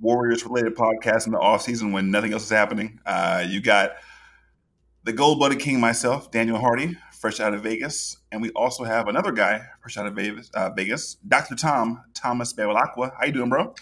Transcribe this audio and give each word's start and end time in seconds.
Warriors 0.00 0.44
related 0.44 0.74
podcast 0.74 1.26
in 1.26 1.32
the 1.32 1.38
off 1.38 1.62
season 1.62 1.92
when 1.92 2.10
nothing 2.10 2.32
else 2.32 2.44
is 2.44 2.50
happening. 2.50 3.00
Uh, 3.06 3.44
you 3.46 3.60
got 3.60 3.92
the 5.04 5.12
Gold 5.12 5.38
Blooded 5.38 5.60
King, 5.60 5.80
myself, 5.80 6.30
Daniel 6.30 6.58
Hardy, 6.58 6.96
fresh 7.12 7.40
out 7.40 7.54
of 7.54 7.62
Vegas, 7.62 8.18
and 8.32 8.42
we 8.42 8.50
also 8.50 8.84
have 8.84 9.08
another 9.08 9.32
guy 9.32 9.62
fresh 9.80 9.96
out 9.96 10.06
of 10.06 10.14
Vegas, 10.14 10.50
uh, 10.54 10.70
Vegas 10.70 11.16
Dr. 11.26 11.54
Tom 11.54 12.02
Thomas 12.14 12.52
Bevilacqua. 12.52 13.12
How 13.18 13.26
you 13.26 13.32
doing, 13.32 13.48
bro? 13.48 13.74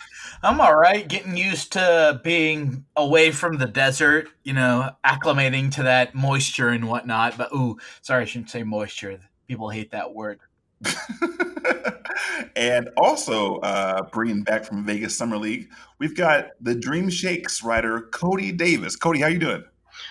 I'm 0.42 0.60
all 0.60 0.76
right. 0.76 1.06
Getting 1.08 1.36
used 1.36 1.72
to 1.72 2.20
being 2.22 2.84
away 2.96 3.30
from 3.30 3.58
the 3.58 3.66
desert, 3.66 4.28
you 4.42 4.52
know, 4.52 4.90
acclimating 5.04 5.72
to 5.72 5.84
that 5.84 6.14
moisture 6.14 6.68
and 6.68 6.88
whatnot. 6.88 7.38
But 7.38 7.52
ooh, 7.52 7.78
sorry, 8.00 8.22
I 8.22 8.26
shouldn't 8.26 8.50
say 8.50 8.62
moisture. 8.62 9.18
People 9.48 9.70
hate 9.70 9.92
that 9.92 10.14
word. 10.14 10.40
and 12.56 12.88
also 12.96 13.56
uh, 13.58 14.02
bringing 14.12 14.42
back 14.42 14.64
from 14.64 14.84
Vegas 14.84 15.16
Summer 15.16 15.36
League, 15.36 15.70
we've 15.98 16.16
got 16.16 16.50
the 16.60 16.74
Dream 16.74 17.10
Shake's 17.10 17.62
writer 17.62 18.02
Cody 18.12 18.52
Davis. 18.52 18.96
Cody, 18.96 19.20
how 19.20 19.28
you 19.28 19.38
doing? 19.38 19.64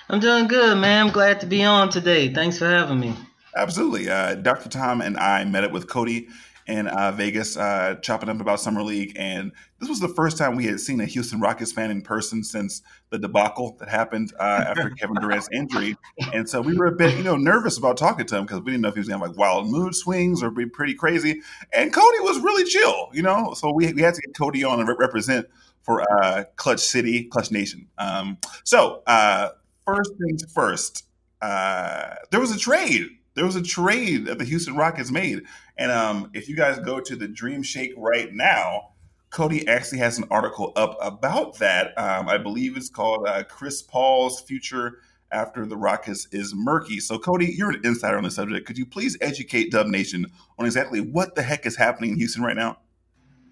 I'm 0.09 0.19
doing 0.19 0.47
good, 0.47 0.77
man. 0.77 1.07
I'm 1.07 1.13
glad 1.13 1.39
to 1.41 1.45
be 1.45 1.63
on 1.63 1.89
today. 1.89 2.33
Thanks 2.33 2.57
for 2.57 2.65
having 2.65 2.99
me. 2.99 3.15
Absolutely. 3.55 4.09
Uh, 4.09 4.35
Dr. 4.35 4.69
Tom 4.69 5.01
and 5.01 5.17
I 5.17 5.43
met 5.45 5.63
up 5.63 5.71
with 5.71 5.87
Cody 5.87 6.29
in 6.67 6.87
uh, 6.87 7.11
Vegas, 7.11 7.57
uh, 7.57 7.95
chopping 8.01 8.29
up 8.29 8.39
about 8.39 8.59
Summer 8.59 8.83
League. 8.83 9.13
And 9.15 9.51
this 9.79 9.89
was 9.89 9.99
the 9.99 10.07
first 10.09 10.37
time 10.37 10.55
we 10.55 10.65
had 10.65 10.79
seen 10.79 11.01
a 11.01 11.05
Houston 11.05 11.39
Rockets 11.39 11.71
fan 11.71 11.91
in 11.91 12.01
person 12.01 12.43
since 12.43 12.81
the 13.09 13.17
debacle 13.17 13.75
that 13.79 13.89
happened 13.89 14.33
uh, 14.39 14.65
after 14.67 14.89
Kevin 14.99 15.15
Durant's 15.15 15.49
injury. 15.53 15.95
And 16.33 16.47
so 16.47 16.61
we 16.61 16.75
were 16.75 16.87
a 16.87 16.91
bit, 16.91 17.17
you 17.17 17.23
know, 17.23 17.35
nervous 17.35 17.77
about 17.77 17.97
talking 17.97 18.25
to 18.27 18.37
him 18.37 18.45
because 18.45 18.61
we 18.61 18.71
didn't 18.71 18.81
know 18.81 18.89
if 18.89 18.95
he 18.95 18.99
was 18.99 19.07
going 19.07 19.19
to 19.19 19.25
have 19.25 19.35
like 19.35 19.39
wild 19.39 19.69
mood 19.69 19.95
swings 19.95 20.43
or 20.43 20.51
be 20.51 20.65
pretty 20.65 20.93
crazy. 20.93 21.41
And 21.73 21.93
Cody 21.93 22.19
was 22.19 22.39
really 22.39 22.65
chill, 22.65 23.09
you 23.13 23.21
know? 23.21 23.53
So 23.53 23.71
we, 23.71 23.91
we 23.93 24.01
had 24.01 24.13
to 24.13 24.21
get 24.21 24.35
Cody 24.37 24.63
on 24.63 24.79
and 24.79 24.87
re- 24.87 24.95
represent 24.97 25.47
for 25.83 26.01
uh, 26.01 26.43
Clutch 26.57 26.79
City, 26.79 27.23
Clutch 27.23 27.51
Nation. 27.51 27.87
Um, 27.97 28.37
so, 28.63 29.01
uh, 29.07 29.49
first 29.85 30.11
things 30.19 30.43
first, 30.53 31.05
uh, 31.41 32.15
there 32.29 32.39
was 32.39 32.51
a 32.51 32.57
trade 32.57 33.09
there 33.33 33.45
was 33.45 33.55
a 33.55 33.61
trade 33.61 34.25
that 34.25 34.37
the 34.37 34.45
Houston 34.45 34.75
Rockets 34.75 35.11
made. 35.11 35.43
And 35.81 35.91
um, 35.91 36.29
if 36.35 36.47
you 36.47 36.55
guys 36.55 36.77
go 36.77 36.99
to 36.99 37.15
the 37.15 37.27
Dream 37.27 37.63
Shake 37.63 37.93
right 37.97 38.31
now, 38.31 38.91
Cody 39.31 39.67
actually 39.67 39.97
has 39.97 40.19
an 40.19 40.25
article 40.29 40.73
up 40.75 40.95
about 41.01 41.57
that. 41.57 41.97
Um, 41.97 42.29
I 42.29 42.37
believe 42.37 42.77
it's 42.77 42.87
called 42.87 43.27
uh, 43.27 43.43
Chris 43.45 43.81
Paul's 43.81 44.41
Future 44.41 44.99
After 45.31 45.65
the 45.65 45.75
Rockets 45.75 46.27
is 46.31 46.53
Murky. 46.53 46.99
So, 46.99 47.17
Cody, 47.17 47.47
you're 47.57 47.71
an 47.71 47.81
insider 47.83 48.15
on 48.15 48.25
the 48.25 48.29
subject. 48.29 48.67
Could 48.67 48.77
you 48.77 48.85
please 48.85 49.17
educate 49.21 49.71
Dub 49.71 49.87
Nation 49.87 50.27
on 50.59 50.67
exactly 50.67 51.01
what 51.01 51.33
the 51.33 51.41
heck 51.41 51.65
is 51.65 51.75
happening 51.75 52.11
in 52.11 52.17
Houston 52.17 52.43
right 52.43 52.55
now? 52.55 52.77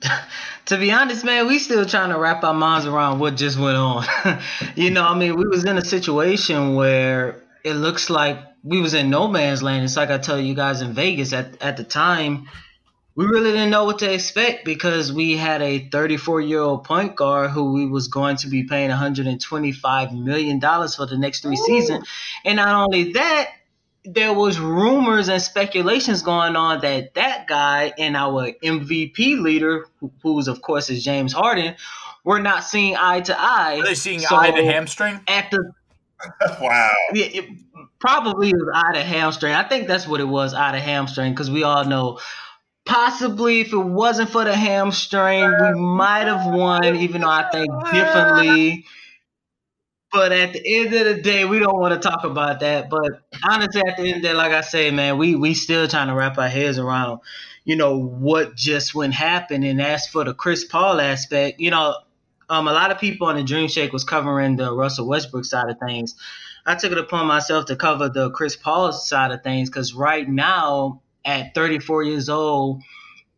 to 0.65 0.77
be 0.77 0.91
honest, 0.91 1.25
man, 1.25 1.47
we 1.47 1.57
still 1.57 1.83
trying 1.83 2.11
to 2.11 2.19
wrap 2.19 2.43
our 2.43 2.53
minds 2.53 2.85
around 2.85 3.17
what 3.17 3.37
just 3.37 3.57
went 3.57 3.75
on. 3.75 4.05
you 4.75 4.91
know, 4.91 5.03
I 5.03 5.17
mean, 5.17 5.35
we 5.35 5.47
was 5.47 5.65
in 5.65 5.79
a 5.79 5.83
situation 5.83 6.75
where 6.75 7.41
it 7.63 7.73
looks 7.73 8.11
like 8.11 8.37
we 8.63 8.81
was 8.81 8.93
in 8.93 9.09
no 9.09 9.27
man's 9.27 9.63
land. 9.63 9.83
It's 9.83 9.95
like 9.95 10.09
I 10.09 10.17
tell 10.17 10.39
you 10.39 10.53
guys 10.53 10.81
in 10.81 10.93
Vegas 10.93 11.33
at 11.33 11.61
at 11.61 11.77
the 11.77 11.83
time, 11.83 12.47
we 13.15 13.25
really 13.25 13.51
didn't 13.51 13.69
know 13.69 13.85
what 13.85 13.99
to 13.99 14.13
expect 14.13 14.65
because 14.65 15.11
we 15.11 15.35
had 15.37 15.61
a 15.61 15.89
34 15.89 16.41
year 16.41 16.61
old 16.61 16.83
point 16.83 17.15
guard 17.15 17.51
who 17.51 17.73
we 17.73 17.85
was 17.85 18.07
going 18.07 18.37
to 18.37 18.47
be 18.47 18.63
paying 18.63 18.89
125 18.89 20.13
million 20.13 20.59
dollars 20.59 20.95
for 20.95 21.05
the 21.05 21.17
next 21.17 21.41
three 21.41 21.55
seasons, 21.55 22.07
and 22.45 22.57
not 22.57 22.73
only 22.85 23.13
that, 23.13 23.49
there 24.05 24.33
was 24.33 24.59
rumors 24.59 25.29
and 25.29 25.41
speculations 25.41 26.21
going 26.21 26.55
on 26.55 26.81
that 26.81 27.13
that 27.15 27.47
guy 27.47 27.93
and 27.97 28.15
our 28.15 28.51
MVP 28.63 29.41
leader, 29.41 29.85
who, 29.99 30.11
who's 30.23 30.47
of 30.47 30.61
course 30.61 30.89
is 30.89 31.03
James 31.03 31.33
Harden, 31.33 31.75
were 32.23 32.39
not 32.39 32.63
seeing 32.63 32.95
eye 32.97 33.21
to 33.21 33.35
eye. 33.37 33.79
Are 33.79 33.85
they 33.85 33.95
seeing 33.95 34.19
So, 34.19 34.35
eye 34.35 34.51
to 34.51 34.63
hamstring? 34.63 35.19
at 35.27 35.51
the 35.51 35.71
wow. 36.61 36.91
yeah, 37.13 37.25
it 37.25 37.49
probably 37.99 38.53
was 38.53 38.69
out 38.73 38.97
of 38.97 39.03
hamstring. 39.03 39.53
I 39.53 39.67
think 39.67 39.87
that's 39.87 40.07
what 40.07 40.21
it 40.21 40.27
was, 40.27 40.53
out 40.53 40.75
of 40.75 40.81
hamstring, 40.81 41.33
because 41.33 41.51
we 41.51 41.63
all 41.63 41.85
know 41.85 42.19
possibly 42.85 43.61
if 43.61 43.71
it 43.71 43.77
wasn't 43.77 44.29
for 44.29 44.43
the 44.43 44.55
hamstring, 44.55 45.43
we 45.43 45.79
might 45.79 46.25
have 46.25 46.53
won, 46.53 46.95
even 46.95 47.21
though 47.21 47.29
I 47.29 47.49
think 47.51 47.69
differently. 47.91 48.85
But 50.11 50.31
at 50.31 50.53
the 50.53 50.79
end 50.79 50.93
of 50.95 51.05
the 51.05 51.21
day, 51.21 51.45
we 51.45 51.59
don't 51.59 51.79
want 51.79 52.01
to 52.01 52.09
talk 52.09 52.23
about 52.23 52.61
that. 52.61 52.89
But 52.89 53.21
honestly, 53.47 53.83
at 53.85 53.95
the 53.95 54.03
end 54.03 54.15
of 54.15 54.21
the 54.23 54.27
day, 54.29 54.33
like 54.33 54.53
I 54.53 54.61
say, 54.61 54.89
man, 54.89 55.19
we 55.19 55.35
we 55.35 55.53
still 55.53 55.87
trying 55.87 56.07
to 56.07 56.15
wrap 56.15 56.39
our 56.39 56.49
heads 56.49 56.79
around, 56.79 57.19
you 57.63 57.75
know, 57.75 57.99
what 57.99 58.55
just 58.55 58.95
went 58.95 59.13
happen. 59.13 59.63
And 59.63 59.79
as 59.79 60.07
for 60.07 60.23
the 60.23 60.33
Chris 60.33 60.63
Paul 60.65 60.99
aspect, 60.99 61.59
you 61.59 61.69
know, 61.69 61.95
um, 62.49 62.67
a 62.67 62.73
lot 62.73 62.89
of 62.89 62.97
people 62.97 63.27
on 63.27 63.35
the 63.35 63.43
Dream 63.43 63.67
Shake 63.67 63.93
was 63.93 64.03
covering 64.03 64.55
the 64.55 64.73
Russell 64.73 65.07
Westbrook 65.07 65.45
side 65.45 65.69
of 65.69 65.77
things. 65.77 66.15
I 66.65 66.75
took 66.75 66.91
it 66.91 66.97
upon 66.97 67.27
myself 67.27 67.65
to 67.65 67.75
cover 67.75 68.09
the 68.09 68.31
Chris 68.31 68.55
Paul 68.55 68.91
side 68.91 69.31
of 69.31 69.43
things 69.43 69.69
because 69.69 69.93
right 69.93 70.27
now, 70.27 71.01
at 71.25 71.53
34 71.53 72.03
years 72.03 72.29
old, 72.29 72.81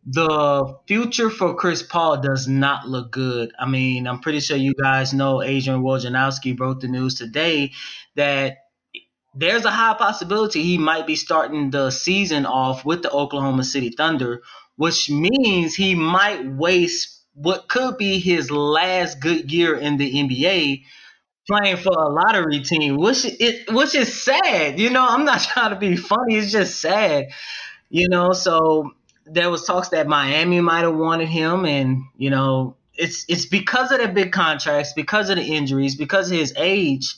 the 0.06 0.78
future 0.86 1.30
for 1.30 1.54
Chris 1.54 1.82
Paul 1.82 2.20
does 2.20 2.48
not 2.48 2.88
look 2.88 3.12
good. 3.12 3.52
I 3.58 3.66
mean, 3.66 4.06
I'm 4.06 4.20
pretty 4.20 4.40
sure 4.40 4.56
you 4.56 4.74
guys 4.74 5.12
know 5.12 5.42
Adrian 5.42 5.82
Wojnarowski 5.82 6.56
broke 6.56 6.80
the 6.80 6.88
news 6.88 7.14
today 7.14 7.72
that 8.16 8.58
there's 9.34 9.64
a 9.64 9.70
high 9.70 9.94
possibility 9.94 10.62
he 10.62 10.78
might 10.78 11.06
be 11.06 11.16
starting 11.16 11.70
the 11.70 11.90
season 11.90 12.46
off 12.46 12.84
with 12.84 13.02
the 13.02 13.10
Oklahoma 13.10 13.64
City 13.64 13.90
Thunder, 13.90 14.42
which 14.76 15.08
means 15.08 15.74
he 15.74 15.94
might 15.94 16.46
waste 16.46 17.20
what 17.34 17.68
could 17.68 17.96
be 17.96 18.18
his 18.18 18.50
last 18.50 19.20
good 19.20 19.50
year 19.50 19.76
in 19.76 19.96
the 19.96 20.12
NBA 20.12 20.84
playing 21.46 21.76
for 21.76 21.92
a 21.92 22.08
lottery 22.08 22.60
team, 22.60 22.96
which 22.96 23.24
it 23.24 23.70
which 23.72 23.94
is 23.94 24.22
sad. 24.22 24.78
You 24.78 24.90
know, 24.90 25.06
I'm 25.06 25.24
not 25.24 25.40
trying 25.52 25.70
to 25.70 25.76
be 25.76 25.96
funny. 25.96 26.36
It's 26.36 26.52
just 26.52 26.80
sad. 26.80 27.30
You 27.90 28.08
know, 28.08 28.32
so 28.32 28.92
there 29.26 29.50
was 29.50 29.64
talks 29.64 29.90
that 29.90 30.06
Miami 30.06 30.60
might 30.60 30.82
have 30.82 30.96
wanted 30.96 31.28
him, 31.28 31.64
and 31.64 32.02
you 32.16 32.30
know, 32.30 32.76
it's 32.94 33.24
it's 33.28 33.46
because 33.46 33.92
of 33.92 34.00
the 34.00 34.08
big 34.08 34.32
contracts, 34.32 34.92
because 34.94 35.30
of 35.30 35.36
the 35.36 35.44
injuries, 35.44 35.96
because 35.96 36.30
of 36.30 36.38
his 36.38 36.52
age. 36.56 37.16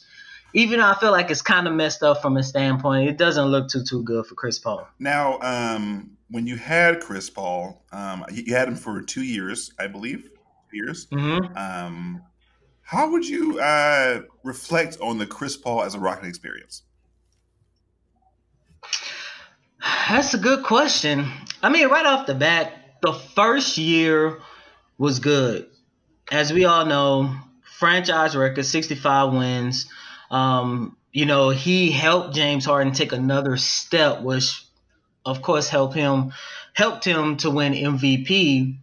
Even 0.57 0.79
though 0.79 0.87
I 0.87 0.95
feel 0.95 1.11
like 1.11 1.33
it's 1.33 1.43
kind 1.43 1.67
of 1.67 1.75
messed 1.75 2.05
up 2.05 2.23
from 2.23 2.37
a 2.37 2.43
standpoint, 2.45 3.09
it 3.09 3.19
doesn't 3.19 3.47
look 3.47 3.69
too 3.69 3.83
too 3.83 4.05
good 4.05 4.25
for 4.25 4.37
Chris 4.37 4.57
Paul. 4.57 4.87
Now, 5.01 5.41
um, 5.41 6.17
when 6.31 6.47
you 6.47 6.57
had 6.57 7.01
Chris 7.01 7.29
Paul, 7.29 7.85
um, 7.91 8.25
you 8.31 8.55
had 8.55 8.69
him 8.69 8.77
for 8.77 9.03
two 9.03 9.25
years, 9.25 9.73
I 9.81 9.89
believe. 9.89 10.31
Years. 10.73 11.07
Mm-hmm. 11.07 11.57
Um, 11.57 12.23
how 12.85 13.11
would 13.11 13.27
you 13.27 13.59
uh, 13.59 14.23
reflect 14.43 14.99
on 15.01 15.19
the 15.19 15.27
Chris 15.27 15.57
Paul 15.57 15.83
as 15.83 15.95
a 15.95 15.99
Rocket 15.99 16.27
experience? 16.27 16.83
That's 20.09 20.35
a 20.35 20.39
good 20.39 20.65
question. 20.65 21.31
I 21.63 21.71
mean, 21.71 21.89
right 21.89 22.07
off 22.07 22.27
the 22.27 22.35
bat, 22.35 22.73
the 23.03 23.13
first 23.13 23.79
year 23.79 24.41
was 24.99 25.19
good. 25.19 25.67
As 26.31 26.53
we 26.53 26.65
all 26.65 26.87
know, 26.87 27.35
franchise 27.79 28.37
record, 28.37 28.65
65 28.65 29.33
wins. 29.33 29.87
Um, 30.31 30.97
you 31.13 31.27
know, 31.27 31.51
he 31.51 31.91
helped 31.91 32.35
James 32.35 32.65
Harden 32.65 32.93
take 32.93 33.13
another 33.13 33.57
step, 33.57 34.23
which 34.23 34.65
of 35.25 35.43
course 35.43 35.69
helped 35.69 35.95
him 35.95 36.33
helped 36.75 37.05
him 37.05 37.37
to 37.39 37.51
win 37.51 37.73
MVP. 37.73 38.79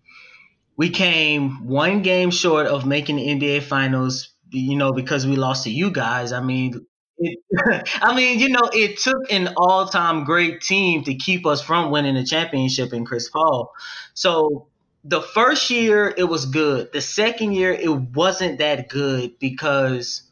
We 0.81 0.89
came 0.89 1.67
one 1.67 2.01
game 2.01 2.31
short 2.31 2.65
of 2.65 2.87
making 2.87 3.17
the 3.17 3.27
NBA 3.27 3.61
finals, 3.61 4.29
you 4.49 4.75
know, 4.75 4.91
because 4.91 5.27
we 5.27 5.35
lost 5.35 5.65
to 5.65 5.69
you 5.69 5.91
guys. 5.91 6.31
I 6.31 6.41
mean, 6.41 6.87
it, 7.19 7.37
I 8.01 8.15
mean, 8.15 8.39
you 8.39 8.49
know, 8.49 8.67
it 8.73 8.97
took 8.97 9.31
an 9.31 9.53
all-time 9.57 10.23
great 10.23 10.61
team 10.61 11.03
to 11.03 11.13
keep 11.13 11.45
us 11.45 11.61
from 11.61 11.91
winning 11.91 12.15
the 12.15 12.23
championship 12.23 12.93
in 12.93 13.05
Chris 13.05 13.29
Paul. 13.29 13.71
So 14.15 14.69
the 15.03 15.21
first 15.21 15.69
year 15.69 16.11
it 16.17 16.23
was 16.23 16.47
good. 16.47 16.91
The 16.93 17.01
second 17.01 17.51
year 17.53 17.71
it 17.71 17.95
wasn't 17.95 18.57
that 18.57 18.89
good 18.89 19.37
because 19.37 20.23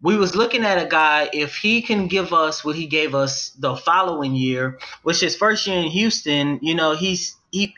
we 0.00 0.16
was 0.16 0.34
looking 0.34 0.64
at 0.64 0.82
a 0.82 0.88
guy 0.88 1.28
if 1.30 1.56
he 1.56 1.82
can 1.82 2.06
give 2.06 2.32
us 2.32 2.64
what 2.64 2.74
he 2.74 2.86
gave 2.86 3.14
us 3.14 3.50
the 3.50 3.76
following 3.76 4.34
year, 4.34 4.78
which 5.02 5.22
is 5.22 5.36
first 5.36 5.66
year 5.66 5.76
in 5.76 5.88
Houston. 5.90 6.58
You 6.62 6.74
know, 6.74 6.94
he's 6.94 7.36
he 7.50 7.74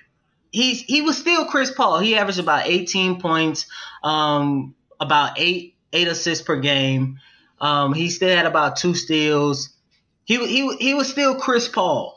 he's 0.51 0.81
he 0.83 1.03
was 1.03 1.17
still 1.19 1.47
Chris 1.47 1.71
Paul. 1.71 1.99
He 1.99 2.17
averaged 2.17 2.39
about 2.39 2.67
18 2.67 3.21
points, 3.21 3.67
um, 4.03 4.75
about 4.99 5.39
eight 5.39 5.77
eight 5.93 6.09
assists 6.09 6.45
per 6.45 6.57
game. 6.61 7.19
Um, 7.61 7.93
he 7.93 8.11
still 8.11 8.35
had 8.35 8.47
about 8.47 8.77
two 8.77 8.95
steals. 8.95 9.71
He 10.25 10.37
he 10.47 10.77
he 10.77 10.95
was 10.95 11.09
still 11.09 11.35
Chris 11.37 11.69
Paul. 11.69 12.17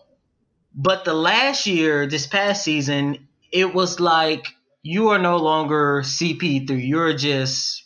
But 0.75 1.05
the 1.05 1.13
last 1.13 1.67
year, 1.67 2.07
this 2.07 2.25
past 2.25 2.63
season, 2.63 3.27
it 3.51 3.73
was 3.73 3.99
like 3.99 4.47
you 4.81 5.09
are 5.09 5.19
no 5.19 5.37
longer 5.37 6.01
CP3. 6.03 6.87
You're 6.87 7.13
just 7.13 7.83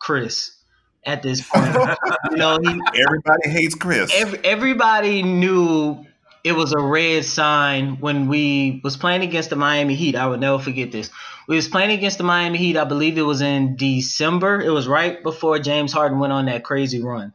Chris 0.00 0.56
at 1.04 1.22
this 1.22 1.42
point. 1.42 1.74
you 2.30 2.36
know, 2.36 2.58
he, 2.62 2.80
Everybody 3.00 3.48
hates 3.50 3.74
Chris. 3.74 4.10
every, 4.14 4.38
everybody 4.44 5.22
knew 5.22 6.04
it 6.44 6.52
was 6.52 6.72
a 6.72 6.80
red 6.80 7.24
sign 7.24 8.00
when 8.00 8.28
we 8.28 8.80
was 8.82 8.96
playing 8.96 9.22
against 9.22 9.50
the 9.50 9.56
Miami 9.56 9.94
Heat. 9.94 10.16
I 10.16 10.26
would 10.26 10.40
never 10.40 10.58
forget 10.58 10.92
this. 10.92 11.10
We 11.46 11.56
was 11.56 11.68
playing 11.68 11.90
against 11.90 12.18
the 12.18 12.24
Miami 12.24 12.58
Heat. 12.58 12.76
I 12.76 12.84
believe 12.84 13.18
it 13.18 13.22
was 13.22 13.40
in 13.40 13.76
December. 13.76 14.60
It 14.60 14.70
was 14.70 14.88
right 14.88 15.22
before 15.22 15.58
James 15.58 15.92
Harden 15.92 16.18
went 16.18 16.32
on 16.32 16.46
that 16.46 16.64
crazy 16.64 17.02
run. 17.02 17.32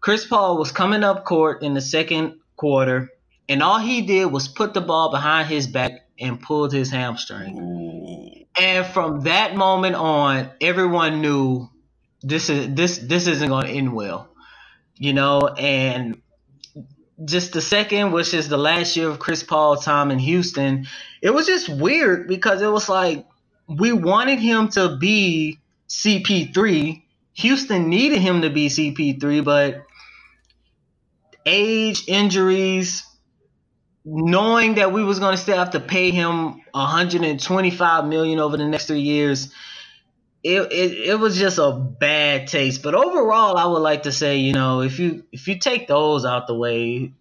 Chris 0.00 0.26
Paul 0.26 0.58
was 0.58 0.72
coming 0.72 1.04
up 1.04 1.24
court 1.24 1.62
in 1.62 1.74
the 1.74 1.80
second 1.80 2.40
quarter, 2.56 3.10
and 3.48 3.62
all 3.62 3.78
he 3.78 4.02
did 4.02 4.26
was 4.26 4.48
put 4.48 4.74
the 4.74 4.80
ball 4.80 5.10
behind 5.10 5.48
his 5.48 5.66
back 5.66 6.06
and 6.18 6.40
pulled 6.40 6.72
his 6.72 6.90
hamstring. 6.90 7.58
Ooh. 7.58 8.60
And 8.60 8.86
from 8.86 9.22
that 9.22 9.54
moment 9.54 9.94
on, 9.96 10.50
everyone 10.60 11.20
knew 11.20 11.68
this 12.22 12.50
is 12.50 12.74
this 12.74 12.98
this 12.98 13.26
isn't 13.26 13.48
going 13.48 13.66
to 13.66 13.72
end 13.72 13.92
well, 13.94 14.28
you 14.96 15.12
know. 15.12 15.40
And 15.46 16.20
just 17.24 17.52
the 17.52 17.60
second, 17.60 18.12
which 18.12 18.34
is 18.34 18.48
the 18.48 18.56
last 18.56 18.96
year 18.96 19.08
of 19.08 19.18
Chris 19.18 19.42
Paul 19.42 19.76
time 19.76 20.10
in 20.10 20.18
Houston, 20.18 20.86
it 21.20 21.30
was 21.30 21.46
just 21.46 21.68
weird 21.68 22.28
because 22.28 22.62
it 22.62 22.68
was 22.68 22.88
like 22.88 23.26
we 23.68 23.92
wanted 23.92 24.38
him 24.38 24.68
to 24.70 24.96
be 24.96 25.58
CP3. 25.88 27.02
Houston 27.34 27.88
needed 27.88 28.20
him 28.20 28.42
to 28.42 28.50
be 28.50 28.68
CP3, 28.68 29.44
but 29.44 29.86
age, 31.46 32.04
injuries, 32.08 33.04
knowing 34.04 34.74
that 34.76 34.92
we 34.92 35.04
was 35.04 35.18
going 35.18 35.32
to 35.36 35.40
still 35.40 35.56
have 35.56 35.70
to 35.70 35.80
pay 35.80 36.10
him 36.10 36.60
125 36.72 38.06
million 38.06 38.38
over 38.38 38.56
the 38.56 38.66
next 38.66 38.86
three 38.86 39.00
years 39.00 39.52
it, 40.42 40.72
it 40.72 40.92
it 41.08 41.18
was 41.18 41.38
just 41.38 41.58
a 41.58 41.72
bad 41.72 42.46
taste 42.46 42.82
but 42.82 42.94
overall 42.94 43.56
i 43.56 43.66
would 43.66 43.80
like 43.80 44.04
to 44.04 44.12
say 44.12 44.38
you 44.38 44.52
know 44.52 44.80
if 44.80 44.98
you 44.98 45.24
if 45.32 45.46
you 45.46 45.58
take 45.58 45.86
those 45.86 46.24
out 46.24 46.46
the 46.46 46.54
way 46.54 47.12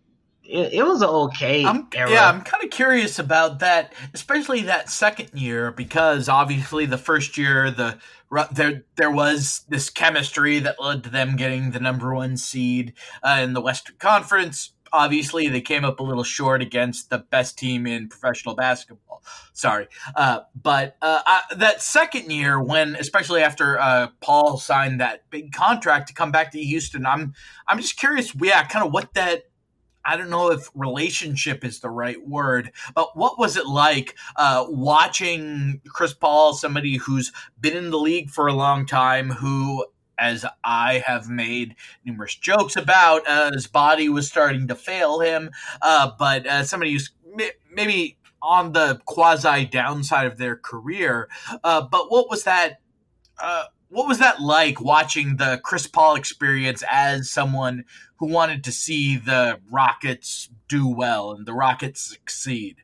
it, 0.50 0.74
it 0.74 0.84
was 0.84 1.02
an 1.02 1.10
okay 1.10 1.64
I'm, 1.64 1.88
era. 1.94 2.12
yeah, 2.12 2.28
I'm 2.28 2.42
kind 2.42 2.64
of 2.64 2.72
curious 2.72 3.20
about 3.20 3.60
that, 3.60 3.94
especially 4.14 4.64
that 4.64 4.90
second 4.90 5.30
year, 5.34 5.72
because 5.72 6.28
obviously 6.28 6.86
the 6.88 6.98
first 6.98 7.38
year 7.38 7.70
the 7.70 8.00
there 8.52 8.84
there 8.96 9.12
was 9.12 9.64
this 9.70 9.90
chemistry 9.90 10.60
that 10.60 10.82
led 10.82 11.04
to 11.04 11.10
them 11.10 11.36
getting 11.36 11.72
the 11.72 11.80
number 11.80 12.14
one 12.14 12.38
seed 12.38 12.94
uh, 13.24 13.40
in 13.42 13.54
the 13.54 13.62
Western 13.62 13.96
Conference. 13.98 14.72
Obviously, 14.92 15.48
they 15.48 15.62
came 15.62 15.86
up 15.86 16.00
a 16.00 16.04
little 16.04 16.24
short 16.24 16.62
against 16.62 17.10
the 17.10 17.20
best 17.20 17.58
team 17.58 17.88
in 17.88 18.08
professional 18.08 18.56
basketball. 18.56 19.24
Sorry, 19.54 19.88
uh, 20.16 20.42
but 20.62 20.96
uh, 21.02 21.22
I, 21.26 21.42
that 21.56 21.82
second 21.82 22.32
year, 22.32 22.62
when 22.62 22.96
especially 22.96 23.42
after 23.42 23.80
uh, 23.80 24.08
Paul 24.22 24.58
signed 24.58 25.02
that 25.02 25.30
big 25.30 25.52
contract 25.52 26.08
to 26.08 26.14
come 26.14 26.32
back 26.32 26.52
to 26.52 26.60
Houston, 26.60 27.06
I'm 27.06 27.34
I'm 27.68 27.80
just 27.80 27.98
curious, 27.98 28.34
yeah, 28.36 28.64
kind 28.66 28.86
of 28.86 28.94
what 28.94 29.14
that 29.16 29.44
I 30.06 30.18
don't 30.18 30.30
know 30.30 30.52
if 30.52 30.70
relationship 30.74 31.66
is 31.66 31.82
the 31.82 31.90
right 31.90 32.26
word, 32.28 32.72
but 32.96 33.16
what 33.18 33.38
was 33.38 33.58
it 33.58 33.68
like 33.68 34.16
uh, 34.38 34.66
watching 34.68 35.82
Chris 35.88 36.14
Paul, 36.14 36.54
somebody 36.54 36.98
who's 36.98 37.32
been 37.60 37.76
in 37.76 37.90
the 37.90 38.00
league 38.00 38.30
for 38.30 38.48
a 38.48 38.54
long 38.54 38.86
time, 38.86 39.30
who, 39.30 39.86
as 40.20 40.46
I 40.64 41.04
have 41.06 41.30
made 41.30 41.76
numerous 42.06 42.36
jokes 42.36 42.76
about, 42.76 43.28
uh, 43.28 43.52
his 43.52 43.68
body 43.68 44.10
was 44.10 44.28
starting 44.28 44.68
to 44.68 44.76
fail 44.76 45.20
him, 45.20 45.52
uh, 45.82 46.12
but 46.18 46.46
uh, 46.46 46.64
somebody 46.64 46.94
who's 46.94 47.12
may- 47.36 47.52
maybe 47.72 48.18
on 48.42 48.72
the 48.72 49.02
quasi 49.06 49.66
downside 49.66 50.28
of 50.28 50.38
their 50.38 50.56
career. 50.56 51.28
Uh, 51.64 51.82
but 51.82 52.12
what 52.12 52.30
was 52.30 52.44
that? 52.44 52.80
Uh, 53.42 53.66
what 53.90 54.08
was 54.08 54.20
that 54.20 54.42
like 54.42 54.80
watching 54.80 55.38
the 55.38 55.60
Chris 55.64 55.88
Paul 55.88 56.16
experience 56.16 56.84
as 56.90 57.30
someone 57.30 57.86
who 58.18 58.28
wanted 58.28 58.64
to 58.66 58.72
see 58.72 59.18
the 59.18 59.60
Rockets 59.72 60.50
do 60.68 60.88
well 60.88 61.32
and 61.32 61.46
the 61.46 61.54
Rockets 61.54 62.02
succeed? 62.02 62.78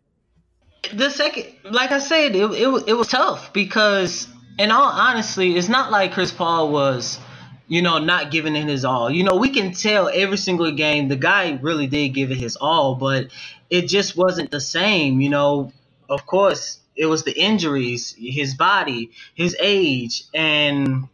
the 0.94 1.10
second, 1.10 1.46
like 1.64 1.92
I 1.92 2.00
said, 2.00 2.36
it, 2.36 2.52
it, 2.52 2.84
it 2.88 2.94
was 2.94 3.08
tough 3.08 3.52
because, 3.54 4.28
in 4.58 4.72
all 4.72 4.84
honesty, 4.84 5.56
it's 5.56 5.70
not 5.70 5.92
like 5.92 6.14
Chris 6.14 6.32
Paul 6.32 6.72
was, 6.72 7.20
you 7.68 7.82
know, 7.82 7.98
not 7.98 8.32
giving 8.32 8.56
it 8.56 8.68
his 8.68 8.86
all. 8.86 9.10
You 9.10 9.24
know, 9.24 9.36
we 9.36 9.50
can 9.50 9.72
tell 9.72 10.10
every 10.10 10.38
single 10.38 10.72
game 10.72 11.08
the 11.08 11.16
guy 11.16 11.58
really 11.62 11.88
did 11.88 12.10
give 12.10 12.32
it 12.32 12.38
his 12.38 12.56
all, 12.56 12.96
but 12.96 13.28
it 13.70 13.88
just 13.88 14.16
wasn't 14.16 14.52
the 14.52 14.62
same. 14.62 15.22
You 15.22 15.30
know, 15.30 15.72
of 16.10 16.26
course, 16.26 16.80
it 16.96 17.08
was 17.08 17.24
the 17.24 17.38
injuries, 17.38 18.16
his 18.18 18.54
body, 18.54 19.12
his 19.34 19.56
age, 19.60 20.24
and 20.34 21.08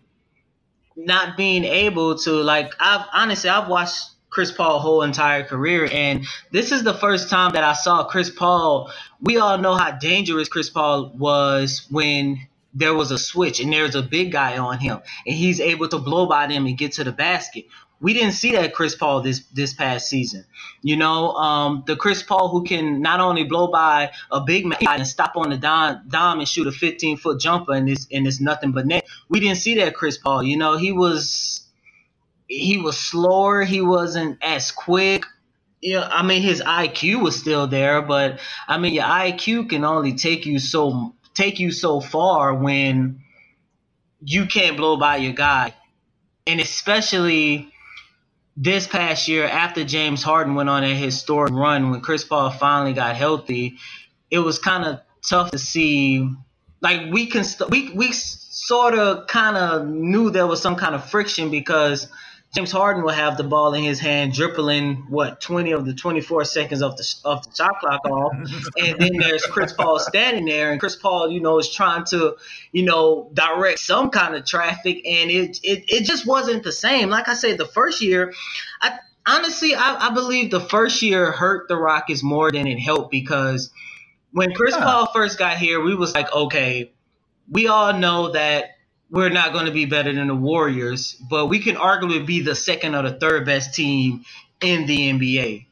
not 0.96 1.38
being 1.38 1.64
able 1.64 2.18
to 2.18 2.32
like 2.32 2.74
I've 2.80 3.06
honestly 3.14 3.50
I've 3.50 3.68
watched 3.68 4.10
Chris 4.30 4.52
Paul 4.52 4.80
whole 4.80 5.02
entire 5.02 5.44
career 5.44 5.90
and 5.92 6.26
this 6.52 6.72
is 6.72 6.84
the 6.84 6.94
first 6.94 7.30
time 7.30 7.54
that 7.54 7.64
I 7.64 7.74
saw 7.74 8.04
Chris 8.04 8.30
Paul 8.30 8.92
we 9.22 9.38
all 9.38 9.58
know 9.58 9.76
how 9.76 9.92
dangerous 9.92 10.48
Chris 10.48 10.70
Paul 10.70 11.12
was 11.18 11.88
when 11.90 12.46
there 12.74 12.94
was 12.94 13.12
a 13.12 13.18
switch 13.18 13.60
and 13.60 13.72
there's 13.72 13.96
a 13.96 14.02
big 14.02 14.32
guy 14.32 14.58
on 14.58 14.80
him 14.80 15.00
and 15.26 15.36
he's 15.36 15.60
able 15.60 15.88
to 15.90 15.98
blow 15.98 16.26
by 16.28 16.48
them 16.48 16.66
and 16.66 16.78
get 16.78 16.94
to 16.94 17.04
the 17.04 17.12
basket. 17.12 17.66
We 18.00 18.14
didn't 18.14 18.32
see 18.32 18.54
that 18.54 18.74
Chris 18.74 18.96
Paul 18.96 19.22
this 19.22 19.42
this 19.54 19.74
past 19.76 20.08
season. 20.08 20.46
You 20.82 20.98
know, 20.98 21.34
um, 21.34 21.84
the 21.86 21.96
Chris 21.96 22.24
Paul 22.24 22.50
who 22.50 22.64
can 22.64 23.02
not 23.02 23.20
only 23.20 23.44
blow 23.44 23.68
by 23.68 24.12
a 24.32 24.42
big 24.42 24.66
man 24.66 24.80
and 24.82 25.08
stop 25.08 25.34
on 25.36 25.52
the 25.52 25.58
dime, 25.58 26.40
and 26.40 26.48
shoot 26.48 26.66
a 26.66 26.72
15 26.72 27.18
foot 27.18 27.40
jumper 27.40 27.74
and 27.74 27.88
it's 27.88 28.08
and 28.12 28.26
it's 28.26 28.42
nothing 28.42 28.72
but 28.72 28.88
net. 28.88 29.06
We 29.30 29.40
didn't 29.40 29.58
see 29.58 29.76
that 29.76 29.94
Chris 29.94 30.18
Paul. 30.18 30.42
You 30.42 30.58
know, 30.58 30.78
he 30.78 30.92
was 30.92 31.62
he 32.48 32.78
was 32.78 32.98
slower. 32.98 33.64
He 33.64 33.82
wasn't 33.82 34.40
as 34.42 34.72
quick. 34.72 35.26
Yeah, 35.80 36.08
I 36.12 36.24
mean 36.24 36.42
his 36.42 36.62
IQ 36.62 37.22
was 37.22 37.36
still 37.40 37.68
there, 37.68 38.02
but 38.02 38.40
I 38.68 38.80
mean 38.80 38.94
your 38.94 39.04
IQ 39.04 39.70
can 39.70 39.86
only 39.86 40.14
take 40.16 40.48
you 40.48 40.58
so 40.58 41.14
take 41.34 41.60
you 41.60 41.72
so 41.72 42.02
far 42.02 42.54
when 42.54 43.22
you 44.24 44.46
can't 44.46 44.78
blow 44.78 44.98
by 44.98 45.18
your 45.18 45.34
guy, 45.34 45.74
and 46.46 46.60
especially 46.60 47.72
this 48.58 48.88
past 48.88 49.28
year 49.28 49.46
after 49.46 49.84
James 49.84 50.24
Harden 50.24 50.56
went 50.56 50.70
on 50.70 50.84
a 50.84 50.94
historic 50.94 51.54
run 51.54 51.90
when 51.90 52.02
Chris 52.02 52.24
Paul 52.24 52.50
finally 52.52 52.94
got 52.94 53.16
healthy, 53.16 53.78
it 54.30 54.40
was 54.40 54.60
kind 54.60 54.86
of 54.86 55.02
tough 55.28 55.52
to 55.52 55.58
see. 55.58 56.30
Like 56.82 57.12
we 57.12 57.28
can 57.28 57.44
st- 57.44 57.70
we 57.70 57.92
we 57.92 58.12
sort 58.12 58.96
of 58.96 59.28
kind 59.28 59.58
of 59.58 59.88
knew 59.88 60.30
there 60.30 60.48
was 60.48 60.62
some 60.62 60.76
kind 60.76 60.96
of 60.96 61.10
friction 61.10 61.50
because 61.50 62.08
James 62.54 62.72
Harden 62.72 63.04
will 63.04 63.12
have 63.12 63.38
the 63.38 63.46
ball 63.46 63.74
in 63.74 63.84
his 63.84 64.00
hand, 64.00 64.34
dribbling 64.34 65.06
what 65.08 65.40
twenty 65.40 65.72
of 65.72 65.86
the 65.86 65.94
twenty 65.94 66.20
four 66.20 66.44
seconds 66.44 66.82
of 66.82 66.98
the 66.98 67.16
of 67.24 67.46
the 67.46 67.56
shot 67.56 67.80
clock 67.80 68.04
off, 68.06 68.34
and 68.78 69.00
then 69.00 69.12
there's 69.18 69.46
Chris 69.46 69.72
Paul 69.72 70.00
standing 70.00 70.46
there, 70.46 70.72
and 70.72 70.80
Chris 70.80 70.98
Paul, 70.98 71.32
you 71.32 71.40
know, 71.40 71.60
is 71.60 71.74
trying 71.74 72.04
to, 72.06 72.36
you 72.74 72.84
know, 72.84 73.30
direct 73.34 73.80
some 73.80 74.10
kind 74.10 74.36
of 74.36 74.46
traffic, 74.46 74.98
and 75.06 75.32
it 75.32 75.60
it, 75.64 75.86
it 75.88 76.04
just 76.04 76.28
wasn't 76.28 76.64
the 76.64 76.74
same. 76.74 77.10
Like 77.10 77.30
I 77.30 77.36
said, 77.36 77.58
the 77.58 77.66
first 77.66 78.02
year, 78.02 78.34
I 78.82 79.00
honestly 79.26 79.74
I, 79.74 80.08
I 80.08 80.14
believe 80.14 80.52
the 80.52 80.60
first 80.60 81.02
year 81.02 81.32
hurt 81.32 81.70
the 81.70 81.78
Rockets 81.78 82.22
more 82.22 82.52
than 82.52 82.68
it 82.68 82.80
helped 82.80 83.12
because 83.12 83.72
when 84.34 84.54
Chris 84.54 84.76
Paul 84.76 85.08
first 85.14 85.40
got 85.40 85.58
here, 85.58 85.82
we 85.82 85.96
was 85.96 86.14
like, 86.14 86.34
okay, 86.34 86.92
we 87.50 87.68
all 87.68 87.94
know 87.94 88.32
that 88.32 88.72
we're 89.12 89.30
not 89.30 89.52
going 89.52 89.66
to 89.66 89.72
be 89.72 89.86
better 89.86 90.14
than 90.14 90.28
the 90.28 90.36
Warriors, 90.36 91.22
but 91.30 91.48
we 91.48 91.60
can 91.60 91.76
arguably 91.76 92.26
be 92.26 92.42
the 92.42 92.56
second 92.56 92.96
or 92.96 93.04
the 93.04 93.12
third 93.12 93.46
best 93.46 93.76
team 93.76 94.24
in 94.62 94.86
the 94.86 95.12
NBA. 95.12 95.66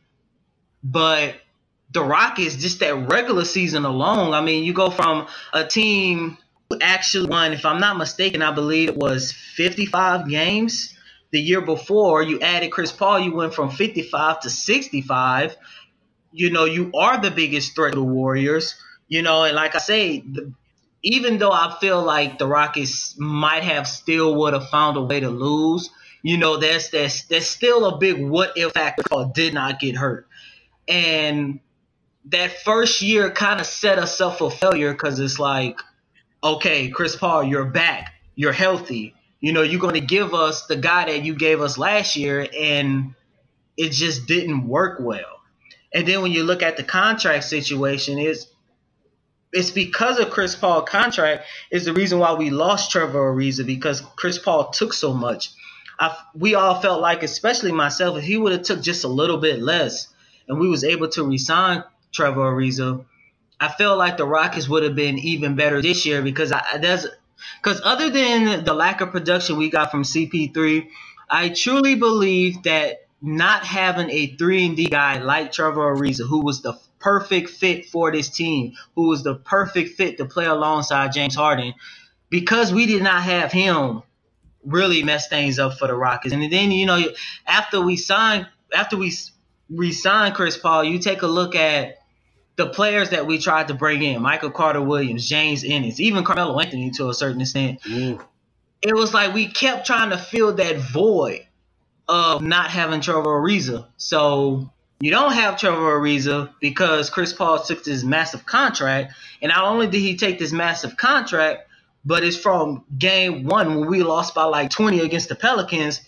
But 0.83 1.35
the 1.91 2.03
Rockets, 2.03 2.57
just 2.57 2.81
that 2.81 3.09
regular 3.09 3.45
season 3.45 3.85
alone, 3.85 4.33
I 4.33 4.41
mean, 4.41 4.65
you 4.65 4.73
go 4.73 4.89
from 4.89 5.27
a 5.53 5.65
team 5.65 6.37
who 6.69 6.79
actually 6.81 7.29
won, 7.29 7.53
if 7.53 7.65
I'm 7.65 7.79
not 7.79 7.97
mistaken, 7.97 8.41
I 8.41 8.51
believe 8.51 8.89
it 8.89 8.97
was 8.97 9.31
55 9.31 10.27
games 10.27 10.93
the 11.31 11.39
year 11.39 11.61
before. 11.61 12.21
You 12.21 12.41
added 12.41 12.71
Chris 12.71 12.91
Paul, 12.91 13.19
you 13.21 13.33
went 13.33 13.53
from 13.53 13.71
55 13.71 14.41
to 14.41 14.49
65. 14.49 15.55
You 16.33 16.51
know, 16.51 16.65
you 16.65 16.91
are 16.93 17.21
the 17.21 17.31
biggest 17.31 17.73
threat 17.73 17.93
to 17.93 17.99
the 17.99 18.03
Warriors. 18.03 18.75
You 19.07 19.21
know, 19.21 19.43
and 19.43 19.55
like 19.55 19.75
I 19.75 19.79
say, 19.79 20.19
the, 20.19 20.51
even 21.03 21.37
though 21.37 21.51
I 21.51 21.77
feel 21.79 22.01
like 22.01 22.37
the 22.37 22.47
Rockets 22.47 23.17
might 23.17 23.63
have 23.63 23.87
still 23.87 24.35
would 24.35 24.53
have 24.53 24.69
found 24.69 24.97
a 24.97 25.01
way 25.01 25.19
to 25.19 25.29
lose, 25.29 25.89
you 26.21 26.37
know, 26.37 26.57
there's 26.57 26.89
there's 26.89 27.25
there's 27.25 27.47
still 27.47 27.85
a 27.85 27.97
big 27.97 28.21
what 28.21 28.53
if 28.55 28.73
factor 28.73 29.03
called 29.03 29.33
did 29.33 29.53
not 29.53 29.79
get 29.79 29.95
hurt. 29.95 30.27
And 30.87 31.59
that 32.25 32.61
first 32.63 33.01
year 33.01 33.31
kind 33.31 33.59
of 33.59 33.65
set 33.65 33.99
us 33.99 34.19
up 34.19 34.37
for 34.37 34.51
failure 34.51 34.91
because 34.91 35.19
it's 35.19 35.39
like, 35.39 35.79
okay, 36.43 36.89
Chris 36.89 37.15
Paul, 37.15 37.43
you're 37.43 37.65
back, 37.65 38.13
you're 38.35 38.51
healthy. 38.51 39.15
You 39.39 39.53
know, 39.53 39.61
you're 39.61 39.79
going 39.79 39.93
to 39.93 40.01
give 40.01 40.33
us 40.33 40.65
the 40.65 40.75
guy 40.75 41.05
that 41.05 41.23
you 41.23 41.33
gave 41.33 41.61
us 41.61 41.77
last 41.77 42.17
year, 42.17 42.45
and 42.57 43.15
it 43.77 43.91
just 43.91 44.27
didn't 44.27 44.67
work 44.67 44.99
well. 44.99 45.39
And 45.93 46.05
then 46.05 46.21
when 46.21 46.33
you 46.33 46.43
look 46.43 46.61
at 46.61 46.75
the 46.75 46.83
contract 46.83 47.45
situation, 47.45 48.19
is 48.19 48.47
it's 49.51 49.71
because 49.71 50.19
of 50.19 50.29
Chris 50.29 50.55
Paul 50.55 50.83
contract 50.83 51.45
is 51.71 51.85
the 51.85 51.93
reason 51.93 52.19
why 52.19 52.33
we 52.33 52.49
lost 52.49 52.91
Trevor 52.91 53.33
Ariza 53.33 53.65
because 53.65 54.01
Chris 54.15 54.37
Paul 54.37 54.69
took 54.69 54.93
so 54.93 55.13
much. 55.13 55.49
I, 55.99 56.15
we 56.35 56.55
all 56.55 56.79
felt 56.79 57.01
like, 57.01 57.23
especially 57.23 57.71
myself, 57.71 58.17
if 58.17 58.23
he 58.23 58.37
would 58.37 58.51
have 58.53 58.61
took 58.61 58.81
just 58.81 59.03
a 59.03 59.09
little 59.09 59.37
bit 59.37 59.59
less, 59.61 60.07
and 60.47 60.59
we 60.59 60.69
was 60.69 60.83
able 60.83 61.09
to 61.09 61.23
resign 61.23 61.83
Trevor 62.11 62.53
Ariza, 62.53 63.03
I 63.59 63.67
feel 63.69 63.97
like 63.97 64.17
the 64.17 64.25
Rockets 64.25 64.69
would 64.69 64.83
have 64.83 64.95
been 64.95 65.19
even 65.19 65.55
better 65.55 65.81
this 65.81 66.05
year 66.05 66.21
because 66.21 66.51
I, 66.51 66.77
there's 66.77 67.05
because 67.61 67.81
other 67.83 68.09
than 68.09 68.63
the 68.63 68.73
lack 68.73 69.01
of 69.01 69.11
production 69.11 69.57
we 69.57 69.69
got 69.69 69.91
from 69.91 70.03
CP3, 70.03 70.87
I 71.29 71.49
truly 71.49 71.95
believe 71.95 72.63
that 72.63 73.07
not 73.21 73.65
having 73.65 74.09
a 74.09 74.27
three 74.37 74.65
and 74.65 74.77
D 74.77 74.85
guy 74.85 75.21
like 75.21 75.51
Trevor 75.51 75.95
Ariza, 75.95 76.27
who 76.27 76.41
was 76.41 76.61
the 76.61 76.73
perfect 76.99 77.49
fit 77.49 77.85
for 77.85 78.11
this 78.11 78.29
team, 78.29 78.73
who 78.95 79.09
was 79.09 79.23
the 79.23 79.35
perfect 79.35 79.95
fit 79.95 80.17
to 80.17 80.25
play 80.25 80.45
alongside 80.45 81.13
James 81.13 81.35
Harden, 81.35 81.73
because 82.29 82.73
we 82.73 82.85
did 82.85 83.03
not 83.03 83.23
have 83.23 83.51
him, 83.51 84.03
really 84.65 85.03
messed 85.03 85.29
things 85.29 85.57
up 85.57 85.77
for 85.77 85.87
the 85.87 85.95
Rockets. 85.95 86.33
And 86.33 86.51
then 86.51 86.71
you 86.71 86.85
know, 86.85 87.01
after 87.47 87.81
we 87.81 87.95
signed, 87.95 88.47
after 88.73 88.97
we 88.97 89.13
re-signed 89.69 90.35
Chris 90.35 90.57
Paul, 90.57 90.83
you 90.83 90.99
take 90.99 91.21
a 91.21 91.27
look 91.27 91.55
at 91.55 91.95
the 92.55 92.67
players 92.67 93.11
that 93.11 93.25
we 93.25 93.37
tried 93.37 93.69
to 93.69 93.73
bring 93.73 94.01
in, 94.03 94.21
Michael 94.21 94.51
Carter 94.51 94.81
Williams, 94.81 95.27
James 95.27 95.63
Ennis, 95.63 95.99
even 95.99 96.25
Carmelo 96.25 96.59
Anthony 96.59 96.91
to 96.91 97.09
a 97.09 97.13
certain 97.13 97.39
extent. 97.39 97.81
Mm. 97.83 98.21
It 98.81 98.93
was 98.93 99.13
like 99.13 99.33
we 99.33 99.47
kept 99.47 99.87
trying 99.87 100.09
to 100.09 100.17
fill 100.17 100.53
that 100.55 100.77
void 100.77 101.45
of 102.09 102.41
not 102.41 102.69
having 102.69 103.01
Trevor 103.01 103.41
Ariza. 103.41 103.87
So 103.97 104.73
you 104.99 105.11
don't 105.11 105.33
have 105.33 105.57
Trevor 105.57 105.99
Ariza 105.99 106.53
because 106.59 107.09
Chris 107.09 107.31
Paul 107.31 107.61
took 107.63 107.83
this 107.83 108.03
massive 108.03 108.45
contract. 108.45 109.13
And 109.41 109.49
not 109.49 109.63
only 109.63 109.87
did 109.87 109.99
he 109.99 110.17
take 110.17 110.39
this 110.39 110.51
massive 110.51 110.97
contract, 110.97 111.69
but 112.03 112.23
it's 112.23 112.37
from 112.37 112.83
game 112.97 113.45
one 113.45 113.79
when 113.79 113.89
we 113.89 114.03
lost 114.03 114.35
by 114.35 114.43
like 114.43 114.69
20 114.69 114.99
against 114.99 115.29
the 115.29 115.35
Pelicans. 115.35 116.01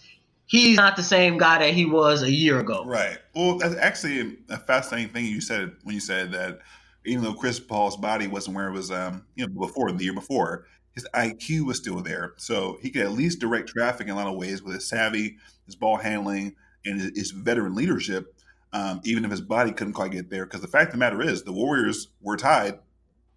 He's 0.45 0.75
not 0.75 0.97
the 0.97 1.03
same 1.03 1.37
guy 1.37 1.59
that 1.59 1.73
he 1.73 1.85
was 1.85 2.23
a 2.23 2.31
year 2.31 2.59
ago. 2.59 2.83
Right. 2.85 3.17
Well, 3.33 3.57
that's 3.57 3.75
actually 3.75 4.37
a 4.49 4.57
fascinating 4.57 5.13
thing 5.13 5.25
you 5.25 5.39
said 5.39 5.71
when 5.83 5.95
you 5.95 6.01
said 6.01 6.33
that 6.33 6.59
even 7.05 7.23
though 7.23 7.33
Chris 7.33 7.59
Paul's 7.59 7.95
body 7.95 8.27
wasn't 8.27 8.57
where 8.57 8.67
it 8.67 8.73
was, 8.73 8.91
um, 8.91 9.25
you 9.35 9.47
know, 9.47 9.53
before 9.53 9.91
the 9.91 10.03
year 10.03 10.13
before, 10.13 10.65
his 10.93 11.07
IQ 11.13 11.65
was 11.65 11.77
still 11.77 12.01
there. 12.01 12.33
So 12.35 12.77
he 12.81 12.89
could 12.89 13.03
at 13.03 13.13
least 13.13 13.39
direct 13.39 13.69
traffic 13.69 14.07
in 14.07 14.13
a 14.13 14.15
lot 14.15 14.27
of 14.27 14.35
ways 14.35 14.61
with 14.61 14.75
his 14.75 14.87
savvy, 14.87 15.37
his 15.65 15.75
ball 15.75 15.95
handling, 15.95 16.55
and 16.85 16.99
his, 16.99 17.11
his 17.15 17.31
veteran 17.31 17.73
leadership, 17.73 18.35
um, 18.73 19.01
even 19.03 19.25
if 19.25 19.31
his 19.31 19.41
body 19.41 19.71
couldn't 19.71 19.93
quite 19.93 20.11
get 20.11 20.29
there. 20.29 20.45
Because 20.45 20.61
the 20.61 20.67
fact 20.67 20.87
of 20.87 20.93
the 20.93 20.97
matter 20.97 21.21
is, 21.21 21.43
the 21.43 21.51
Warriors 21.51 22.07
were 22.21 22.37
tied 22.37 22.79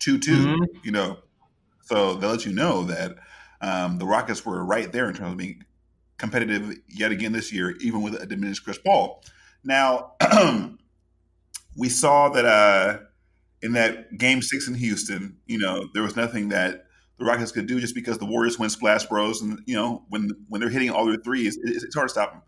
2 0.00 0.18
2, 0.18 0.32
mm-hmm. 0.32 0.62
you 0.82 0.92
know. 0.92 1.18
So 1.82 2.14
they 2.14 2.26
let 2.26 2.46
you 2.46 2.52
know 2.52 2.84
that 2.84 3.16
um, 3.60 3.98
the 3.98 4.06
Rockets 4.06 4.44
were 4.44 4.64
right 4.64 4.90
there 4.90 5.08
in 5.08 5.14
terms 5.14 5.32
of 5.32 5.38
being 5.38 5.64
competitive 6.18 6.76
yet 6.88 7.12
again 7.12 7.32
this 7.32 7.52
year, 7.52 7.76
even 7.80 8.02
with 8.02 8.14
a 8.14 8.26
diminished 8.26 8.64
Chris 8.64 8.78
Paul. 8.78 9.22
Now, 9.64 10.12
we 11.76 11.88
saw 11.88 12.28
that 12.30 12.44
uh, 12.44 12.98
in 13.62 13.72
that 13.72 14.16
game 14.16 14.42
six 14.42 14.68
in 14.68 14.74
Houston, 14.74 15.38
you 15.46 15.58
know, 15.58 15.88
there 15.94 16.02
was 16.02 16.16
nothing 16.16 16.50
that 16.50 16.86
the 17.18 17.24
Rockets 17.24 17.52
could 17.52 17.66
do 17.66 17.80
just 17.80 17.94
because 17.94 18.18
the 18.18 18.26
Warriors 18.26 18.58
went 18.58 18.72
splash 18.72 19.06
bros, 19.06 19.40
and 19.40 19.60
you 19.66 19.74
know 19.74 20.04
when 20.08 20.30
when 20.48 20.60
they're 20.60 20.70
hitting 20.70 20.90
all 20.90 21.06
their 21.06 21.16
threes, 21.16 21.58
it's, 21.62 21.84
it's 21.84 21.94
hard 21.94 22.08
to 22.08 22.12
stop 22.12 22.32
them. 22.32 22.42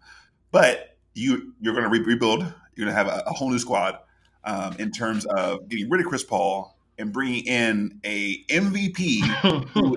But 0.50 0.96
you 1.14 1.54
you're 1.60 1.72
going 1.72 1.84
to 1.84 1.90
re- 1.90 2.00
rebuild. 2.00 2.52
You're 2.76 2.86
going 2.86 2.94
to 2.94 3.04
have 3.04 3.08
a, 3.08 3.22
a, 3.26 3.32
whole 3.32 3.50
new 3.50 3.58
squad 3.58 3.98
um, 4.44 4.76
in 4.78 4.90
terms 4.90 5.24
of 5.24 5.68
getting 5.68 5.88
rid 5.88 6.00
of 6.00 6.06
Chris 6.06 6.22
Paul 6.22 6.76
and 6.98 7.12
bringing 7.12 7.44
in 7.46 8.00
a 8.04 8.44
MVP. 8.44 9.20
Who, 9.40 9.48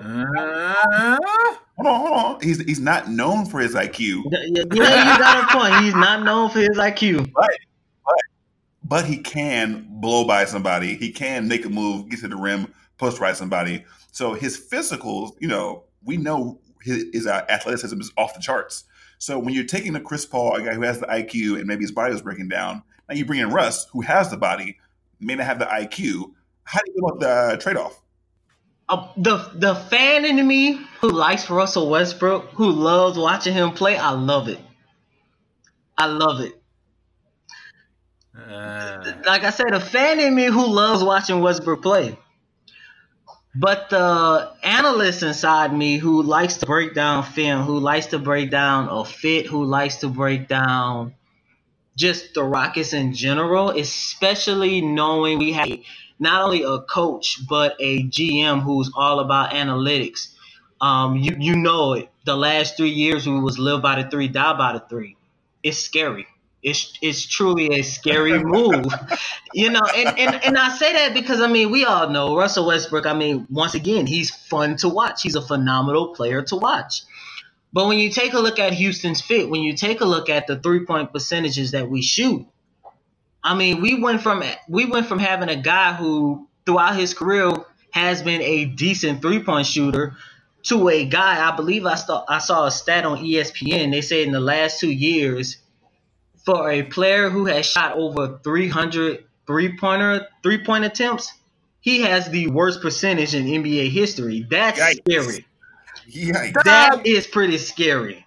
hold 1.76 1.86
on, 1.86 2.00
hold 2.00 2.18
on. 2.18 2.40
He's 2.42 2.60
he's 2.64 2.80
not 2.80 3.10
known 3.10 3.46
for 3.46 3.60
his 3.60 3.74
IQ. 3.74 4.24
Yeah, 4.30 4.40
you 4.44 4.64
got 4.66 5.44
a 5.44 5.58
point. 5.58 5.84
He's 5.84 5.94
not 5.94 6.24
known 6.24 6.50
for 6.50 6.60
his 6.60 6.76
IQ. 6.76 7.32
Right. 7.34 7.48
But, 8.04 8.16
but 8.82 9.04
he 9.04 9.18
can 9.18 9.86
blow 10.00 10.26
by 10.26 10.44
somebody. 10.46 10.96
He 10.96 11.12
can 11.12 11.48
make 11.48 11.64
a 11.64 11.70
move, 11.70 12.08
get 12.08 12.20
to 12.20 12.28
the 12.28 12.36
rim, 12.36 12.72
post 12.98 13.20
right 13.20 13.36
somebody. 13.36 13.84
So 14.12 14.34
his 14.34 14.58
physicals, 14.58 15.32
you 15.38 15.48
know, 15.48 15.84
we 16.04 16.16
know 16.16 16.60
his, 16.82 17.04
his 17.12 17.26
uh, 17.26 17.44
athleticism 17.48 18.00
is 18.00 18.12
off 18.16 18.34
the 18.34 18.40
charts. 18.40 18.84
So 19.20 19.38
when 19.38 19.52
you're 19.52 19.64
taking 19.64 19.94
a 19.96 20.00
Chris 20.00 20.24
Paul, 20.24 20.54
a 20.54 20.62
guy 20.62 20.72
who 20.72 20.80
has 20.80 20.98
the 20.98 21.06
IQ 21.06 21.58
and 21.58 21.66
maybe 21.66 21.84
his 21.84 21.92
body 21.92 22.12
was 22.12 22.22
breaking 22.22 22.48
down, 22.48 22.82
now 23.06 23.14
you 23.14 23.26
bring 23.26 23.40
in 23.40 23.50
Russ, 23.50 23.86
who 23.92 24.00
has 24.00 24.30
the 24.30 24.38
body, 24.38 24.78
may 25.20 25.34
not 25.34 25.44
have 25.44 25.58
the 25.58 25.66
IQ. 25.66 26.32
How 26.64 26.80
do 26.80 26.90
you 26.90 26.94
feel 26.94 27.08
about 27.08 27.20
the 27.20 27.28
uh, 27.28 27.56
trade 27.56 27.76
off? 27.76 28.02
Uh, 28.88 29.08
the 29.18 29.50
the 29.54 29.74
fan 29.74 30.24
in 30.24 30.48
me 30.48 30.80
who 31.02 31.10
likes 31.10 31.50
Russell 31.50 31.90
Westbrook, 31.90 32.50
who 32.52 32.70
loves 32.70 33.18
watching 33.18 33.52
him 33.52 33.72
play, 33.72 33.96
I 33.96 34.12
love 34.12 34.48
it. 34.48 34.58
I 35.98 36.06
love 36.06 36.40
it. 36.40 36.60
Uh, 38.34 39.12
like 39.26 39.44
I 39.44 39.50
said, 39.50 39.74
a 39.74 39.80
fan 39.80 40.18
in 40.18 40.34
me 40.34 40.46
who 40.46 40.66
loves 40.66 41.04
watching 41.04 41.40
Westbrook 41.40 41.82
play. 41.82 42.18
But 43.54 43.90
the 43.90 44.52
analyst 44.62 45.22
inside 45.22 45.76
me 45.76 45.98
who 45.98 46.22
likes 46.22 46.56
to 46.58 46.66
break 46.66 46.94
down 46.94 47.24
film, 47.24 47.64
who 47.64 47.80
likes 47.80 48.06
to 48.06 48.18
break 48.18 48.50
down 48.50 48.88
a 48.88 49.04
fit, 49.04 49.46
who 49.46 49.64
likes 49.64 49.96
to 49.96 50.08
break 50.08 50.46
down 50.46 51.14
just 51.96 52.34
the 52.34 52.44
Rockets 52.44 52.92
in 52.92 53.12
general, 53.12 53.70
especially 53.70 54.80
knowing 54.80 55.38
we 55.38 55.52
have 55.52 55.68
not 56.18 56.42
only 56.42 56.62
a 56.62 56.78
coach 56.80 57.40
but 57.48 57.76
a 57.80 58.04
GM 58.04 58.62
who's 58.62 58.92
all 58.94 59.18
about 59.20 59.50
analytics. 59.50 60.28
Um, 60.80 61.16
you 61.16 61.36
you 61.38 61.56
know 61.56 61.94
it. 61.94 62.08
The 62.24 62.36
last 62.36 62.76
three 62.76 62.90
years 62.90 63.26
we 63.26 63.40
was 63.40 63.58
live 63.58 63.82
by 63.82 64.00
the 64.02 64.08
three, 64.08 64.28
die 64.28 64.56
by 64.56 64.74
the 64.74 64.80
three. 64.80 65.16
It's 65.62 65.78
scary 65.78 66.26
it's 66.62 66.98
it's 67.00 67.26
truly 67.26 67.68
a 67.78 67.82
scary 67.82 68.38
move. 68.42 68.86
you 69.54 69.70
know, 69.70 69.82
and, 69.96 70.18
and 70.18 70.44
and 70.44 70.58
I 70.58 70.76
say 70.76 70.92
that 70.92 71.14
because 71.14 71.40
I 71.40 71.46
mean 71.46 71.70
we 71.70 71.84
all 71.84 72.10
know 72.10 72.36
Russell 72.36 72.66
Westbrook, 72.66 73.06
I 73.06 73.14
mean, 73.14 73.46
once 73.50 73.74
again, 73.74 74.06
he's 74.06 74.30
fun 74.30 74.76
to 74.78 74.88
watch. 74.88 75.22
He's 75.22 75.34
a 75.36 75.42
phenomenal 75.42 76.14
player 76.14 76.42
to 76.42 76.56
watch. 76.56 77.02
But 77.72 77.86
when 77.86 77.98
you 77.98 78.10
take 78.10 78.34
a 78.34 78.40
look 78.40 78.58
at 78.58 78.72
Houston's 78.72 79.20
fit, 79.20 79.48
when 79.48 79.62
you 79.62 79.76
take 79.76 80.00
a 80.00 80.04
look 80.04 80.28
at 80.28 80.46
the 80.46 80.58
three 80.58 80.84
point 80.84 81.12
percentages 81.12 81.70
that 81.70 81.88
we 81.88 82.02
shoot, 82.02 82.46
I 83.42 83.54
mean, 83.54 83.80
we 83.80 84.00
went 84.00 84.20
from 84.20 84.42
we 84.68 84.86
went 84.86 85.06
from 85.06 85.18
having 85.18 85.48
a 85.48 85.56
guy 85.56 85.94
who 85.94 86.48
throughout 86.66 86.96
his 86.96 87.14
career 87.14 87.52
has 87.92 88.22
been 88.22 88.42
a 88.42 88.66
decent 88.66 89.22
three 89.22 89.42
point 89.42 89.66
shooter 89.66 90.14
to 90.64 90.88
a 90.90 91.06
guy. 91.06 91.48
I 91.48 91.56
believe 91.56 91.86
I 91.86 91.94
saw 91.94 92.24
I 92.28 92.38
saw 92.38 92.66
a 92.66 92.70
stat 92.70 93.06
on 93.06 93.18
ESPN. 93.18 93.92
They 93.92 94.02
said 94.02 94.26
in 94.26 94.32
the 94.32 94.40
last 94.40 94.78
two 94.78 94.90
years 94.90 95.56
for 96.44 96.70
a 96.70 96.82
player 96.82 97.28
who 97.28 97.46
has 97.46 97.66
shot 97.66 97.96
over 97.96 98.38
300 98.42 99.24
three 99.46 99.76
pointer 99.76 100.28
three 100.42 100.62
point 100.64 100.84
attempts, 100.84 101.32
he 101.80 102.02
has 102.02 102.30
the 102.30 102.46
worst 102.48 102.80
percentage 102.80 103.34
in 103.34 103.46
NBA 103.46 103.90
history. 103.90 104.46
That's 104.48 104.78
Yikes. 104.78 105.00
scary. 105.08 105.46
Yikes. 106.08 106.62
That 106.64 107.06
is 107.06 107.26
pretty 107.26 107.58
scary. 107.58 108.26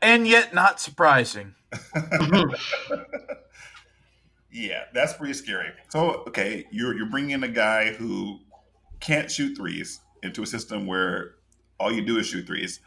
And 0.00 0.26
yet 0.26 0.54
not 0.54 0.80
surprising. 0.80 1.54
yeah, 4.52 4.84
that's 4.94 5.12
pretty 5.14 5.34
scary. 5.34 5.70
So, 5.90 6.22
okay, 6.28 6.64
you're 6.70 6.96
you're 6.96 7.10
bringing 7.10 7.32
in 7.32 7.44
a 7.44 7.48
guy 7.48 7.92
who 7.92 8.38
can't 9.00 9.30
shoot 9.30 9.56
threes 9.56 10.00
into 10.22 10.42
a 10.42 10.46
system 10.46 10.86
where 10.86 11.34
all 11.78 11.92
you 11.92 12.02
do 12.02 12.18
is 12.18 12.26
shoot 12.26 12.46
threes. 12.46 12.80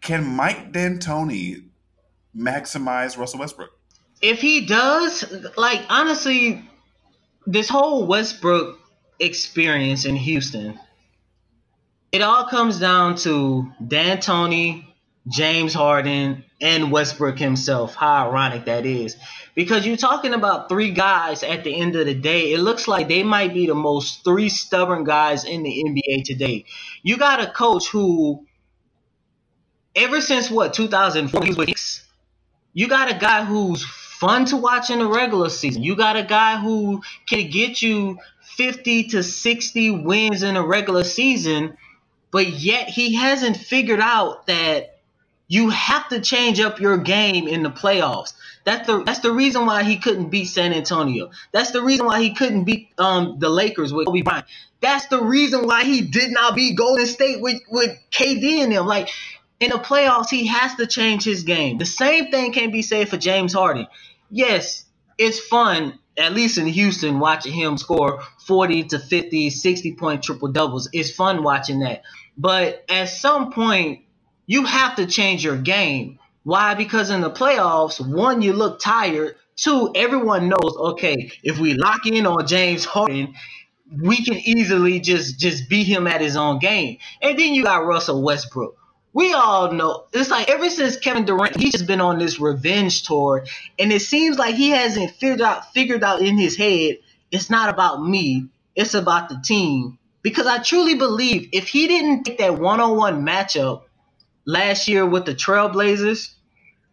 Can 0.00 0.24
Mike 0.24 0.72
D'Antoni 0.72 1.64
maximize 2.36 3.18
Russell 3.18 3.40
Westbrook? 3.40 3.70
If 4.20 4.40
he 4.40 4.66
does, 4.66 5.24
like 5.56 5.82
honestly, 5.88 6.62
this 7.46 7.68
whole 7.68 8.06
Westbrook 8.06 8.78
experience 9.18 10.04
in 10.04 10.16
Houston, 10.16 10.78
it 12.12 12.22
all 12.22 12.46
comes 12.46 12.78
down 12.78 13.16
to 13.16 13.70
D'Antoni, 13.86 14.86
James 15.28 15.74
Harden, 15.74 16.44
and 16.60 16.92
Westbrook 16.92 17.38
himself. 17.38 17.94
How 17.94 18.28
ironic 18.28 18.66
that 18.66 18.86
is. 18.86 19.16
Because 19.54 19.86
you're 19.86 19.96
talking 19.96 20.32
about 20.32 20.68
three 20.68 20.90
guys 20.90 21.42
at 21.42 21.64
the 21.64 21.74
end 21.74 21.96
of 21.96 22.06
the 22.06 22.14
day. 22.14 22.52
It 22.52 22.60
looks 22.60 22.88
like 22.88 23.08
they 23.08 23.22
might 23.22 23.52
be 23.52 23.66
the 23.66 23.74
most 23.74 24.24
three 24.24 24.48
stubborn 24.48 25.04
guys 25.04 25.44
in 25.44 25.62
the 25.62 25.84
NBA 25.84 26.24
today. 26.24 26.64
You 27.02 27.16
got 27.16 27.42
a 27.42 27.50
coach 27.50 27.88
who 27.88 28.46
ever 29.94 30.20
since 30.20 30.50
what 30.50 30.74
2004, 30.74 31.66
you 32.72 32.88
got 32.88 33.10
a 33.10 33.14
guy 33.14 33.44
who's 33.44 33.84
fun 34.24 34.46
to 34.46 34.56
watch 34.56 34.88
in 34.88 35.00
the 35.00 35.06
regular 35.06 35.50
season. 35.50 35.82
You 35.82 35.96
got 35.96 36.16
a 36.16 36.22
guy 36.22 36.58
who 36.58 37.02
can 37.28 37.50
get 37.50 37.82
you 37.82 38.18
50 38.56 39.08
to 39.08 39.22
60 39.22 39.90
wins 39.90 40.42
in 40.42 40.56
a 40.56 40.66
regular 40.66 41.04
season, 41.04 41.76
but 42.30 42.48
yet 42.48 42.88
he 42.88 43.14
hasn't 43.14 43.58
figured 43.58 44.00
out 44.00 44.46
that 44.46 44.98
you 45.46 45.68
have 45.68 46.08
to 46.08 46.20
change 46.20 46.58
up 46.58 46.80
your 46.80 46.96
game 46.96 47.46
in 47.46 47.62
the 47.62 47.70
playoffs. 47.70 48.32
That's 48.64 48.86
the 48.86 49.04
that's 49.04 49.18
the 49.18 49.30
reason 49.30 49.66
why 49.66 49.82
he 49.82 49.98
couldn't 49.98 50.30
beat 50.30 50.46
San 50.46 50.72
Antonio. 50.72 51.30
That's 51.52 51.72
the 51.72 51.82
reason 51.82 52.06
why 52.06 52.22
he 52.22 52.32
couldn't 52.34 52.64
beat 52.64 52.88
um, 52.96 53.38
the 53.38 53.50
Lakers 53.50 53.92
with 53.92 54.06
Kobe 54.06 54.22
Bryant. 54.22 54.46
That's 54.80 55.06
the 55.08 55.22
reason 55.22 55.66
why 55.66 55.84
he 55.84 56.00
did 56.00 56.32
not 56.32 56.54
beat 56.54 56.78
Golden 56.78 57.06
State 57.06 57.42
with, 57.42 57.60
with 57.70 57.98
KD 58.10 58.62
and 58.62 58.72
them. 58.72 58.86
Like 58.86 59.10
in 59.60 59.68
the 59.68 59.76
playoffs, 59.76 60.30
he 60.30 60.46
has 60.46 60.74
to 60.76 60.86
change 60.86 61.24
his 61.24 61.42
game. 61.42 61.76
The 61.76 61.84
same 61.84 62.30
thing 62.30 62.52
can 62.52 62.70
be 62.70 62.80
said 62.80 63.10
for 63.10 63.18
James 63.18 63.52
Harden. 63.52 63.86
Yes, 64.34 64.86
it's 65.16 65.38
fun, 65.38 65.96
at 66.18 66.32
least 66.34 66.58
in 66.58 66.66
Houston, 66.66 67.20
watching 67.20 67.52
him 67.52 67.78
score 67.78 68.20
40 68.44 68.82
to 68.88 68.98
50, 68.98 69.48
60 69.48 69.94
point 69.94 70.24
triple 70.24 70.48
doubles. 70.48 70.88
It's 70.92 71.12
fun 71.12 71.44
watching 71.44 71.78
that. 71.78 72.02
But 72.36 72.84
at 72.88 73.10
some 73.10 73.52
point, 73.52 74.00
you 74.46 74.64
have 74.64 74.96
to 74.96 75.06
change 75.06 75.44
your 75.44 75.56
game. 75.56 76.18
Why? 76.42 76.74
Because 76.74 77.10
in 77.10 77.20
the 77.20 77.30
playoffs, 77.30 78.04
one, 78.04 78.42
you 78.42 78.54
look 78.54 78.80
tired. 78.80 79.36
Two, 79.54 79.92
everyone 79.94 80.48
knows, 80.48 80.76
okay, 80.78 81.30
if 81.44 81.60
we 81.60 81.74
lock 81.74 82.04
in 82.04 82.26
on 82.26 82.44
James 82.44 82.84
Harden, 82.84 83.36
we 84.02 84.16
can 84.16 84.34
easily 84.34 84.98
just 84.98 85.38
just 85.38 85.68
beat 85.68 85.86
him 85.86 86.08
at 86.08 86.20
his 86.20 86.36
own 86.36 86.58
game. 86.58 86.98
And 87.22 87.38
then 87.38 87.54
you 87.54 87.62
got 87.62 87.86
Russell 87.86 88.20
Westbrook. 88.20 88.76
We 89.14 89.32
all 89.32 89.72
know 89.72 90.04
it's 90.12 90.28
like 90.28 90.50
ever 90.50 90.68
since 90.68 90.96
Kevin 90.98 91.24
Durant, 91.24 91.56
he's 91.56 91.72
just 91.72 91.86
been 91.86 92.00
on 92.00 92.18
this 92.18 92.40
revenge 92.40 93.04
tour, 93.04 93.46
and 93.78 93.92
it 93.92 94.02
seems 94.02 94.38
like 94.38 94.56
he 94.56 94.70
hasn't 94.70 95.12
figured 95.12 95.40
out 95.40 95.72
figured 95.72 96.04
out 96.04 96.20
in 96.20 96.36
his 96.36 96.56
head 96.56 96.98
it's 97.30 97.50
not 97.50 97.68
about 97.68 98.02
me, 98.02 98.48
it's 98.76 98.94
about 98.94 99.28
the 99.28 99.40
team. 99.44 99.98
Because 100.22 100.46
I 100.46 100.58
truly 100.62 100.94
believe 100.94 101.48
if 101.52 101.68
he 101.68 101.86
didn't 101.86 102.24
take 102.24 102.38
that 102.38 102.58
one-on-one 102.58 103.26
matchup 103.26 103.82
last 104.46 104.88
year 104.88 105.04
with 105.04 105.26
the 105.26 105.34
Trailblazers, 105.34 106.32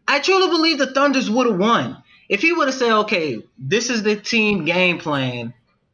I 0.07 0.19
truly 0.19 0.49
believe 0.49 0.79
the 0.79 0.93
Thunders 0.93 1.29
would 1.29 1.47
have 1.47 1.57
won. 1.59 2.03
If 2.27 2.41
he 2.41 2.53
would 2.53 2.67
have 2.67 2.75
said, 2.75 2.91
okay, 3.01 3.41
this 3.57 3.89
is 3.89 4.03
the 4.03 4.15
team 4.15 4.65
game 4.65 4.97
plan, 4.97 5.53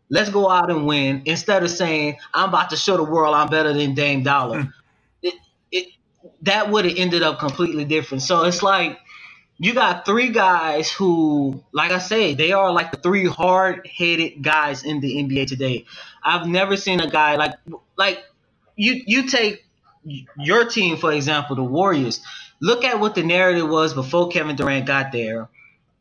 let's 0.10 0.29
go 0.29 0.50
out 0.50 0.72
and 0.72 0.86
win, 0.88 1.24
instead 1.25 1.63
of 1.63 1.69
saying, 1.69 2.17
I'm 2.34 2.50
about 2.50 2.69
to 2.72 2.77
show 2.77 2.98
the 2.98 3.03
world 3.03 3.36
I'm 3.36 3.50
better 3.50 3.74
than 3.74 3.96
Dame 3.96 4.24
Dolla, 4.24 4.57
mm. 4.57 4.63
it, 4.65 4.74
that 6.44 6.70
would 6.70 6.86
have 6.86 6.98
ended 6.98 7.24
up 7.24 7.39
completely 7.39 7.86
different. 7.86 8.24
So 8.24 8.44
it's 8.44 8.62
like, 8.63 9.00
you 9.60 9.74
got 9.74 10.06
three 10.06 10.29
guys 10.29 10.91
who, 10.91 11.63
like 11.72 11.91
I 11.91 11.98
say, 11.98 12.36
they 12.36 12.51
are 12.51 12.72
like 12.72 12.91
the 12.91 12.98
three 12.98 13.25
hard-headed 13.25 14.41
guys 14.41 14.84
in 14.84 15.00
the 15.00 15.15
NBA 15.15 15.48
today. 15.48 15.86
I've 16.24 16.48
never 16.48 16.77
seen 16.77 17.00
a 17.00 17.10
guy 17.10 17.36
like 17.38 17.53
like 17.98 18.20
you. 18.75 19.01
You 19.06 19.27
take 19.27 19.65
your 20.38 20.65
team 20.65 20.98
for 20.98 21.12
example, 21.12 21.56
the 21.56 21.63
Warriors. 21.63 22.22
Look 22.60 22.84
at 22.84 23.00
what 23.00 23.15
the 23.15 23.24
narrative 23.24 23.67
was 23.67 23.94
before 23.94 24.29
Kevin 24.29 24.56
Durant 24.56 24.86
got 24.86 25.12
there. 25.12 25.50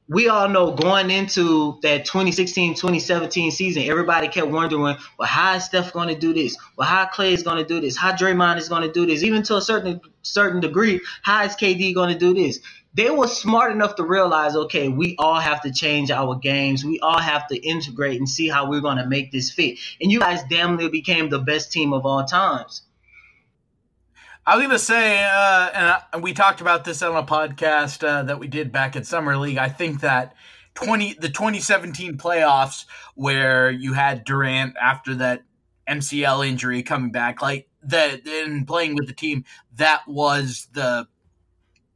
We 0.08 0.28
all 0.28 0.48
know 0.48 0.72
going 0.72 1.10
into 1.10 1.78
that 1.82 2.06
2016-2017 2.06 3.50
season, 3.50 3.82
everybody 3.84 4.28
kept 4.28 4.46
wondering, 4.46 4.96
well, 5.18 5.28
how 5.28 5.56
is 5.56 5.64
Steph 5.64 5.92
going 5.92 6.08
to 6.08 6.14
do 6.14 6.32
this? 6.32 6.56
Well, 6.76 6.86
how 6.86 7.06
Klay 7.06 7.32
is 7.32 7.42
going 7.42 7.58
to 7.58 7.64
do 7.64 7.80
this? 7.80 7.96
How 7.96 8.12
Draymond 8.12 8.58
is 8.58 8.68
going 8.68 8.82
to 8.82 8.92
do 8.92 9.04
this? 9.04 9.24
Even 9.24 9.42
to 9.44 9.56
a 9.56 9.60
certain 9.60 10.00
certain 10.22 10.60
degree, 10.60 11.00
how 11.22 11.44
is 11.44 11.56
KD 11.56 11.94
going 11.94 12.12
to 12.12 12.18
do 12.18 12.34
this? 12.34 12.60
they 12.96 13.10
were 13.10 13.28
smart 13.28 13.72
enough 13.72 13.94
to 13.96 14.04
realize, 14.04 14.56
okay, 14.56 14.88
we 14.88 15.16
all 15.18 15.38
have 15.38 15.60
to 15.60 15.70
change 15.70 16.10
our 16.10 16.34
games. 16.34 16.82
We 16.82 16.98
all 17.00 17.20
have 17.20 17.46
to 17.48 17.56
integrate 17.56 18.18
and 18.18 18.28
see 18.28 18.48
how 18.48 18.70
we're 18.70 18.80
going 18.80 18.96
to 18.96 19.06
make 19.06 19.30
this 19.30 19.50
fit. 19.50 19.78
And 20.00 20.10
you 20.10 20.18
guys 20.18 20.40
damn 20.48 20.76
near 20.76 20.88
became 20.88 21.28
the 21.28 21.38
best 21.38 21.70
team 21.70 21.92
of 21.92 22.06
all 22.06 22.24
times. 22.24 22.82
I 24.48 24.56
was 24.56 24.68
to 24.68 24.78
say, 24.78 25.24
uh, 25.24 25.70
and, 25.74 26.02
and, 26.12 26.22
we 26.22 26.32
talked 26.32 26.60
about 26.60 26.84
this 26.84 27.02
on 27.02 27.16
a 27.16 27.26
podcast 27.26 28.06
uh, 28.06 28.22
that 28.22 28.38
we 28.38 28.46
did 28.46 28.70
back 28.70 28.94
at 28.94 29.04
Summer 29.04 29.36
League. 29.36 29.58
I 29.58 29.68
think 29.68 30.02
that 30.02 30.36
20 30.74 31.14
the 31.14 31.28
2017 31.28 32.16
playoffs 32.16 32.84
where 33.16 33.72
you 33.72 33.94
had 33.94 34.24
Durant 34.24 34.76
after 34.80 35.16
that 35.16 35.42
MCL 35.88 36.46
injury 36.46 36.84
coming 36.84 37.10
back, 37.10 37.42
like 37.42 37.68
that, 37.82 38.24
and 38.24 38.64
playing 38.68 38.94
with 38.94 39.08
the 39.08 39.14
team, 39.14 39.44
that 39.74 40.06
was 40.06 40.68
the 40.74 41.08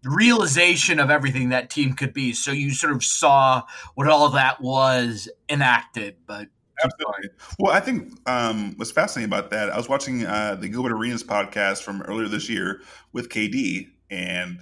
realization 0.02 0.98
of 0.98 1.08
everything 1.08 1.50
that 1.50 1.70
team 1.70 1.92
could 1.92 2.12
be. 2.12 2.32
So 2.32 2.50
you 2.50 2.72
sort 2.72 2.92
of 2.92 3.04
saw 3.04 3.62
what 3.94 4.08
all 4.08 4.28
that 4.30 4.60
was 4.60 5.28
enacted, 5.48 6.16
but. 6.26 6.48
Absolutely. 6.82 7.30
Well, 7.58 7.72
I 7.72 7.80
think 7.80 8.12
um, 8.28 8.74
what's 8.76 8.90
fascinating 8.90 9.30
about 9.32 9.50
that, 9.50 9.70
I 9.70 9.76
was 9.76 9.88
watching 9.88 10.24
uh, 10.24 10.56
the 10.56 10.68
Gilbert 10.68 10.92
Arenas 10.92 11.24
podcast 11.24 11.82
from 11.82 12.02
earlier 12.02 12.28
this 12.28 12.48
year 12.48 12.82
with 13.12 13.28
KD, 13.28 13.88
and 14.10 14.60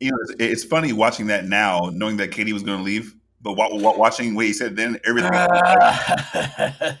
you 0.00 0.10
know, 0.10 0.18
it's, 0.22 0.34
it's 0.38 0.64
funny 0.64 0.92
watching 0.92 1.26
that 1.28 1.44
now, 1.46 1.90
knowing 1.92 2.18
that 2.18 2.30
KD 2.30 2.52
was 2.52 2.62
going 2.62 2.78
to 2.78 2.84
leave, 2.84 3.14
but 3.40 3.54
watching 3.56 4.34
what 4.34 4.46
he 4.46 4.52
said 4.52 4.76
then, 4.76 4.98
everything, 5.04 5.30
uh. 5.32 6.92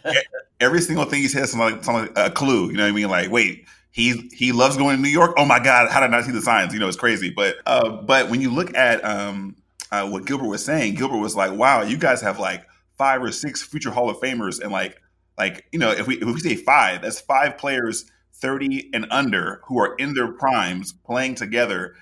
every 0.60 0.80
single 0.80 1.04
thing 1.04 1.22
he 1.22 1.28
said, 1.28 1.48
something 1.48 1.76
like, 1.76 1.84
something 1.84 2.14
like 2.14 2.26
a 2.26 2.30
clue. 2.30 2.68
You 2.70 2.76
know 2.76 2.84
what 2.84 2.88
I 2.88 2.92
mean? 2.92 3.08
Like, 3.08 3.30
wait, 3.30 3.66
he 3.90 4.28
he 4.32 4.52
loves 4.52 4.76
going 4.76 4.96
to 4.96 5.02
New 5.02 5.08
York. 5.08 5.34
Oh 5.36 5.44
my 5.44 5.58
God, 5.62 5.90
how 5.90 6.00
did 6.00 6.06
I 6.06 6.10
not 6.10 6.24
see 6.24 6.32
the 6.32 6.42
signs? 6.42 6.72
You 6.72 6.80
know, 6.80 6.88
it's 6.88 6.96
crazy. 6.96 7.30
But 7.30 7.56
uh, 7.66 7.90
but 8.02 8.30
when 8.30 8.40
you 8.40 8.50
look 8.50 8.74
at 8.76 9.04
um, 9.04 9.56
uh, 9.90 10.08
what 10.08 10.26
Gilbert 10.26 10.48
was 10.48 10.64
saying, 10.64 10.94
Gilbert 10.94 11.18
was 11.18 11.36
like, 11.36 11.52
"Wow, 11.52 11.82
you 11.82 11.96
guys 11.96 12.20
have 12.22 12.38
like 12.38 12.64
five 12.98 13.22
or 13.22 13.32
six 13.32 13.62
future 13.62 13.90
Hall 13.90 14.10
of 14.10 14.18
Famers, 14.18 14.60
and 14.60 14.72
like 14.72 15.00
like 15.38 15.66
you 15.72 15.78
know, 15.78 15.90
if 15.90 16.06
we 16.06 16.16
if 16.16 16.24
we 16.24 16.40
say 16.40 16.56
five, 16.56 17.02
that's 17.02 17.20
five 17.20 17.58
players 17.58 18.10
thirty 18.34 18.90
and 18.92 19.06
under 19.10 19.60
who 19.66 19.78
are 19.78 19.94
in 19.96 20.14
their 20.14 20.32
primes 20.32 20.92
playing 20.92 21.34
together. 21.34 21.94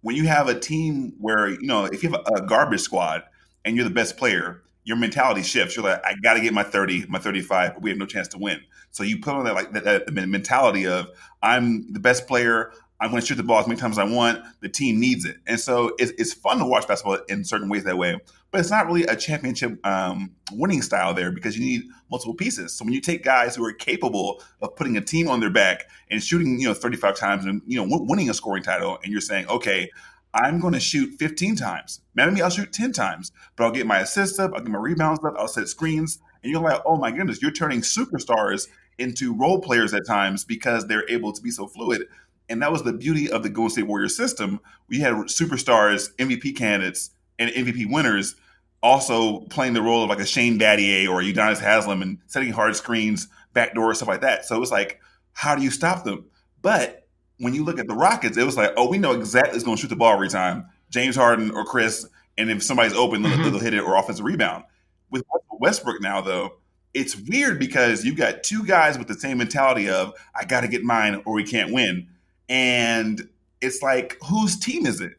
When 0.00 0.16
you 0.16 0.26
have 0.26 0.48
a 0.48 0.58
team 0.58 1.14
where 1.18 1.48
you 1.48 1.66
know, 1.66 1.84
if 1.84 2.02
you 2.02 2.10
have 2.10 2.20
a, 2.26 2.42
garbage 2.42 2.80
squad 2.80 3.22
and 3.64 3.76
you're 3.76 3.84
the 3.84 3.94
best 3.94 4.16
player, 4.16 4.62
your 4.84 4.96
mentality 4.96 5.42
shifts. 5.42 5.76
You're 5.76 5.84
like, 5.84 6.04
I 6.04 6.14
got 6.22 6.34
to 6.34 6.40
get 6.40 6.52
my 6.52 6.64
30, 6.64 7.06
my 7.08 7.18
35, 7.18 7.74
but 7.74 7.82
we 7.82 7.90
have 7.90 7.98
no 7.98 8.06
chance 8.06 8.28
to 8.28 8.38
win. 8.38 8.60
So 8.90 9.04
you 9.04 9.20
put 9.20 9.34
on 9.34 9.44
that 9.44 9.54
like 9.54 9.72
that, 9.72 9.84
that 9.84 10.12
mentality 10.12 10.86
of 10.86 11.08
I'm 11.42 11.92
the 11.92 12.00
best 12.00 12.26
player. 12.26 12.72
I'm 13.00 13.10
going 13.10 13.20
to 13.20 13.26
shoot 13.26 13.36
the 13.36 13.42
ball 13.42 13.60
as 13.60 13.66
many 13.66 13.80
times 13.80 13.98
as 13.98 13.98
I 13.98 14.12
want. 14.12 14.44
The 14.60 14.68
team 14.68 15.00
needs 15.00 15.24
it, 15.24 15.36
and 15.46 15.58
so 15.58 15.94
it's, 15.98 16.12
it's 16.18 16.32
fun 16.32 16.58
to 16.58 16.64
watch 16.64 16.86
basketball 16.86 17.18
in 17.28 17.44
certain 17.44 17.68
ways 17.68 17.84
that 17.84 17.98
way. 17.98 18.20
But 18.52 18.60
it's 18.60 18.70
not 18.70 18.86
really 18.86 19.04
a 19.04 19.16
championship 19.16 19.84
um, 19.84 20.30
winning 20.52 20.82
style 20.82 21.14
there 21.14 21.32
because 21.32 21.58
you 21.58 21.64
need 21.64 21.82
multiple 22.10 22.34
pieces. 22.34 22.74
So 22.74 22.84
when 22.84 22.92
you 22.92 23.00
take 23.00 23.24
guys 23.24 23.56
who 23.56 23.64
are 23.64 23.72
capable 23.72 24.42
of 24.60 24.76
putting 24.76 24.96
a 24.98 25.00
team 25.00 25.26
on 25.26 25.40
their 25.40 25.50
back 25.50 25.88
and 26.10 26.22
shooting, 26.22 26.60
you 26.60 26.68
know, 26.68 26.74
35 26.74 27.16
times 27.16 27.46
and 27.46 27.62
you 27.66 27.78
know 27.78 27.86
winning 27.88 28.28
a 28.28 28.34
scoring 28.34 28.62
title, 28.62 28.98
and 29.02 29.10
you're 29.10 29.22
saying, 29.22 29.48
okay, 29.48 29.88
I'm 30.34 30.60
going 30.60 30.74
to 30.74 30.80
shoot 30.80 31.14
15 31.18 31.56
times. 31.56 32.00
Maybe 32.14 32.40
I'll 32.42 32.50
shoot 32.50 32.72
10 32.72 32.92
times, 32.92 33.32
but 33.56 33.64
I'll 33.64 33.70
get 33.70 33.86
my 33.86 34.00
assists 34.00 34.38
up, 34.38 34.52
I'll 34.54 34.60
get 34.60 34.70
my 34.70 34.78
rebounds 34.78 35.24
up, 35.24 35.34
I'll 35.38 35.48
set 35.48 35.68
screens. 35.68 36.18
And 36.42 36.50
you're 36.50 36.62
like, 36.62 36.82
oh 36.84 36.96
my 36.96 37.10
goodness, 37.10 37.40
you're 37.42 37.52
turning 37.52 37.80
superstars 37.80 38.68
into 38.98 39.34
role 39.34 39.60
players 39.60 39.94
at 39.94 40.06
times 40.06 40.44
because 40.44 40.86
they're 40.86 41.08
able 41.08 41.32
to 41.32 41.42
be 41.42 41.50
so 41.50 41.66
fluid. 41.66 42.06
And 42.48 42.60
that 42.62 42.72
was 42.72 42.82
the 42.82 42.92
beauty 42.92 43.30
of 43.30 43.42
the 43.42 43.48
Golden 43.48 43.70
State 43.70 43.86
Warriors 43.86 44.16
system. 44.16 44.60
We 44.88 45.00
had 45.00 45.14
superstars, 45.14 46.14
MVP 46.16 46.56
candidates, 46.56 47.10
and 47.38 47.50
MVP 47.50 47.90
winners 47.90 48.36
also 48.82 49.40
playing 49.40 49.74
the 49.74 49.82
role 49.82 50.02
of 50.02 50.10
like 50.10 50.18
a 50.18 50.26
Shane 50.26 50.58
Battier 50.58 51.08
or 51.08 51.20
a 51.20 51.24
Udonis 51.24 51.60
Haslem 51.60 52.02
and 52.02 52.18
setting 52.26 52.52
hard 52.52 52.74
screens, 52.76 53.28
backdoor, 53.52 53.94
stuff 53.94 54.08
like 54.08 54.22
that. 54.22 54.44
So 54.44 54.56
it 54.56 54.60
was 54.60 54.72
like, 54.72 55.00
how 55.32 55.54
do 55.54 55.62
you 55.62 55.70
stop 55.70 56.04
them? 56.04 56.26
But 56.62 57.06
when 57.38 57.54
you 57.54 57.64
look 57.64 57.78
at 57.78 57.86
the 57.86 57.94
Rockets, 57.94 58.36
it 58.36 58.44
was 58.44 58.56
like, 58.56 58.72
oh, 58.76 58.88
we 58.88 58.98
know 58.98 59.12
exactly 59.12 59.54
who's 59.54 59.64
going 59.64 59.76
to 59.76 59.80
shoot 59.80 59.88
the 59.88 59.96
ball 59.96 60.12
every 60.12 60.28
time, 60.28 60.66
James 60.90 61.16
Harden 61.16 61.50
or 61.52 61.64
Chris, 61.64 62.06
and 62.38 62.50
if 62.50 62.62
somebody's 62.62 62.94
open, 62.94 63.22
mm-hmm. 63.22 63.42
they'll, 63.42 63.52
they'll 63.52 63.60
hit 63.60 63.74
it 63.74 63.82
or 63.82 63.96
offensive 63.96 64.24
rebound. 64.24 64.64
With 65.10 65.24
Westbrook 65.50 66.00
now, 66.00 66.20
though, 66.20 66.54
it's 66.94 67.16
weird 67.16 67.58
because 67.58 68.04
you 68.04 68.14
got 68.14 68.42
two 68.42 68.64
guys 68.64 68.98
with 68.98 69.08
the 69.08 69.14
same 69.14 69.38
mentality 69.38 69.88
of 69.88 70.14
I 70.34 70.44
got 70.44 70.62
to 70.62 70.68
get 70.68 70.82
mine 70.82 71.22
or 71.24 71.34
we 71.34 71.44
can't 71.44 71.72
win, 71.72 72.08
and 72.48 73.28
it's 73.60 73.82
like 73.82 74.18
whose 74.24 74.58
team 74.58 74.86
is 74.86 75.00
it? 75.00 75.14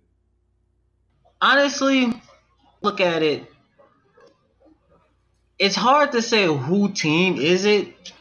Honestly, 1.43 2.07
look 2.81 3.01
at 3.01 3.21
it. 3.21 3.51
It's 5.59 5.75
hard 5.75 6.13
to 6.13 6.21
say 6.21 6.45
who 6.45 6.93
team 6.93 7.35
is 7.37 7.65
it 7.65 8.13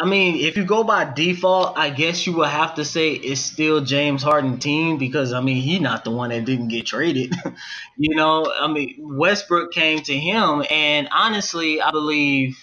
I 0.00 0.06
mean, 0.06 0.36
if 0.36 0.56
you 0.56 0.64
go 0.64 0.84
by 0.84 1.12
default, 1.12 1.76
I 1.76 1.90
guess 1.90 2.24
you 2.24 2.36
would 2.36 2.48
have 2.48 2.76
to 2.76 2.84
say 2.84 3.14
it's 3.14 3.40
still 3.40 3.80
James 3.80 4.22
Harden 4.22 4.58
team 4.58 4.96
because 4.96 5.32
I 5.32 5.40
mean 5.40 5.60
he's 5.60 5.80
not 5.80 6.04
the 6.04 6.12
one 6.12 6.30
that 6.30 6.44
didn't 6.44 6.68
get 6.68 6.86
traded. 6.86 7.34
you 7.96 8.14
know, 8.14 8.46
I 8.60 8.68
mean 8.68 8.96
Westbrook 9.18 9.72
came 9.72 10.00
to 10.02 10.16
him, 10.16 10.64
and 10.70 11.08
honestly, 11.10 11.80
I 11.80 11.90
believe 11.90 12.56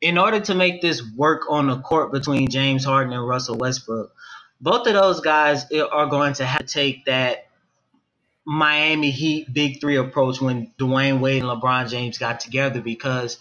in 0.00 0.16
order 0.16 0.40
to 0.40 0.54
make 0.54 0.80
this 0.80 1.02
work 1.16 1.42
on 1.50 1.66
the 1.66 1.78
court 1.78 2.10
between 2.10 2.48
James 2.48 2.84
Harden 2.84 3.12
and 3.12 3.26
Russell 3.28 3.58
Westbrook, 3.58 4.12
both 4.60 4.86
of 4.86 4.94
those 4.94 5.20
guys 5.20 5.70
are 5.72 6.06
going 6.06 6.32
to 6.34 6.46
have 6.46 6.60
to 6.60 6.66
take 6.66 7.04
that 7.04 7.45
Miami 8.46 9.10
Heat 9.10 9.52
big 9.52 9.80
three 9.80 9.96
approach 9.96 10.40
when 10.40 10.72
Dwyane 10.78 11.20
Wade 11.20 11.42
and 11.42 11.50
LeBron 11.50 11.90
James 11.90 12.18
got 12.18 12.40
together 12.40 12.80
because 12.80 13.38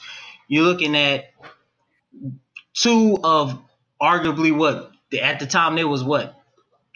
you're 0.48 0.66
looking 0.66 0.96
at 0.96 1.26
two 2.74 3.18
of 3.24 3.60
arguably 4.02 4.56
what 4.56 4.92
at 5.22 5.40
the 5.40 5.46
time 5.46 5.76
there 5.76 5.88
was 5.88 6.04
what 6.04 6.36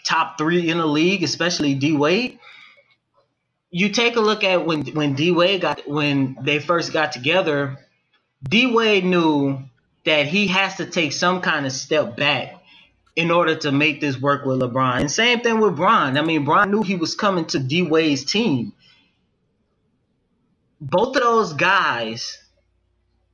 top 0.03 0.37
three 0.37 0.69
in 0.69 0.77
the 0.77 0.85
league, 0.85 1.23
especially 1.23 1.75
D 1.75 1.95
Wade. 1.95 2.39
You 3.71 3.89
take 3.89 4.15
a 4.15 4.21
look 4.21 4.43
at 4.43 4.65
when 4.65 4.85
when 4.87 5.13
D 5.13 5.31
Wade 5.31 5.61
got 5.61 5.87
when 5.87 6.37
they 6.41 6.59
first 6.59 6.91
got 6.91 7.11
together, 7.11 7.77
D 8.43 8.73
Wade 8.73 9.05
knew 9.05 9.59
that 10.05 10.25
he 10.27 10.47
has 10.47 10.77
to 10.77 10.85
take 10.87 11.13
some 11.13 11.41
kind 11.41 11.65
of 11.67 11.71
step 11.71 12.17
back 12.17 12.58
in 13.19 13.31
order 13.31 13.53
to 13.53 13.69
make 13.69 13.99
this 13.99 14.17
work 14.17 14.45
with 14.45 14.61
LeBron. 14.61 15.01
And 15.01 15.11
same 15.11 15.41
thing 15.41 15.59
with 15.59 15.75
Bron. 15.75 16.17
I 16.17 16.21
mean, 16.21 16.45
Bron 16.45 16.71
knew 16.71 16.83
he 16.83 16.95
was 16.95 17.15
coming 17.15 17.43
to 17.47 17.59
D 17.59 17.81
Wade's 17.81 18.23
team. 18.23 18.71
Both 20.79 21.17
of 21.17 21.23
those 21.23 21.51
guys, 21.51 22.37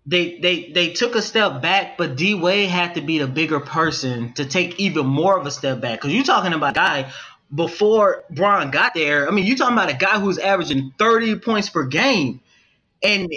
they 0.07 0.39
they 0.39 0.71
they 0.71 0.93
took 0.93 1.13
a 1.13 1.21
step 1.21 1.61
back, 1.61 1.99
but 1.99 2.15
D 2.15 2.33
Wade 2.33 2.67
had 2.67 2.95
to 2.95 3.01
be 3.01 3.19
the 3.19 3.27
bigger 3.27 3.59
person 3.59 4.33
to 4.33 4.45
take 4.45 4.79
even 4.79 5.05
more 5.05 5.39
of 5.39 5.45
a 5.45 5.51
step 5.51 5.81
back. 5.81 6.01
Because 6.01 6.15
you're 6.15 6.23
talking 6.23 6.53
about 6.53 6.71
a 6.71 6.73
guy 6.73 7.13
before 7.53 8.23
Bron 8.31 8.71
got 8.71 8.95
there. 8.95 9.27
I 9.27 9.31
mean, 9.31 9.45
you're 9.45 9.55
talking 9.55 9.77
about 9.77 9.91
a 9.91 9.97
guy 9.97 10.19
who's 10.19 10.39
averaging 10.39 10.93
30 10.97 11.35
points 11.41 11.69
per 11.69 11.85
game, 11.85 12.41
and 13.03 13.31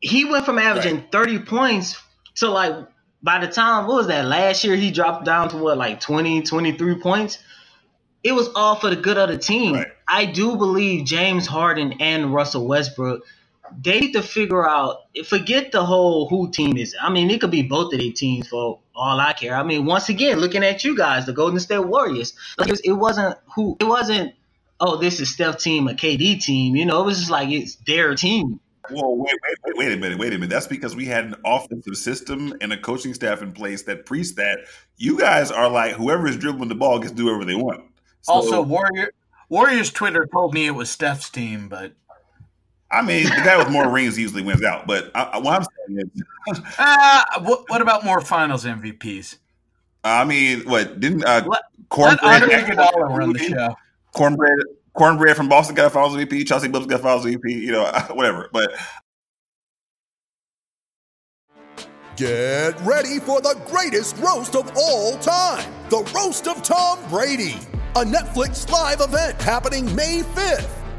he 0.00 0.24
went 0.24 0.44
from 0.44 0.58
averaging 0.58 0.96
right. 0.96 1.12
30 1.12 1.38
points 1.40 1.96
to 2.38 2.48
like 2.48 2.88
by 3.22 3.44
the 3.44 3.48
time 3.52 3.86
what 3.86 3.96
was 3.96 4.06
that 4.08 4.24
last 4.24 4.64
year 4.64 4.76
he 4.76 4.90
dropped 4.90 5.24
down 5.24 5.48
to 5.50 5.56
what 5.56 5.76
like 5.78 6.00
20 6.00 6.42
23 6.42 7.00
points? 7.00 7.38
It 8.22 8.32
was 8.32 8.48
all 8.54 8.74
for 8.74 8.90
the 8.90 8.96
good 8.96 9.16
of 9.16 9.28
the 9.28 9.38
team. 9.38 9.74
Right. 9.74 9.88
i 10.06 10.24
do 10.24 10.56
believe 10.56 11.04
james 11.04 11.46
harden 11.46 11.94
and 12.00 12.34
russell 12.34 12.66
westbrook 12.66 13.24
they 13.82 14.00
need 14.00 14.12
to 14.12 14.22
figure 14.22 14.68
out 14.68 15.02
forget 15.26 15.72
the 15.72 15.84
whole 15.84 16.28
who 16.28 16.50
team 16.50 16.76
is. 16.76 16.96
I 17.00 17.10
mean 17.10 17.30
it 17.30 17.40
could 17.40 17.50
be 17.50 17.62
both 17.62 17.92
of 17.92 18.00
their 18.00 18.12
teams 18.12 18.48
for 18.48 18.80
all 18.94 19.20
i 19.20 19.32
care. 19.32 19.54
I 19.54 19.62
mean 19.62 19.84
once 19.84 20.08
again 20.08 20.38
looking 20.38 20.64
at 20.64 20.84
you 20.84 20.96
guys 20.96 21.26
the 21.26 21.32
golden 21.32 21.60
state 21.60 21.78
warriors 21.80 22.34
like 22.58 22.70
it 22.84 22.92
wasn't 22.92 23.36
who 23.54 23.76
it 23.80 23.84
wasn't 23.84 24.34
oh 24.80 24.96
this 24.96 25.20
is 25.20 25.32
steph 25.32 25.58
team 25.58 25.88
a 25.88 25.92
kd 25.92 26.42
team 26.42 26.76
you 26.76 26.86
know 26.86 27.02
it 27.02 27.04
was 27.04 27.18
just 27.18 27.30
like 27.30 27.50
it's 27.50 27.76
their 27.86 28.14
team 28.14 28.60
well, 28.90 29.16
wait, 29.16 29.34
wait, 29.46 29.56
wait, 29.64 29.76
wait 29.76 29.92
a 29.92 29.96
minute, 29.96 30.18
wait 30.18 30.32
a 30.32 30.36
minute. 30.36 30.50
That's 30.50 30.66
because 30.66 30.96
we 30.96 31.06
had 31.06 31.24
an 31.24 31.36
offensive 31.44 31.96
system 31.96 32.54
and 32.60 32.72
a 32.72 32.76
coaching 32.76 33.14
staff 33.14 33.42
in 33.42 33.52
place 33.52 33.82
that 33.84 34.06
preached 34.06 34.36
that. 34.36 34.60
You 34.96 35.18
guys 35.18 35.50
are 35.50 35.68
like 35.68 35.94
whoever 35.94 36.26
is 36.26 36.36
dribbling 36.36 36.68
the 36.68 36.74
ball 36.74 36.98
gets 36.98 37.12
to 37.12 37.16
do 37.16 37.26
whatever 37.26 37.44
they 37.44 37.54
want. 37.54 37.84
So, 38.22 38.32
also, 38.32 38.62
Warrior 38.62 39.12
Warriors 39.48 39.90
Twitter 39.90 40.26
told 40.26 40.54
me 40.54 40.66
it 40.66 40.72
was 40.72 40.90
Steph's 40.90 41.30
team, 41.30 41.68
but 41.68 41.92
I 42.90 43.02
mean, 43.02 43.24
the 43.24 43.42
guy 43.44 43.56
with 43.58 43.70
more 43.70 43.88
rings 43.88 44.18
usually 44.18 44.42
wins 44.42 44.64
out. 44.64 44.86
But 44.86 45.10
I, 45.14 45.38
what 45.38 45.54
I'm 45.54 45.66
saying 45.88 46.10
is, 46.48 46.60
uh, 46.78 47.24
what, 47.42 47.64
what, 47.68 47.82
about 47.82 48.04
more 48.04 48.20
Finals 48.20 48.64
MVPs? 48.64 49.36
I 50.04 50.24
mean, 50.24 50.60
what 50.68 51.00
didn't 51.00 51.24
uh, 51.24 51.44
let, 51.46 51.62
Cornbread 51.90 52.22
let 52.22 52.66
Iguodala 52.66 53.16
run 53.16 53.32
the 53.32 53.38
show? 53.38 53.76
Cornbread 54.12 54.58
Cornbread 54.98 55.36
from 55.36 55.48
Boston 55.48 55.76
got 55.76 55.86
a 55.86 55.90
Finals 55.90 56.16
MVP. 56.16 56.46
Chauncey 56.46 56.68
Billups 56.68 56.88
got 56.88 57.00
a 57.00 57.02
Finals 57.02 57.24
MVP. 57.24 57.50
You 57.50 57.72
know, 57.72 57.84
whatever. 58.10 58.48
But 58.52 58.72
get 62.16 62.78
ready 62.80 63.20
for 63.20 63.40
the 63.40 63.56
greatest 63.66 64.16
roast 64.18 64.56
of 64.56 64.70
all 64.76 65.16
time: 65.18 65.72
the 65.88 66.02
roast 66.14 66.48
of 66.48 66.62
Tom 66.62 66.98
Brady, 67.08 67.56
a 67.94 68.04
Netflix 68.04 68.68
live 68.70 69.00
event 69.00 69.40
happening 69.40 69.94
May 69.94 70.22
fifth. 70.34 70.77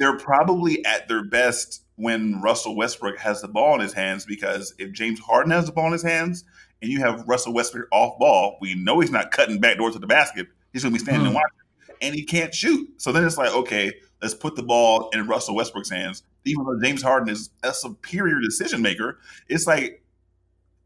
they're 0.00 0.16
probably 0.16 0.84
at 0.86 1.06
their 1.08 1.22
best 1.22 1.84
when 1.96 2.40
Russell 2.40 2.74
Westbrook 2.74 3.18
has 3.18 3.42
the 3.42 3.48
ball 3.48 3.74
in 3.74 3.80
his 3.80 3.92
hands 3.92 4.24
because 4.24 4.74
if 4.78 4.92
James 4.92 5.20
Harden 5.20 5.52
has 5.52 5.66
the 5.66 5.72
ball 5.72 5.86
in 5.86 5.92
his 5.92 6.02
hands 6.02 6.42
and 6.80 6.90
you 6.90 7.00
have 7.00 7.28
Russell 7.28 7.52
Westbrook 7.52 7.86
off 7.92 8.18
ball, 8.18 8.56
we 8.62 8.74
know 8.74 9.00
he's 9.00 9.10
not 9.10 9.30
cutting 9.30 9.60
back 9.60 9.76
doors 9.76 9.92
to 9.92 9.98
the 9.98 10.06
basket. 10.06 10.48
He's 10.72 10.82
going 10.82 10.94
to 10.94 10.98
be 10.98 11.04
standing 11.04 11.24
mm. 11.24 11.26
and 11.26 11.34
watching, 11.34 11.98
and 12.00 12.14
he 12.14 12.24
can't 12.24 12.54
shoot. 12.54 12.88
So 12.96 13.12
then 13.12 13.26
it's 13.26 13.36
like, 13.36 13.52
okay, 13.52 13.92
let's 14.22 14.32
put 14.32 14.56
the 14.56 14.62
ball 14.62 15.10
in 15.12 15.28
Russell 15.28 15.54
Westbrook's 15.54 15.90
hands. 15.90 16.22
Even 16.46 16.64
though 16.64 16.80
James 16.82 17.02
Harden 17.02 17.28
is 17.28 17.50
a 17.62 17.74
superior 17.74 18.40
decision 18.40 18.80
maker, 18.80 19.18
it's 19.50 19.66
like 19.66 20.02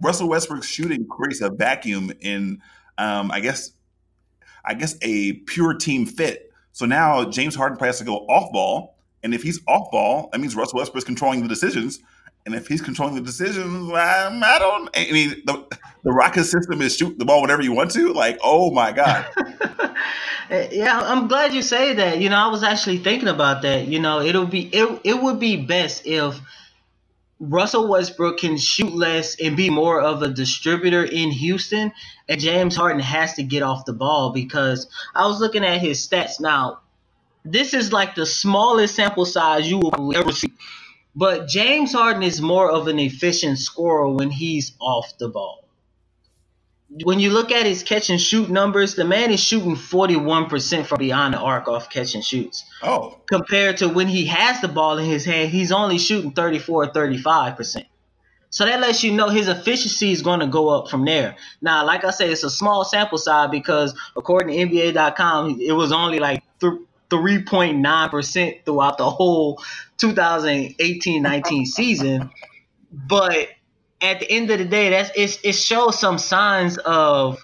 Russell 0.00 0.28
Westbrook's 0.28 0.66
shooting 0.66 1.06
creates 1.06 1.40
a 1.40 1.50
vacuum 1.50 2.10
in, 2.20 2.60
um, 2.98 3.30
I 3.30 3.38
guess, 3.38 3.70
I 4.64 4.74
guess 4.74 4.96
a 5.02 5.34
pure 5.34 5.74
team 5.74 6.04
fit. 6.04 6.50
So 6.72 6.84
now 6.84 7.30
James 7.30 7.54
Harden 7.54 7.78
has 7.78 7.98
to 7.98 8.04
go 8.04 8.16
off 8.26 8.50
ball 8.52 8.93
and 9.24 9.34
if 9.34 9.42
he's 9.42 9.60
off 9.66 9.90
ball, 9.90 10.28
that 10.30 10.40
means 10.40 10.54
Russell 10.54 10.78
Westbrook 10.78 10.98
is 10.98 11.04
controlling 11.04 11.42
the 11.42 11.48
decisions. 11.48 11.98
And 12.44 12.54
if 12.54 12.68
he's 12.68 12.82
controlling 12.82 13.14
the 13.14 13.22
decisions, 13.22 13.88
um, 13.88 13.94
I 13.94 14.56
don't. 14.58 14.90
I 14.94 15.10
mean, 15.10 15.42
the, 15.46 15.66
the 16.04 16.12
Rocket 16.12 16.44
system 16.44 16.82
is 16.82 16.94
shoot 16.94 17.18
the 17.18 17.24
ball 17.24 17.40
whenever 17.40 17.62
you 17.62 17.72
want 17.72 17.90
to. 17.92 18.12
Like, 18.12 18.38
oh 18.44 18.70
my 18.70 18.92
god. 18.92 19.26
yeah, 20.50 21.00
I'm 21.02 21.26
glad 21.26 21.54
you 21.54 21.62
say 21.62 21.94
that. 21.94 22.20
You 22.20 22.28
know, 22.28 22.36
I 22.36 22.48
was 22.48 22.62
actually 22.62 22.98
thinking 22.98 23.28
about 23.28 23.62
that. 23.62 23.88
You 23.88 23.98
know, 23.98 24.20
it'll 24.20 24.46
be 24.46 24.66
it. 24.66 25.00
It 25.04 25.22
would 25.22 25.40
be 25.40 25.56
best 25.56 26.06
if 26.06 26.38
Russell 27.40 27.88
Westbrook 27.88 28.40
can 28.40 28.58
shoot 28.58 28.92
less 28.92 29.40
and 29.40 29.56
be 29.56 29.70
more 29.70 30.02
of 30.02 30.22
a 30.22 30.28
distributor 30.28 31.02
in 31.02 31.30
Houston, 31.30 31.92
and 32.28 32.38
James 32.38 32.76
Harden 32.76 33.00
has 33.00 33.32
to 33.34 33.42
get 33.42 33.62
off 33.62 33.86
the 33.86 33.94
ball 33.94 34.32
because 34.32 34.86
I 35.14 35.26
was 35.26 35.40
looking 35.40 35.64
at 35.64 35.80
his 35.80 36.06
stats 36.06 36.40
now 36.40 36.80
this 37.44 37.74
is 37.74 37.92
like 37.92 38.14
the 38.14 38.26
smallest 38.26 38.94
sample 38.94 39.26
size 39.26 39.68
you 39.68 39.78
will 39.78 40.16
ever 40.16 40.32
see. 40.32 40.52
But 41.14 41.46
James 41.46 41.92
Harden 41.92 42.22
is 42.22 42.40
more 42.40 42.70
of 42.70 42.88
an 42.88 42.98
efficient 42.98 43.58
scorer 43.58 44.10
when 44.10 44.30
he's 44.30 44.72
off 44.80 45.16
the 45.18 45.28
ball. 45.28 45.60
When 47.02 47.18
you 47.18 47.30
look 47.30 47.50
at 47.50 47.66
his 47.66 47.82
catch 47.82 48.10
and 48.10 48.20
shoot 48.20 48.48
numbers, 48.48 48.94
the 48.94 49.04
man 49.04 49.30
is 49.30 49.40
shooting 49.40 49.74
41% 49.74 50.86
from 50.86 50.98
beyond 50.98 51.34
the 51.34 51.38
arc 51.38 51.66
off 51.66 51.90
catch 51.90 52.14
and 52.14 52.24
shoots. 52.24 52.64
Oh. 52.82 53.18
Compared 53.26 53.78
to 53.78 53.88
when 53.88 54.06
he 54.06 54.26
has 54.26 54.60
the 54.60 54.68
ball 54.68 54.98
in 54.98 55.04
his 55.04 55.24
hand, 55.24 55.50
he's 55.50 55.72
only 55.72 55.98
shooting 55.98 56.32
34 56.32 56.84
or 56.84 56.86
35%. 56.88 57.86
So 58.50 58.64
that 58.64 58.80
lets 58.80 59.02
you 59.02 59.12
know 59.12 59.28
his 59.28 59.48
efficiency 59.48 60.12
is 60.12 60.22
going 60.22 60.38
to 60.38 60.46
go 60.46 60.68
up 60.68 60.88
from 60.88 61.04
there. 61.04 61.34
Now, 61.60 61.84
like 61.84 62.04
I 62.04 62.10
said, 62.10 62.30
it's 62.30 62.44
a 62.44 62.50
small 62.50 62.84
sample 62.84 63.18
size 63.18 63.50
because 63.50 63.98
according 64.16 64.56
to 64.56 64.76
NBA.com, 64.76 65.58
it 65.60 65.72
was 65.72 65.90
only 65.90 66.20
like 66.20 66.44
th- 66.60 66.74
3.9% 67.16 68.64
throughout 68.64 68.98
the 68.98 69.10
whole 69.10 69.62
2018-19 69.98 71.66
season. 71.66 72.30
But 72.92 73.48
at 74.00 74.20
the 74.20 74.30
end 74.30 74.50
of 74.50 74.58
the 74.58 74.64
day, 74.66 74.90
that's 74.90 75.10
it, 75.16 75.40
it 75.44 75.52
shows 75.54 75.98
some 75.98 76.18
signs 76.18 76.78
of 76.78 77.38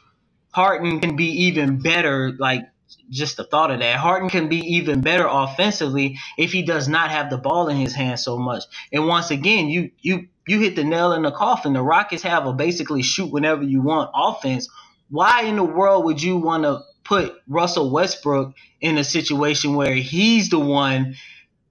Harden 0.52 1.00
can 1.00 1.16
be 1.16 1.46
even 1.46 1.80
better, 1.80 2.32
like 2.38 2.64
just 3.10 3.36
the 3.38 3.44
thought 3.44 3.70
of 3.70 3.80
that. 3.80 3.96
Harden 3.98 4.30
can 4.30 4.48
be 4.48 4.58
even 4.76 5.00
better 5.00 5.26
offensively 5.28 6.18
if 6.38 6.52
he 6.52 6.62
does 6.62 6.88
not 6.88 7.10
have 7.10 7.30
the 7.30 7.38
ball 7.38 7.68
in 7.68 7.76
his 7.76 7.94
hand 7.94 8.20
so 8.20 8.38
much. 8.38 8.64
And 8.92 9.06
once 9.06 9.30
again, 9.30 9.68
you 9.68 9.92
you 10.00 10.28
you 10.48 10.60
hit 10.60 10.76
the 10.76 10.84
nail 10.84 11.12
in 11.12 11.22
the 11.22 11.32
coffin. 11.32 11.74
The 11.74 11.82
Rockets 11.82 12.24
have 12.24 12.46
a 12.46 12.52
basically 12.52 13.02
shoot 13.02 13.32
whenever 13.32 13.62
you 13.62 13.82
want 13.82 14.10
offense. 14.14 14.68
Why 15.10 15.42
in 15.44 15.56
the 15.56 15.64
world 15.64 16.04
would 16.06 16.22
you 16.22 16.36
want 16.38 16.64
to 16.64 16.82
put 17.10 17.34
Russell 17.48 17.90
Westbrook 17.90 18.54
in 18.80 18.96
a 18.96 19.02
situation 19.02 19.74
where 19.74 19.94
he's 19.94 20.48
the 20.48 20.60
one 20.60 21.16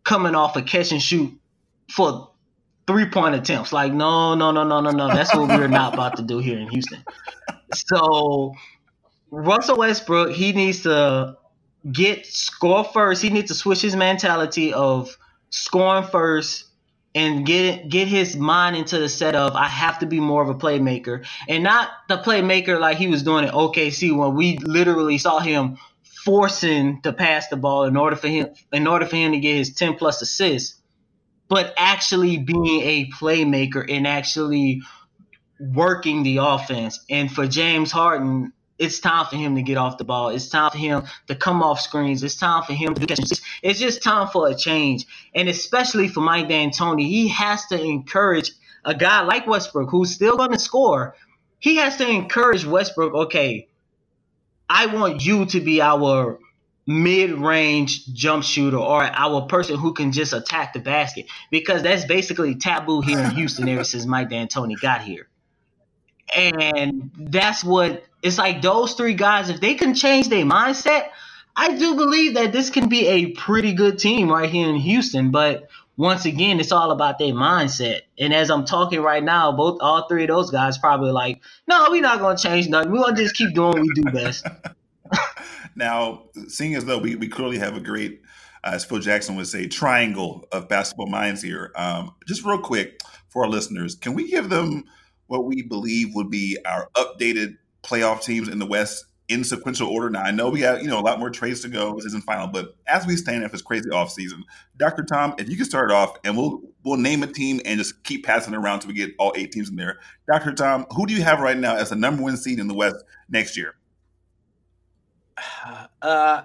coming 0.04 0.36
off 0.36 0.58
a 0.58 0.62
catch 0.62 0.92
and 0.92 1.02
shoot 1.02 1.32
for 1.90 2.32
three 2.86 3.06
point 3.06 3.36
attempts. 3.36 3.72
Like, 3.72 3.94
no, 3.94 4.36
no, 4.36 4.52
no, 4.52 4.66
no, 4.66 4.82
no, 4.82 4.92
no. 4.92 5.08
That's 5.08 5.34
what 5.34 5.48
we're 5.48 5.70
not 5.70 5.94
about 5.94 6.18
to 6.18 6.24
do 6.24 6.40
here 6.40 6.60
in 6.60 6.68
Houston. 6.68 7.02
So 7.74 8.54
Russell 9.32 9.78
Westbrook, 9.78 10.36
he 10.36 10.52
needs 10.52 10.84
to 10.84 11.38
get 11.90 12.26
score 12.26 12.84
first. 12.84 13.22
He 13.22 13.30
needs 13.30 13.48
to 13.48 13.56
switch 13.56 13.82
his 13.82 13.96
mentality 13.96 14.74
of 14.74 15.18
scoring 15.52 16.04
first 16.04 16.66
and 17.16 17.46
get 17.46 17.90
get 17.90 18.08
his 18.08 18.36
mind 18.36 18.76
into 18.76 19.00
the 19.00 19.10
set 19.10 19.36
of 19.36 19.56
I 19.56 19.68
have 19.68 20.00
to 20.00 20.06
be 20.06 20.20
more 20.20 20.42
of 20.42 20.50
a 20.50 20.56
playmaker 20.56 21.26
and 21.48 21.64
not 21.64 21.90
the 22.08 22.18
playmaker 22.18 22.80
like 22.80 22.98
he 22.98 23.08
was 23.08 23.24
doing 23.24 23.46
at 23.46 23.54
OKC 23.54 24.16
when 24.16 24.36
we 24.36 24.58
literally 24.60 25.18
saw 25.18 25.40
him 25.40 25.78
forcing 26.24 27.02
to 27.02 27.14
pass 27.14 27.48
the 27.48 27.58
ball 27.58 27.86
in 27.86 27.98
order 27.98 28.16
for 28.16 28.28
him 28.28 28.50
in 28.72 28.88
order 28.88 29.06
for 29.06 29.16
him 29.16 29.32
to 29.32 29.40
get 29.40 29.56
his 29.56 29.74
10 29.74 29.96
plus 29.96 30.22
assists, 30.22 30.80
but 31.48 31.74
actually 31.78 32.38
being 32.38 32.82
a 32.82 33.10
playmaker 33.20 33.84
and 33.90 34.06
actually 34.06 34.82
working 35.60 36.24
the 36.24 36.38
offense. 36.38 37.04
And 37.10 37.32
for 37.32 37.48
James 37.48 37.92
Harden, 37.92 38.54
it's 38.80 39.00
time 39.00 39.26
for 39.26 39.36
him 39.36 39.56
to 39.56 39.62
get 39.62 39.78
off 39.78 39.98
the 39.98 40.06
ball. 40.06 40.30
It's 40.30 40.50
time 40.50 40.72
for 40.72 40.78
him 40.78 41.04
to 41.28 41.36
come 41.36 41.62
off 41.62 41.82
screens. 41.82 42.24
It's 42.24 42.38
time 42.38 42.64
for 42.64 42.74
him 42.74 42.94
to 42.94 43.02
do 43.02 43.08
catches. 43.08 43.42
It's 43.62 43.80
just 43.80 44.02
time 44.02 44.30
for 44.30 44.48
a 44.48 44.56
change. 44.56 45.06
And 45.36 45.50
especially 45.50 46.08
for 46.08 46.22
Mike 46.22 46.48
D'Antoni, 46.48 47.06
he 47.08 47.28
has 47.28 47.66
to 47.68 47.82
encourage 47.82 48.52
a 48.86 48.96
guy 48.96 49.22
like 49.22 49.46
Westbrook 49.46 49.90
who's 49.90 50.16
still 50.16 50.38
going 50.38 50.54
to 50.54 50.60
score. 50.60 51.16
He 51.60 51.76
has 51.76 51.98
to 51.98 52.08
encourage 52.08 52.66
Westbrook, 52.66 53.14
okay, 53.14 53.68
I 54.70 54.86
want 54.88 55.26
you 55.26 55.46
to 55.48 55.60
be 55.60 55.82
our 55.82 56.40
mid-range 56.88 58.08
jump 58.14 58.44
shooter 58.44 58.78
or 58.78 59.04
our 59.04 59.46
person 59.46 59.78
who 59.78 59.94
can 59.94 60.12
just 60.12 60.34
attack 60.34 60.74
the 60.74 60.80
basket 60.80 61.28
because 61.52 61.84
that's 61.84 62.06
basically 62.06 62.56
taboo 62.56 63.02
here 63.02 63.20
in 63.20 63.30
Houston 63.32 63.70
ever 63.70 63.84
since 63.84 64.06
Mike 64.06 64.30
D'Antoni 64.30 64.80
got 64.80 65.02
here. 65.02 65.29
And 66.36 67.12
that's 67.18 67.64
what 67.64 68.04
it's 68.22 68.38
like 68.38 68.62
those 68.62 68.94
three 68.94 69.14
guys, 69.14 69.50
if 69.50 69.62
they 69.62 69.76
can 69.76 69.94
change 69.94 70.30
their 70.30 70.46
mindset, 70.46 71.10
I 71.56 71.76
do 71.76 71.96
believe 71.96 72.36
that 72.36 72.52
this 72.52 72.70
can 72.70 72.90
be 72.90 73.08
a 73.08 73.32
pretty 73.32 73.74
good 73.74 74.00
team 74.00 74.32
right 74.32 74.50
here 74.50 74.70
in 74.70 74.76
Houston. 74.76 75.32
But 75.32 75.70
once 75.98 76.24
again, 76.26 76.60
it's 76.62 76.72
all 76.72 76.92
about 76.92 77.20
their 77.20 77.34
mindset. 77.34 78.02
And 78.18 78.34
as 78.34 78.50
I'm 78.50 78.64
talking 78.64 79.02
right 79.02 79.24
now, 79.24 79.52
both 79.52 79.80
all 79.82 80.08
three 80.08 80.24
of 80.24 80.30
those 80.30 80.52
guys 80.52 80.78
probably 80.78 81.12
like, 81.12 81.42
no, 81.68 81.88
we're 81.90 82.02
not 82.02 82.20
gonna 82.20 82.38
change 82.38 82.70
nothing. 82.70 82.92
We're 82.92 83.00
gonna 83.04 83.18
just 83.18 83.36
keep 83.36 83.54
doing 83.54 83.72
what 83.72 83.82
we 83.82 83.90
do 83.94 84.04
best. 84.12 84.46
now, 85.76 86.30
seeing 86.48 86.76
as 86.76 86.86
though 86.86 87.00
we, 87.00 87.16
we 87.16 87.28
clearly 87.28 87.58
have 87.58 87.76
a 87.76 87.82
great, 87.82 88.22
uh, 88.64 88.72
as 88.76 88.86
Phil 88.86 89.00
Jackson 89.00 89.36
would 89.36 89.48
say, 89.48 89.68
triangle 89.68 90.48
of 90.54 90.70
basketball 90.70 91.08
minds 91.08 91.42
here. 91.42 91.74
Um, 91.76 92.16
just 92.26 92.46
real 92.46 92.60
quick 92.60 93.02
for 93.28 93.44
our 93.44 93.50
listeners, 93.50 93.96
can 93.96 94.14
we 94.14 94.30
give 94.30 94.50
them 94.50 94.86
what 95.30 95.46
we 95.46 95.62
believe 95.62 96.14
would 96.16 96.30
be 96.30 96.58
our 96.66 96.90
updated 96.96 97.58
playoff 97.84 98.24
teams 98.24 98.50
in 98.50 98.60
the 98.60 98.66
West 98.66 99.06
in 99.30 99.44
sequential 99.44 99.88
order. 99.88 100.10
Now 100.10 100.24
I 100.24 100.32
know 100.32 100.50
we 100.50 100.62
have 100.62 100.82
you 100.82 100.88
know 100.88 101.00
a 101.00 101.02
lot 101.02 101.20
more 101.20 101.30
trades 101.30 101.62
to 101.62 101.70
go. 101.70 101.96
This 101.96 102.06
isn't 102.06 102.24
final, 102.24 102.48
but 102.48 102.76
as 102.88 103.06
we 103.06 103.16
stand 103.16 103.44
after 103.44 103.56
this 103.56 103.62
crazy 103.62 103.90
off 103.92 104.12
season, 104.12 104.44
Doctor 104.78 105.04
Tom, 105.04 105.36
if 105.38 105.48
you 105.48 105.56
can 105.56 105.66
start 105.66 105.92
off 105.92 106.18
and 106.26 106.36
we'll 106.36 106.62
we'll 106.84 106.98
name 106.98 107.24
a 107.24 107.28
team 107.28 107.62
and 107.64 107.78
just 107.78 108.04
keep 108.04 108.26
passing 108.26 108.56
around 108.56 108.80
till 108.80 108.90
we 108.90 108.96
get 108.96 109.12
all 109.20 109.32
eight 109.36 109.52
teams 109.52 109.70
in 109.70 109.76
there. 109.76 110.00
Doctor 110.28 110.52
Tom, 110.52 110.86
who 110.92 111.06
do 111.06 111.14
you 111.14 111.22
have 111.22 111.40
right 111.40 111.58
now 111.58 111.76
as 111.76 111.92
the 111.92 111.96
number 111.96 112.24
one 112.24 112.36
seed 112.36 112.60
in 112.60 112.68
the 112.68 112.74
West 112.74 112.98
next 113.30 113.56
year? 113.56 113.76
Uh, 116.02 116.44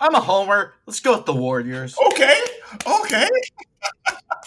I'm 0.00 0.14
a 0.14 0.20
homer. 0.20 0.74
Let's 0.86 0.98
go 0.98 1.16
with 1.16 1.24
the 1.24 1.32
Warriors. 1.32 1.96
Okay, 2.08 2.38
okay. 2.84 3.28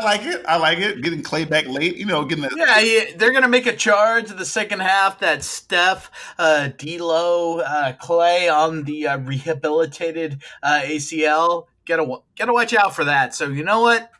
I 0.00 0.04
like 0.04 0.22
it. 0.24 0.44
I 0.46 0.56
like 0.56 0.78
it. 0.78 1.02
Getting 1.02 1.22
Klay 1.22 1.48
back 1.48 1.66
late, 1.66 1.96
you 1.96 2.06
know, 2.06 2.24
getting 2.24 2.44
the 2.44 2.54
yeah. 2.56 3.16
They're 3.16 3.32
gonna 3.32 3.48
make 3.48 3.66
a 3.66 3.76
charge 3.76 4.30
in 4.30 4.36
the 4.36 4.44
second 4.44 4.80
half. 4.80 5.20
That 5.20 5.42
Steph, 5.42 6.10
uh, 6.38 6.68
D'Lo, 6.68 7.60
uh, 7.60 7.92
Klay 7.94 8.52
on 8.52 8.84
the 8.84 9.08
uh, 9.08 9.18
rehabilitated 9.18 10.42
uh, 10.62 10.80
ACL. 10.82 11.66
Gotta 11.86 12.18
gotta 12.36 12.52
watch 12.52 12.74
out 12.74 12.94
for 12.94 13.04
that. 13.04 13.34
So 13.34 13.48
you 13.48 13.62
know 13.62 13.80
what? 13.80 14.10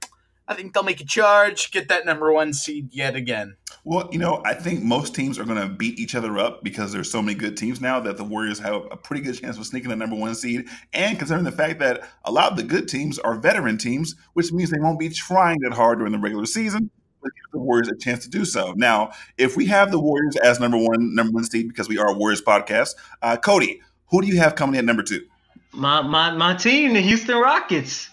I 0.49 0.55
think 0.55 0.73
they'll 0.73 0.85
make 0.85 1.01
a 1.01 1.05
charge, 1.05 1.73
get 1.73 1.89
that 1.89 2.07
number 2.07 2.33
one 2.33 2.53
seed 2.53 2.91
yet 2.93 3.17
again. 3.17 3.57
Well, 3.85 4.09
you 4.13 4.19
know, 4.19 4.43
I 4.45 4.55
think 4.55 4.83
most 4.83 5.15
teams 5.15 5.39
are 5.39 5.45
going 5.45 5.61
to 5.61 5.69
beat 5.69 5.99
each 5.99 6.15
other 6.15 6.39
up 6.39 6.63
because 6.63 6.93
there's 6.93 7.11
so 7.11 7.21
many 7.21 7.37
good 7.37 7.57
teams 7.57 7.81
now 7.81 7.99
that 8.01 8.17
the 8.17 8.25
Warriors 8.25 8.59
have 8.61 8.87
a 8.91 8.97
pretty 8.97 9.23
good 9.23 9.41
chance 9.41 9.59
of 9.59 9.67
sneaking 9.67 9.91
the 9.91 9.97
number 9.97 10.17
one 10.17 10.35
seed. 10.35 10.69
And 10.93 11.19
considering 11.19 11.45
the 11.45 11.53
fact 11.53 11.81
that 11.81 12.09
a 12.25 12.31
lot 12.31 12.53
of 12.53 12.57
the 12.57 12.63
good 12.63 12.89
teams 12.89 13.19
are 13.19 13.37
veteran 13.37 13.79
teams, 13.79 14.15
which 14.35 14.53
means 14.53 14.71
they 14.71 14.79
won't 14.79 14.99
be 14.99 15.09
trying 15.09 15.59
that 15.63 15.73
hard 15.73 15.99
during 15.99 16.13
the 16.13 16.19
regular 16.19 16.47
season, 16.47 16.91
but 17.23 17.31
give 17.35 17.53
the 17.53 17.59
Warriors 17.59 17.89
a 17.89 17.97
chance 17.97 18.23
to 18.25 18.31
do 18.31 18.45
so. 18.45 18.73
Now, 18.77 19.13
if 19.39 19.57
we 19.57 19.67
have 19.67 19.91
the 19.91 20.01
Warriors 20.01 20.37
as 20.37 20.61
number 20.61 20.79
one, 20.79 21.15
number 21.15 21.33
one 21.33 21.45
seed 21.45 21.69
because 21.69 21.89
we 21.89 21.99
are 21.99 22.09
a 22.09 22.15
Warriors 22.15 22.43
podcast, 22.43 22.95
uh, 23.23 23.37
Cody, 23.37 23.81
who 24.11 24.23
do 24.23 24.29
you 24.29 24.39
have 24.39 24.55
coming 24.55 24.75
in 24.75 24.81
at 24.81 24.85
number 24.85 25.03
two? 25.03 25.27
My 25.73 26.01
my 26.03 26.31
my 26.31 26.55
team, 26.55 26.95
the 26.95 27.01
Houston 27.01 27.37
Rockets. 27.39 28.09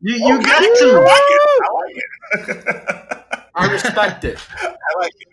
You, 0.00 0.14
you 0.14 0.34
Okay. 0.36 0.44
got 0.44 0.62
I 0.62 0.74
to. 0.78 1.00
like 1.00 1.22
it. 1.28 1.42
I 1.62 1.72
like 1.74 2.48
it. 2.48 3.44
I 3.54 3.72
respect 3.72 4.24
it. 4.24 4.38
I 4.60 4.98
like 4.98 5.12
it. 5.18 5.28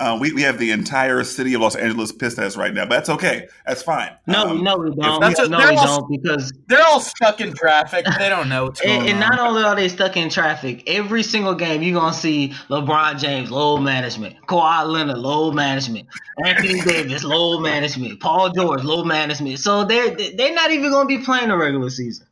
Uh, 0.00 0.16
we, 0.20 0.32
we 0.32 0.42
have 0.42 0.58
the 0.58 0.70
entire 0.70 1.22
city 1.22 1.54
of 1.54 1.60
Los 1.60 1.76
Angeles 1.76 2.10
pissed 2.12 2.38
at 2.38 2.44
us 2.44 2.56
right 2.56 2.72
now, 2.72 2.84
but 2.84 2.90
that's 2.96 3.08
okay. 3.08 3.48
That's 3.66 3.82
fine. 3.82 4.10
No, 4.26 4.46
Um, 4.48 4.64
no, 4.64 4.76
we 4.76 4.90
don't. 4.94 5.20
that's 5.20 5.38
a- 5.38 5.48
no, 5.48 5.58
they're 5.58 5.70
we 5.70 5.76
all- 5.76 6.00
don't 6.00 6.22
because 6.22 6.52
They're 6.66 6.82
all 6.84 7.00
stuck 7.00 7.40
in 7.40 7.52
traffic. 7.52 8.06
They 8.18 8.28
don't 8.28 8.48
know 8.48 8.64
what's 8.64 8.80
going 8.80 9.00
and, 9.00 9.08
and 9.10 9.22
on. 9.22 9.30
not 9.30 9.38
only 9.40 9.62
are 9.62 9.76
they 9.76 9.88
stuck 9.88 10.16
in 10.16 10.28
traffic, 10.28 10.82
every 10.88 11.22
single 11.22 11.54
game 11.54 11.82
you're 11.82 11.98
gonna 12.00 12.14
see 12.14 12.52
LeBron 12.68 13.18
James 13.20 13.50
low 13.50 13.76
management, 13.76 14.36
Kawhi 14.46 14.86
Leonard 14.86 15.18
load 15.18 15.54
management, 15.54 16.08
Anthony 16.44 16.80
Davis 16.84 17.22
low 17.22 17.60
management, 17.60 18.18
Paul 18.20 18.50
George 18.50 18.82
low 18.84 19.04
management. 19.04 19.58
So 19.60 19.84
they're 19.84 20.10
they're 20.36 20.54
not 20.54 20.70
even 20.70 20.90
gonna 20.90 21.06
be 21.06 21.18
playing 21.18 21.48
the 21.48 21.56
regular 21.56 21.90
season. 21.90 22.26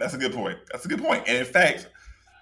That's 0.00 0.14
a 0.14 0.18
good 0.18 0.32
point. 0.32 0.58
That's 0.72 0.84
a 0.84 0.88
good 0.88 1.02
point. 1.02 1.24
And 1.28 1.36
in 1.36 1.44
fact, 1.44 1.86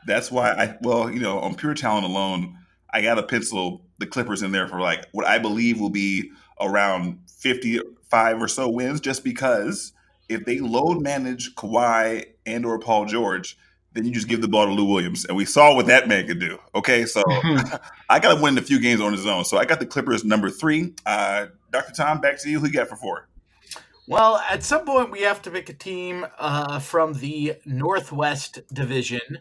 that's 0.07 0.31
why 0.31 0.53
I 0.53 0.79
well, 0.81 1.11
you 1.11 1.21
know, 1.21 1.41
on 1.41 1.57
pure 1.57 1.75
talent 1.75 2.07
alone, 2.07 2.57
I 2.91 3.03
got 3.03 3.17
to 3.17 3.23
pencil 3.23 3.83
the 3.99 4.07
Clippers 4.07 4.43
in 4.43 4.53
there 4.53 4.69
for 4.69 4.81
like 4.81 5.07
what 5.13 5.27
I 5.27 5.39
believe 5.39 5.81
will 5.81 5.91
be 5.91 6.31
around 6.61 7.19
fifty-five 7.29 8.41
or 8.41 8.49
so 8.49 8.69
wins, 8.69 9.01
just 9.01 9.25
because 9.25 9.93
if 10.29 10.45
they 10.45 10.61
load 10.61 11.03
manage 11.03 11.55
Kawhi 11.57 12.27
and 12.47 12.65
or 12.65 12.79
Paul 12.79 13.07
George, 13.07 13.59
then 13.93 14.05
you 14.05 14.13
just 14.13 14.29
give 14.29 14.41
the 14.41 14.49
ball 14.49 14.67
to 14.67 14.73
Lou 14.73 14.85
Williams, 14.85 15.25
and 15.25 15.37
we 15.37 15.45
saw 15.45 15.75
what 15.75 15.87
that 15.87 16.07
man 16.07 16.29
could 16.29 16.39
do. 16.39 16.59
Okay, 16.77 17.07
so 17.07 17.23
I 18.09 18.21
got 18.21 18.37
to 18.37 18.41
win 18.41 18.57
a 18.57 18.63
few 18.63 18.79
games 18.81 19.01
on 19.01 19.13
his 19.13 19.27
own. 19.27 19.45
So 19.45 19.59
I 19.59 19.65
got 19.65 19.81
the 19.81 19.87
Clippers 19.87 20.25
number 20.25 20.49
three. 20.49 20.95
Uh, 21.05 21.47
Doctor 21.73 21.93
Tom, 21.93 22.21
back 22.21 22.41
to 22.43 22.49
you. 22.49 22.61
Who 22.61 22.67
you 22.67 22.73
got 22.73 22.89
for 22.89 22.97
four? 22.97 23.29
Well, 24.09 24.43
at 24.49 24.65
some 24.65 24.87
point 24.87 25.11
we 25.11 25.21
have 25.21 25.43
to 25.43 25.51
pick 25.51 25.69
a 25.69 25.75
team 25.75 26.25
uh, 26.39 26.79
from 26.79 27.13
the 27.13 27.57
Northwest 27.67 28.61
Division, 28.73 29.41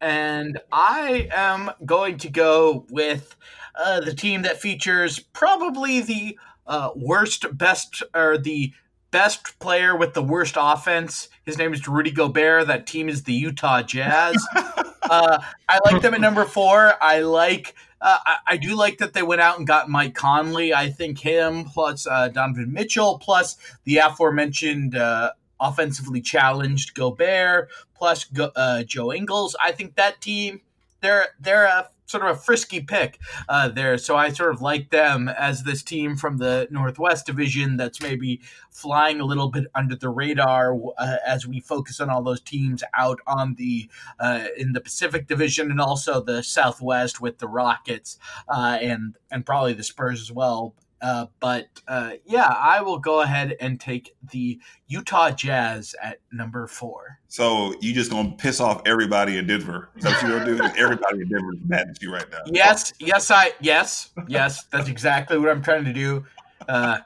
and 0.00 0.60
I 0.70 1.28
am 1.32 1.72
going 1.84 2.18
to 2.18 2.28
go 2.28 2.86
with 2.88 3.34
uh, 3.74 3.98
the 3.98 4.14
team 4.14 4.42
that 4.42 4.60
features 4.60 5.18
probably 5.18 6.02
the 6.02 6.38
uh, 6.68 6.90
worst, 6.94 7.58
best, 7.58 8.04
or 8.14 8.38
the 8.38 8.72
best 9.10 9.58
player 9.58 9.96
with 9.96 10.14
the 10.14 10.22
worst 10.22 10.54
offense. 10.56 11.28
His 11.44 11.58
name 11.58 11.74
is 11.74 11.88
Rudy 11.88 12.12
Gobert. 12.12 12.68
That 12.68 12.86
team 12.86 13.08
is 13.08 13.24
the 13.24 13.32
Utah 13.32 13.82
Jazz. 13.82 14.36
uh, 15.02 15.38
I 15.68 15.80
like 15.84 16.00
them 16.00 16.14
at 16.14 16.20
number 16.20 16.44
four. 16.44 16.94
I 17.00 17.22
like. 17.22 17.74
Uh, 18.00 18.18
I, 18.26 18.36
I 18.46 18.56
do 18.56 18.76
like 18.76 18.98
that 18.98 19.14
they 19.14 19.22
went 19.22 19.40
out 19.40 19.58
and 19.58 19.66
got 19.66 19.88
Mike 19.88 20.14
Conley. 20.14 20.74
I 20.74 20.90
think 20.90 21.18
him 21.18 21.64
plus 21.64 22.06
uh, 22.06 22.28
Donovan 22.28 22.72
Mitchell 22.72 23.18
plus 23.18 23.56
the 23.84 23.98
aforementioned 23.98 24.94
uh, 24.94 25.32
offensively 25.58 26.20
challenged 26.20 26.94
Gobert 26.94 27.68
plus 27.94 28.24
Go, 28.24 28.50
uh, 28.54 28.82
Joe 28.82 29.12
Ingles. 29.12 29.56
I 29.60 29.72
think 29.72 29.96
that 29.96 30.20
team 30.20 30.60
they're 31.00 31.28
they're 31.40 31.64
a 31.64 31.88
sort 32.06 32.24
of 32.24 32.36
a 32.36 32.40
frisky 32.40 32.80
pick 32.80 33.18
uh, 33.48 33.68
there. 33.68 33.98
So 33.98 34.16
I 34.16 34.30
sort 34.30 34.52
of 34.52 34.62
like 34.62 34.90
them 34.90 35.28
as 35.28 35.62
this 35.64 35.82
team 35.82 36.16
from 36.16 36.38
the 36.38 36.66
Northwest 36.70 37.26
Division 37.26 37.76
that's 37.76 38.00
maybe 38.00 38.40
flying 38.70 39.20
a 39.20 39.24
little 39.24 39.50
bit 39.50 39.64
under 39.74 39.96
the 39.96 40.08
radar 40.08 40.76
uh, 40.98 41.16
as 41.26 41.46
we 41.46 41.60
focus 41.60 42.00
on 42.00 42.10
all 42.10 42.22
those 42.22 42.40
teams 42.40 42.82
out 42.96 43.20
on 43.26 43.54
the 43.54 43.88
uh, 44.18 44.46
in 44.56 44.72
the 44.72 44.80
Pacific 44.80 45.26
Division 45.26 45.70
and 45.70 45.80
also 45.80 46.20
the 46.20 46.42
Southwest 46.42 47.20
with 47.20 47.38
the 47.38 47.48
Rockets 47.48 48.18
uh, 48.48 48.78
and 48.80 49.16
and 49.30 49.44
probably 49.44 49.72
the 49.72 49.84
Spurs 49.84 50.20
as 50.20 50.32
well. 50.32 50.74
Uh, 51.02 51.26
but 51.40 51.68
uh, 51.88 52.12
yeah, 52.24 52.46
I 52.46 52.80
will 52.80 52.98
go 52.98 53.20
ahead 53.20 53.56
and 53.60 53.78
take 53.78 54.14
the 54.30 54.58
Utah 54.86 55.30
Jazz 55.30 55.94
at 56.02 56.20
number 56.32 56.66
four. 56.66 57.18
So 57.28 57.74
you 57.80 57.92
just 57.92 58.10
gonna 58.10 58.34
piss 58.38 58.60
off 58.60 58.80
everybody 58.86 59.36
in 59.36 59.46
Denver? 59.46 59.90
Is 59.96 60.04
that 60.04 60.12
what 60.14 60.22
you 60.22 60.38
gonna 60.38 60.72
do? 60.72 60.80
everybody 60.80 61.20
in 61.20 61.28
Denver 61.28 61.52
is 61.52 61.60
mad 61.66 61.88
at 61.90 62.02
you 62.02 62.12
right 62.12 62.30
now. 62.30 62.38
Yes, 62.46 62.94
yes, 62.98 63.30
I 63.30 63.52
yes, 63.60 64.10
yes. 64.26 64.64
That's 64.72 64.88
exactly 64.88 65.38
what 65.38 65.50
I'm 65.50 65.62
trying 65.62 65.84
to 65.84 65.92
do. 65.92 66.24
Uh, 66.66 66.98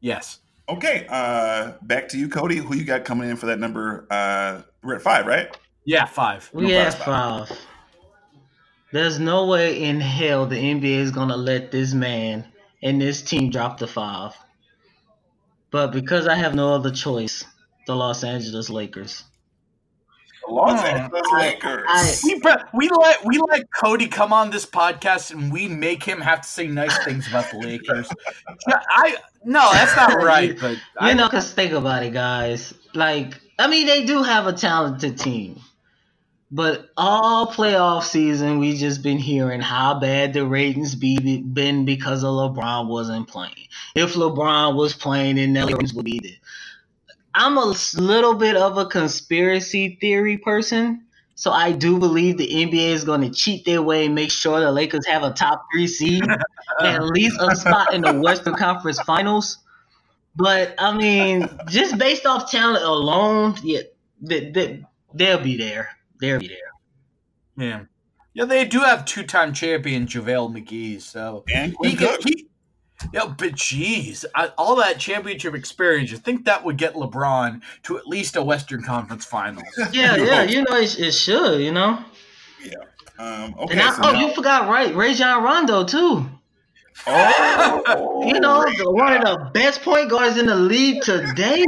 yes. 0.00 0.40
Okay. 0.68 1.06
Uh, 1.08 1.72
back 1.82 2.08
to 2.08 2.18
you, 2.18 2.28
Cody. 2.28 2.56
Who 2.56 2.74
you 2.74 2.84
got 2.84 3.04
coming 3.04 3.30
in 3.30 3.36
for 3.36 3.46
that 3.46 3.58
number? 3.60 4.06
Uh, 4.10 4.62
we're 4.82 4.96
at 4.96 5.02
five, 5.02 5.26
right? 5.26 5.56
Yeah, 5.84 6.06
five. 6.06 6.50
We 6.52 6.70
have 6.72 6.94
five. 6.96 7.50
There's 8.92 9.20
no 9.20 9.46
way 9.46 9.80
in 9.82 10.00
hell 10.00 10.46
the 10.46 10.56
NBA 10.56 10.98
is 10.98 11.12
gonna 11.12 11.36
let 11.36 11.70
this 11.70 11.94
man 11.94 12.50
and 12.82 13.00
this 13.00 13.22
team 13.22 13.50
dropped 13.50 13.80
the 13.80 13.86
five. 13.86 14.34
But 15.70 15.92
because 15.92 16.26
I 16.26 16.34
have 16.34 16.54
no 16.54 16.74
other 16.74 16.90
choice, 16.90 17.44
the 17.86 17.94
Los 17.94 18.24
Angeles 18.24 18.70
Lakers. 18.70 19.24
Los. 20.48 20.82
Angeles 20.82 21.22
Lakers. 21.32 21.84
I- 21.88 22.16
We, 22.24 22.40
we 22.74 22.88
let 22.90 23.24
we 23.24 23.38
let 23.50 23.62
Cody 23.72 24.08
come 24.08 24.32
on 24.32 24.50
this 24.50 24.66
podcast 24.66 25.30
and 25.30 25.52
we 25.52 25.68
make 25.68 26.02
him 26.02 26.20
have 26.20 26.40
to 26.42 26.48
say 26.48 26.66
nice 26.66 26.96
things 27.04 27.28
about 27.28 27.50
the 27.52 27.58
Lakers. 27.58 28.08
I 28.68 29.16
no, 29.44 29.70
that's 29.72 29.94
not 29.96 30.22
right. 30.22 30.58
But 30.60 30.78
I 30.98 31.10
You 31.10 31.14
know, 31.16 31.26
because 31.28 31.52
think 31.52 31.72
about 31.72 32.02
it, 32.02 32.12
guys. 32.12 32.74
Like, 32.94 33.40
I 33.58 33.68
mean, 33.68 33.86
they 33.86 34.04
do 34.04 34.22
have 34.22 34.46
a 34.46 34.52
talented 34.52 35.18
team. 35.18 35.60
But 36.52 36.90
all 36.96 37.46
playoff 37.46 38.02
season, 38.02 38.58
we 38.58 38.76
just 38.76 39.02
been 39.02 39.18
hearing 39.18 39.60
how 39.60 40.00
bad 40.00 40.32
the 40.32 40.44
ratings 40.44 40.96
be 40.96 41.42
been 41.42 41.84
because 41.84 42.24
of 42.24 42.30
LeBron 42.30 42.88
wasn't 42.88 43.28
playing. 43.28 43.68
If 43.94 44.14
LeBron 44.14 44.74
was 44.74 44.92
playing, 44.92 45.36
then 45.36 45.52
the 45.52 45.64
ratings 45.66 45.94
would 45.94 46.04
be 46.04 46.20
there. 46.20 46.32
I'm 47.34 47.56
a 47.56 47.74
little 47.94 48.34
bit 48.34 48.56
of 48.56 48.78
a 48.78 48.86
conspiracy 48.86 49.96
theory 50.00 50.38
person, 50.38 51.04
so 51.36 51.52
I 51.52 51.70
do 51.70 52.00
believe 52.00 52.36
the 52.36 52.48
NBA 52.48 52.90
is 52.90 53.04
going 53.04 53.20
to 53.20 53.30
cheat 53.30 53.64
their 53.64 53.80
way 53.80 54.06
and 54.06 54.14
make 54.16 54.32
sure 54.32 54.58
the 54.58 54.72
Lakers 54.72 55.06
have 55.06 55.22
a 55.22 55.30
top 55.30 55.64
three 55.72 55.86
seed, 55.86 56.24
at 56.80 57.04
least 57.04 57.36
a 57.40 57.54
spot 57.54 57.94
in 57.94 58.02
the 58.02 58.20
Western 58.20 58.56
Conference 58.56 59.00
Finals. 59.02 59.58
But 60.34 60.74
I 60.78 60.96
mean, 60.96 61.48
just 61.68 61.96
based 61.96 62.26
off 62.26 62.50
talent 62.50 62.84
alone, 62.84 63.54
yeah, 63.62 63.82
they, 64.20 64.50
they, 64.50 64.84
they'll 65.14 65.42
be 65.42 65.56
there. 65.56 65.90
They'll 66.20 66.38
be 66.40 66.48
there. 66.48 66.56
yeah, 67.68 67.80
yeah, 68.34 68.44
they 68.44 68.64
do 68.64 68.80
have 68.80 69.04
two-time 69.04 69.52
champion 69.52 70.06
JaVale 70.06 70.54
McGee, 70.54 71.00
so 71.00 71.44
and 71.52 71.70
he 71.70 71.76
Quinn 71.76 71.96
can. 71.96 72.18
He, 72.24 72.46
yeah, 73.14 73.32
but 73.36 73.54
geez, 73.54 74.26
I, 74.34 74.48
all 74.58 74.76
that 74.76 74.98
championship 74.98 75.54
experience, 75.54 76.10
you 76.10 76.18
think 76.18 76.44
that 76.44 76.64
would 76.64 76.76
get 76.76 76.94
LeBron 76.94 77.62
to 77.84 77.96
at 77.96 78.06
least 78.06 78.36
a 78.36 78.42
Western 78.42 78.82
Conference 78.82 79.24
Finals? 79.24 79.64
Yeah, 79.92 80.16
yeah, 80.16 80.42
you 80.42 80.62
know 80.62 80.76
it, 80.76 80.98
it 80.98 81.12
should, 81.12 81.60
you 81.62 81.72
know. 81.72 82.04
Yeah. 82.62 82.74
Um, 83.18 83.54
okay, 83.58 83.72
And 83.72 83.80
I, 83.80 83.92
so 83.94 84.00
oh, 84.04 84.12
now- 84.12 84.20
you 84.20 84.34
forgot 84.34 84.68
right, 84.68 84.94
Rajon 84.94 85.42
Rondo 85.42 85.84
too. 85.84 86.26
oh, 87.06 88.22
You 88.26 88.38
know, 88.38 88.64
the, 88.76 88.90
one 88.90 89.14
of 89.14 89.22
the 89.22 89.50
best 89.54 89.80
point 89.82 90.10
guards 90.10 90.36
in 90.36 90.44
the 90.46 90.54
league 90.56 91.02
today. 91.02 91.64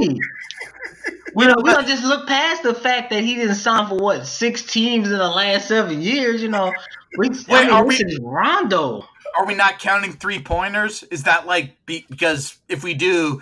We 1.35 1.47
don't, 1.47 1.63
we 1.63 1.71
don't 1.71 1.87
just 1.87 2.05
look 2.05 2.27
past 2.29 2.63
the 2.63 2.75
fact 2.75 3.11
that 3.11 3.23
he 3.25 3.35
didn't 3.35 3.55
sign 3.55 3.89
for 3.89 3.97
what 3.97 4.27
six 4.27 4.63
teams 4.63 5.11
in 5.11 5.19
the 5.19 5.29
last 5.29 5.69
seven 5.69 6.03
years. 6.03 6.43
You 6.43 6.49
know, 6.49 6.73
we, 7.17 7.29
Wait, 7.29 7.45
I 7.49 7.63
mean, 7.65 7.71
are 7.71 7.89
this 7.89 8.03
we- 8.05 8.13
is 8.13 8.19
Rondo. 8.21 9.07
Are 9.39 9.47
we 9.47 9.55
not 9.55 9.79
counting 9.79 10.13
three 10.13 10.39
pointers? 10.43 11.03
Is 11.05 11.23
that 11.23 11.47
like 11.47 11.75
be, 11.87 12.05
because 12.11 12.59
if 12.69 12.85
we 12.85 12.93
do, 12.93 13.41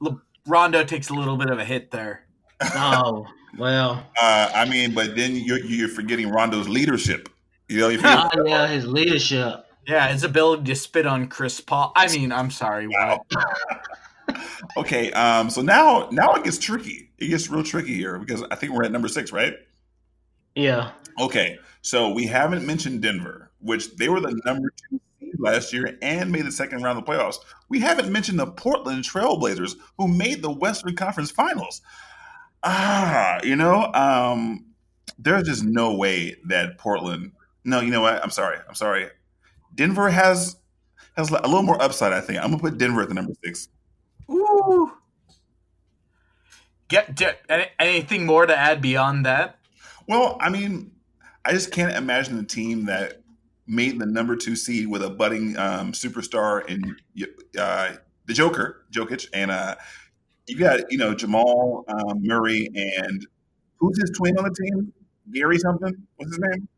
Le, 0.00 0.20
Rondo 0.46 0.82
takes 0.82 1.10
a 1.10 1.14
little 1.14 1.36
bit 1.36 1.48
of 1.50 1.58
a 1.58 1.64
hit 1.64 1.90
there. 1.90 2.24
Oh 2.74 3.26
well, 3.56 4.04
uh, 4.20 4.50
I 4.54 4.64
mean, 4.68 4.92
but 4.94 5.14
then 5.16 5.34
you're 5.36 5.60
you're 5.60 5.88
forgetting 5.88 6.28
Rondo's 6.30 6.68
leadership. 6.68 7.28
You 7.68 7.78
know, 7.80 7.88
if 7.88 8.02
you 8.02 8.08
oh, 8.08 8.28
yeah, 8.46 8.66
his 8.66 8.86
leadership. 8.86 9.64
Yeah, 9.86 10.08
his 10.08 10.22
ability 10.24 10.64
to 10.64 10.74
spit 10.74 11.06
on 11.06 11.28
Chris 11.28 11.60
Paul. 11.60 11.92
I 11.96 12.08
mean, 12.08 12.30
I'm 12.32 12.50
sorry, 12.50 12.86
what? 12.88 13.20
okay, 14.76 15.10
um, 15.12 15.50
so 15.50 15.62
now 15.62 16.08
now 16.12 16.34
it 16.34 16.44
gets 16.44 16.58
tricky. 16.58 17.10
It 17.18 17.28
gets 17.28 17.48
real 17.48 17.62
tricky 17.62 17.94
here 17.94 18.18
because 18.18 18.42
I 18.50 18.54
think 18.54 18.72
we're 18.72 18.84
at 18.84 18.92
number 18.92 19.08
six, 19.08 19.32
right? 19.32 19.54
Yeah, 20.54 20.92
Okay, 21.20 21.58
so 21.82 22.10
we 22.10 22.26
haven't 22.26 22.64
mentioned 22.64 23.02
Denver, 23.02 23.50
which 23.60 23.96
they 23.96 24.08
were 24.08 24.20
the 24.20 24.40
number 24.44 24.72
two 24.88 25.00
seed 25.18 25.34
last 25.40 25.72
year 25.72 25.98
and 26.00 26.30
made 26.30 26.46
the 26.46 26.52
second 26.52 26.82
round 26.82 26.96
of 26.96 27.04
the 27.04 27.10
playoffs. 27.10 27.38
We 27.68 27.80
haven't 27.80 28.12
mentioned 28.12 28.38
the 28.38 28.46
Portland 28.46 29.02
Trailblazers, 29.02 29.74
who 29.96 30.06
made 30.06 30.42
the 30.42 30.50
Western 30.50 30.94
Conference 30.94 31.32
Finals. 31.32 31.80
Ah, 32.62 33.40
you 33.42 33.56
know, 33.56 33.92
um, 33.94 34.66
there's 35.18 35.48
just 35.48 35.64
no 35.64 35.94
way 35.94 36.36
that 36.46 36.78
Portland. 36.78 37.32
No, 37.64 37.80
you 37.80 37.90
know 37.90 38.02
what? 38.02 38.22
I'm 38.22 38.30
sorry. 38.30 38.58
I'm 38.68 38.76
sorry. 38.76 39.08
Denver 39.74 40.10
has 40.10 40.56
has 41.16 41.30
a 41.30 41.42
little 41.42 41.62
more 41.62 41.82
upside. 41.82 42.12
I 42.12 42.20
think 42.20 42.38
I'm 42.38 42.50
gonna 42.50 42.58
put 42.58 42.78
Denver 42.78 43.02
at 43.02 43.08
the 43.08 43.14
number 43.14 43.32
six. 43.44 43.68
Ooh. 44.30 44.92
Get, 46.88 47.16
get 47.16 47.40
any, 47.48 47.66
anything 47.78 48.26
more 48.26 48.46
to 48.46 48.56
add 48.56 48.80
beyond 48.80 49.26
that? 49.26 49.58
Well, 50.06 50.38
I 50.40 50.48
mean, 50.48 50.92
I 51.44 51.52
just 51.52 51.70
can't 51.70 51.94
imagine 51.94 52.38
a 52.38 52.44
team 52.44 52.86
that 52.86 53.22
made 53.66 53.98
the 53.98 54.06
number 54.06 54.34
two 54.34 54.56
seed 54.56 54.88
with 54.88 55.02
a 55.02 55.10
budding 55.10 55.56
um, 55.58 55.92
superstar 55.92 56.66
in 56.66 56.96
uh, 57.58 57.92
the 58.26 58.32
Joker, 58.32 58.84
Jokic, 58.90 59.26
and 59.32 59.50
uh, 59.50 59.76
you 60.46 60.58
got 60.58 60.90
you 60.90 60.98
know 60.98 61.14
Jamal 61.14 61.84
um, 61.88 62.22
Murray 62.22 62.68
and 62.74 63.26
who's 63.76 64.00
his 64.00 64.10
twin 64.10 64.36
on 64.38 64.44
the 64.44 64.54
team? 64.54 64.92
Gary 65.30 65.58
something. 65.58 65.94
What's 66.16 66.32
his 66.32 66.40
name? 66.40 66.68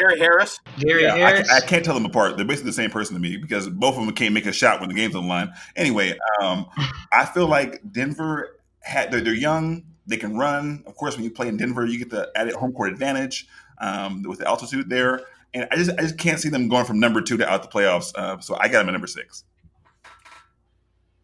Gary 0.00 0.18
Harris. 0.18 0.58
Gary 0.78 1.02
Yeah, 1.04 1.14
I, 1.14 1.18
Harris. 1.18 1.48
ca- 1.48 1.56
I 1.56 1.60
can't 1.60 1.84
tell 1.84 1.94
them 1.94 2.06
apart. 2.06 2.36
They're 2.36 2.46
basically 2.46 2.70
the 2.70 2.74
same 2.74 2.90
person 2.90 3.14
to 3.14 3.20
me 3.20 3.36
because 3.36 3.68
both 3.68 3.96
of 3.96 4.04
them 4.04 4.14
can't 4.14 4.32
make 4.34 4.46
a 4.46 4.52
shot 4.52 4.80
when 4.80 4.88
the 4.88 4.94
game's 4.94 5.14
on 5.14 5.24
the 5.24 5.28
line. 5.28 5.52
Anyway, 5.76 6.18
um, 6.40 6.66
I 7.12 7.24
feel 7.26 7.46
like 7.46 7.80
Denver 7.92 8.58
had 8.82 9.10
they're, 9.12 9.20
they're 9.20 9.34
young. 9.34 9.84
They 10.06 10.16
can 10.16 10.36
run. 10.36 10.82
Of 10.86 10.96
course, 10.96 11.14
when 11.16 11.24
you 11.24 11.30
play 11.30 11.48
in 11.48 11.56
Denver, 11.56 11.84
you 11.86 11.98
get 11.98 12.10
the 12.10 12.30
added 12.34 12.54
home 12.54 12.72
court 12.72 12.90
advantage 12.92 13.46
um, 13.78 14.22
with 14.22 14.38
the 14.40 14.46
altitude 14.48 14.88
there. 14.88 15.22
And 15.54 15.68
I 15.70 15.76
just 15.76 15.90
I 15.90 16.02
just 16.02 16.16
can't 16.18 16.40
see 16.40 16.48
them 16.48 16.68
going 16.68 16.84
from 16.84 16.98
number 16.98 17.20
two 17.20 17.36
to 17.36 17.48
out 17.48 17.62
the 17.62 17.68
playoffs. 17.68 18.12
Uh, 18.14 18.40
so 18.40 18.56
I 18.58 18.68
got 18.68 18.78
them 18.80 18.88
at 18.88 18.92
number 18.92 19.06
six. 19.06 19.44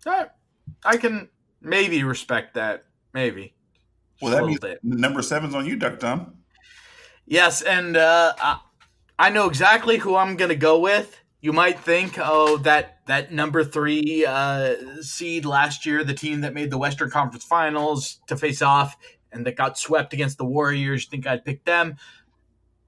All 0.07 0.13
right. 0.13 0.29
I 0.85 0.97
can 0.99 1.29
maybe 1.61 2.03
respect 2.05 2.55
that. 2.55 2.85
Maybe. 3.13 3.55
Well, 4.21 4.33
that 4.33 4.45
means 4.45 4.61
bit. 4.61 4.79
number 4.83 5.23
seven's 5.23 5.55
on 5.55 5.67
you, 5.67 5.77
Dr. 5.77 5.97
Tom. 5.97 6.35
Yes, 7.27 7.63
and 7.63 7.97
uh, 7.97 8.35
I, 9.19 9.27
I 9.27 9.31
know 9.31 9.49
exactly 9.49 9.99
who 9.99 10.17
I'm 10.17 10.37
going 10.37 10.51
to 10.51 10.57
go 10.57 10.79
with. 10.79 11.21
You 11.41 11.53
might 11.53 11.79
think, 11.79 12.19
oh, 12.19 12.57
that 12.59 13.01
that 13.07 13.33
number 13.33 13.63
three 13.63 14.25
uh, 14.27 14.75
seed 15.01 15.45
last 15.45 15.87
year, 15.87 16.03
the 16.03 16.15
team 16.15 16.41
that 16.41 16.55
made 16.55 16.71
the 16.71 16.79
Western 16.79 17.11
Conference 17.11 17.45
Finals 17.45 18.21
to 18.27 18.37
face 18.37 18.63
off 18.63 18.97
and 19.31 19.47
that 19.47 19.57
got 19.57 19.79
swept 19.79 20.13
against 20.13 20.39
the 20.39 20.45
Warriors, 20.45 21.05
you 21.05 21.11
think 21.11 21.27
I'd 21.27 21.45
pick 21.45 21.65
them? 21.65 21.97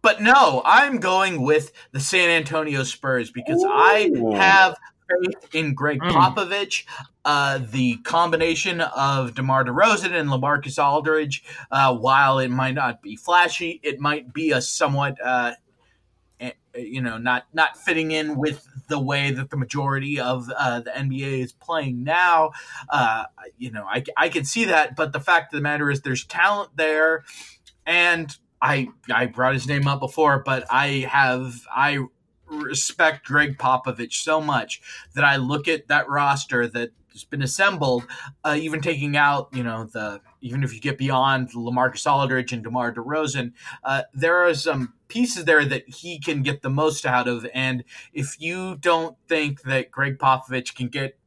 But 0.02 0.22
no, 0.22 0.62
I'm 0.64 0.98
going 0.98 1.42
with 1.42 1.72
the 1.92 2.00
San 2.00 2.30
Antonio 2.30 2.82
Spurs 2.84 3.30
because 3.30 3.64
I 3.68 4.10
have 4.34 4.76
faith 5.08 5.54
in 5.54 5.74
Gregg 5.74 6.00
Mm. 6.00 6.10
Popovich. 6.12 6.84
Uh, 7.24 7.58
the 7.70 7.96
combination 7.98 8.80
of 8.80 9.34
DeMar 9.34 9.64
DeRozan 9.64 10.12
and 10.12 10.30
LaMarcus 10.30 10.82
Aldridge, 10.82 11.44
uh, 11.70 11.94
while 11.94 12.38
it 12.38 12.48
might 12.48 12.74
not 12.74 13.02
be 13.02 13.16
flashy, 13.16 13.80
it 13.82 14.00
might 14.00 14.32
be 14.32 14.52
a 14.52 14.60
somewhat, 14.62 15.16
uh, 15.22 15.52
you 16.74 17.00
know, 17.00 17.18
not 17.18 17.46
not 17.52 17.76
fitting 17.76 18.10
in 18.10 18.36
with 18.36 18.66
the 18.88 18.98
way 18.98 19.30
that 19.30 19.50
the 19.50 19.56
majority 19.56 20.20
of 20.20 20.50
uh, 20.56 20.80
the 20.80 20.90
NBA 20.90 21.40
is 21.42 21.52
playing 21.52 22.04
now. 22.04 22.52
Uh, 22.88 23.24
you 23.56 23.70
know, 23.70 23.84
I, 23.84 24.04
I 24.16 24.28
can 24.28 24.44
see 24.44 24.64
that, 24.66 24.96
but 24.96 25.12
the 25.12 25.20
fact 25.20 25.52
of 25.52 25.58
the 25.58 25.62
matter 25.62 25.90
is, 25.90 26.02
there's 26.02 26.24
talent 26.24 26.70
there, 26.76 27.24
and 27.86 28.36
I 28.60 28.88
I 29.12 29.26
brought 29.26 29.54
his 29.54 29.66
name 29.66 29.86
up 29.86 30.00
before, 30.00 30.42
but 30.44 30.64
I 30.70 31.06
have 31.10 31.54
I 31.74 31.98
respect 32.46 33.26
Gregg 33.26 33.58
Popovich 33.58 34.14
so 34.14 34.40
much 34.40 34.80
that 35.14 35.24
I 35.24 35.36
look 35.36 35.68
at 35.68 35.88
that 35.88 36.08
roster 36.08 36.66
that 36.68 36.90
has 37.12 37.24
been 37.24 37.42
assembled, 37.42 38.06
uh, 38.44 38.56
even 38.58 38.80
taking 38.80 39.16
out, 39.16 39.48
you 39.52 39.62
know, 39.62 39.84
the 39.84 40.20
even 40.40 40.62
if 40.62 40.74
you 40.74 40.80
get 40.80 40.98
beyond 40.98 41.50
LaMarcus 41.52 42.10
Aldridge 42.10 42.52
and 42.52 42.62
DeMar 42.62 42.94
DeRozan, 42.94 43.52
uh, 43.84 44.02
there 44.12 44.36
are 44.44 44.54
some 44.54 44.94
pieces 45.08 45.44
there 45.44 45.64
that 45.64 45.88
he 45.88 46.18
can 46.18 46.42
get 46.42 46.62
the 46.62 46.70
most 46.70 47.06
out 47.06 47.28
of. 47.28 47.46
And 47.54 47.84
if 48.12 48.40
you 48.40 48.76
don't 48.76 49.16
think 49.28 49.62
that 49.62 49.90
Gregg 49.90 50.18
Popovich 50.18 50.74
can 50.74 50.88
get 50.88 51.18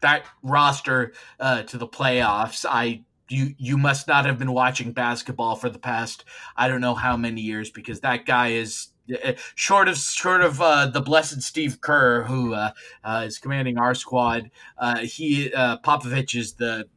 that 0.00 0.24
roster 0.42 1.12
uh, 1.40 1.62
to 1.64 1.78
the 1.78 1.88
playoffs, 1.88 2.64
I 2.68 3.04
you 3.28 3.54
you 3.58 3.76
must 3.76 4.06
not 4.06 4.24
have 4.24 4.38
been 4.38 4.52
watching 4.52 4.92
basketball 4.92 5.56
for 5.56 5.68
the 5.68 5.78
past 5.78 6.24
I 6.56 6.68
don't 6.68 6.80
know 6.80 6.94
how 6.94 7.16
many 7.16 7.40
years 7.40 7.70
because 7.70 8.00
that 8.00 8.24
guy 8.24 8.48
is 8.48 8.88
uh, 9.12 9.32
short 9.54 9.88
of 9.88 9.96
short 9.96 10.42
of 10.42 10.60
uh, 10.60 10.86
the 10.86 11.00
blessed 11.00 11.42
Steve 11.42 11.80
Kerr 11.80 12.24
who 12.24 12.54
uh, 12.54 12.70
uh, 13.04 13.24
is 13.26 13.38
commanding 13.38 13.78
our 13.78 13.94
squad. 13.94 14.50
Uh, 14.78 14.98
he 14.98 15.52
uh, 15.52 15.78
Popovich 15.78 16.34
is 16.38 16.54
the 16.54 16.88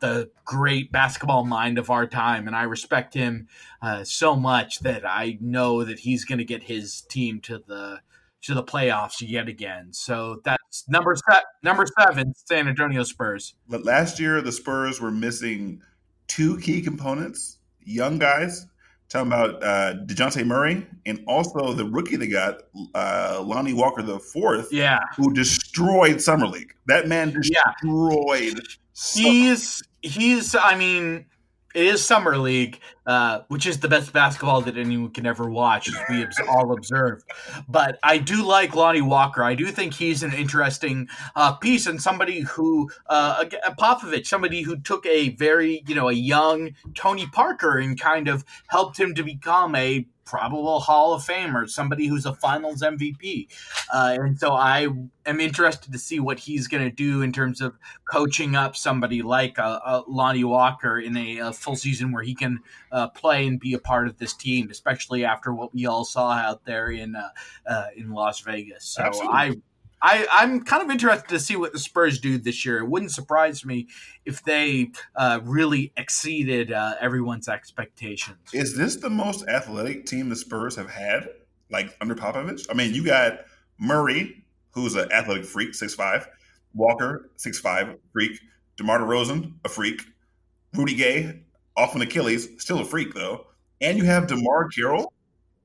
the 0.00 0.30
great 0.44 0.92
basketball 0.92 1.44
mind 1.44 1.78
of 1.78 1.90
our 1.90 2.06
time, 2.06 2.46
and 2.46 2.56
I 2.56 2.62
respect 2.64 3.14
him 3.14 3.48
uh, 3.82 4.04
so 4.04 4.36
much 4.36 4.80
that 4.80 5.06
I 5.06 5.38
know 5.40 5.84
that 5.84 6.00
he's 6.00 6.24
going 6.24 6.38
to 6.38 6.44
get 6.44 6.62
his 6.64 7.02
team 7.02 7.40
to 7.42 7.58
the 7.66 8.00
to 8.42 8.54
the 8.54 8.62
playoffs 8.62 9.16
yet 9.20 9.48
again. 9.48 9.88
So 9.92 10.40
that's 10.44 10.84
number 10.88 11.16
se- 11.16 11.42
number 11.62 11.84
seven, 12.00 12.32
San 12.34 12.68
Antonio 12.68 13.02
Spurs. 13.02 13.54
But 13.68 13.84
last 13.84 14.20
year, 14.20 14.40
the 14.40 14.52
Spurs 14.52 15.00
were 15.00 15.10
missing 15.10 15.82
two 16.28 16.58
key 16.58 16.82
components: 16.82 17.58
young 17.84 18.18
guys. 18.18 18.66
Talking 19.08 19.28
about 19.28 19.62
uh, 19.62 19.94
Dejounte 20.04 20.44
Murray 20.44 20.84
and 21.06 21.22
also 21.28 21.72
the 21.72 21.84
rookie 21.84 22.16
they 22.16 22.26
got, 22.26 22.62
uh, 22.92 23.40
Lonnie 23.40 23.72
Walker 23.72 24.02
the 24.02 24.18
fourth, 24.18 24.72
Yeah, 24.72 24.98
who 25.16 25.32
destroyed 25.32 26.20
summer 26.20 26.48
league. 26.48 26.74
That 26.86 27.06
man 27.06 27.30
destroyed. 27.30 28.48
Summer- 28.56 28.62
he's 29.14 29.82
he's. 30.02 30.54
I 30.54 30.76
mean, 30.76 31.26
it 31.74 31.84
is 31.84 32.02
summer 32.02 32.38
league, 32.38 32.80
uh, 33.06 33.40
which 33.48 33.66
is 33.66 33.80
the 33.80 33.88
best 33.88 34.10
basketball 34.10 34.62
that 34.62 34.78
anyone 34.78 35.10
can 35.10 35.26
ever 35.26 35.48
watch, 35.50 35.88
as 35.88 35.96
we 36.08 36.26
all 36.48 36.72
observe. 36.72 37.22
But 37.68 37.98
I 38.02 38.16
do 38.16 38.42
like 38.42 38.74
Lonnie 38.74 39.02
Walker. 39.02 39.44
I 39.44 39.54
do 39.54 39.66
think 39.66 39.92
he's 39.92 40.22
an 40.22 40.32
interesting 40.32 41.08
uh, 41.34 41.52
piece 41.56 41.86
and 41.86 42.00
somebody 42.00 42.40
who 42.40 42.90
uh, 43.10 43.44
Popovich, 43.78 44.26
somebody 44.26 44.62
who 44.62 44.78
took 44.80 45.04
a 45.04 45.30
very 45.36 45.84
you 45.86 45.94
know 45.94 46.08
a 46.08 46.14
young 46.14 46.70
Tony 46.94 47.26
Parker 47.26 47.76
and 47.76 48.00
kind 48.00 48.28
of 48.28 48.44
helped 48.68 48.98
him 48.98 49.14
to 49.14 49.22
become 49.22 49.74
a 49.74 50.06
probable 50.26 50.80
Hall 50.80 51.14
of 51.14 51.22
Famer, 51.22 51.70
somebody 51.70 52.06
who's 52.06 52.26
a 52.26 52.34
Finals 52.34 52.82
MVP. 52.82 53.48
Uh, 53.92 54.16
and 54.20 54.38
so 54.38 54.52
I 54.52 54.88
am 55.24 55.40
interested 55.40 55.92
to 55.92 55.98
see 55.98 56.20
what 56.20 56.40
he's 56.40 56.68
going 56.68 56.82
to 56.82 56.90
do 56.90 57.22
in 57.22 57.32
terms 57.32 57.60
of 57.60 57.78
coaching 58.10 58.54
up 58.54 58.76
somebody 58.76 59.22
like 59.22 59.58
uh, 59.58 59.78
uh, 59.84 60.02
Lonnie 60.06 60.44
Walker 60.44 60.98
in 60.98 61.16
a, 61.16 61.38
a, 61.38 61.52
full 61.52 61.76
season 61.76 62.12
where 62.12 62.24
he 62.24 62.34
can 62.34 62.58
uh, 62.92 63.08
play 63.08 63.46
and 63.46 63.58
be 63.58 63.72
a 63.72 63.78
part 63.78 64.08
of 64.08 64.18
this 64.18 64.34
team, 64.34 64.68
especially 64.70 65.24
after 65.24 65.54
what 65.54 65.72
we 65.72 65.86
all 65.86 66.04
saw 66.04 66.32
out 66.32 66.64
there 66.64 66.90
in 66.90 67.16
uh, 67.16 67.28
uh, 67.66 67.86
in 67.96 68.10
Las 68.10 68.40
Vegas. 68.40 68.84
So 68.84 69.02
Absolutely. 69.04 69.34
I 69.34 69.54
I, 70.06 70.24
I'm 70.32 70.62
kind 70.62 70.84
of 70.84 70.90
interested 70.90 71.28
to 71.30 71.40
see 71.40 71.56
what 71.56 71.72
the 71.72 71.80
Spurs 71.80 72.20
do 72.20 72.38
this 72.38 72.64
year. 72.64 72.78
It 72.78 72.88
wouldn't 72.88 73.10
surprise 73.10 73.64
me 73.64 73.88
if 74.24 74.40
they 74.44 74.92
uh, 75.16 75.40
really 75.42 75.92
exceeded 75.96 76.70
uh, 76.70 76.94
everyone's 77.00 77.48
expectations. 77.48 78.38
Is 78.52 78.76
this 78.76 78.94
the 78.94 79.10
most 79.10 79.48
athletic 79.48 80.06
team 80.06 80.28
the 80.28 80.36
Spurs 80.36 80.76
have 80.76 80.88
had, 80.88 81.28
like 81.70 81.96
under 82.00 82.14
Popovich? 82.14 82.68
I 82.70 82.74
mean, 82.74 82.94
you 82.94 83.04
got 83.04 83.40
Murray, 83.78 84.44
who's 84.70 84.94
an 84.94 85.10
athletic 85.10 85.44
freak, 85.44 85.74
six 85.74 85.92
five. 85.92 86.28
Walker, 86.72 87.30
six 87.34 87.58
five, 87.58 87.96
freak. 88.12 88.38
DeMar 88.76 89.00
DeRozan, 89.00 89.54
a 89.64 89.68
freak. 89.68 90.02
Rudy 90.72 90.94
Gay, 90.94 91.40
off 91.76 91.96
an 91.96 92.02
Achilles, 92.02 92.48
still 92.58 92.78
a 92.78 92.84
freak 92.84 93.12
though. 93.12 93.46
And 93.80 93.98
you 93.98 94.04
have 94.04 94.28
DeMarre 94.28 94.72
Carroll. 94.72 95.12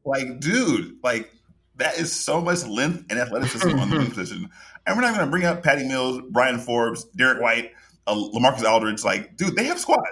Like, 0.03 0.39
dude, 0.39 0.97
like 1.03 1.31
that 1.75 1.97
is 1.97 2.13
so 2.13 2.41
much 2.41 2.65
length 2.65 3.05
and 3.09 3.19
athleticism 3.19 3.79
on 3.79 3.89
the 3.89 4.05
position. 4.09 4.49
And 4.85 4.95
we're 4.95 5.03
not 5.03 5.15
going 5.15 5.25
to 5.25 5.31
bring 5.31 5.45
up 5.45 5.63
Patty 5.63 5.87
Mills, 5.87 6.21
Bryn 6.29 6.59
Forbes, 6.59 7.05
Derrick 7.15 7.41
White, 7.41 7.71
uh, 8.07 8.15
LaMarcus 8.15 8.63
Aldridge. 8.63 9.03
Like, 9.03 9.37
dude, 9.37 9.55
they 9.55 9.65
have 9.65 9.79
squad. 9.79 10.03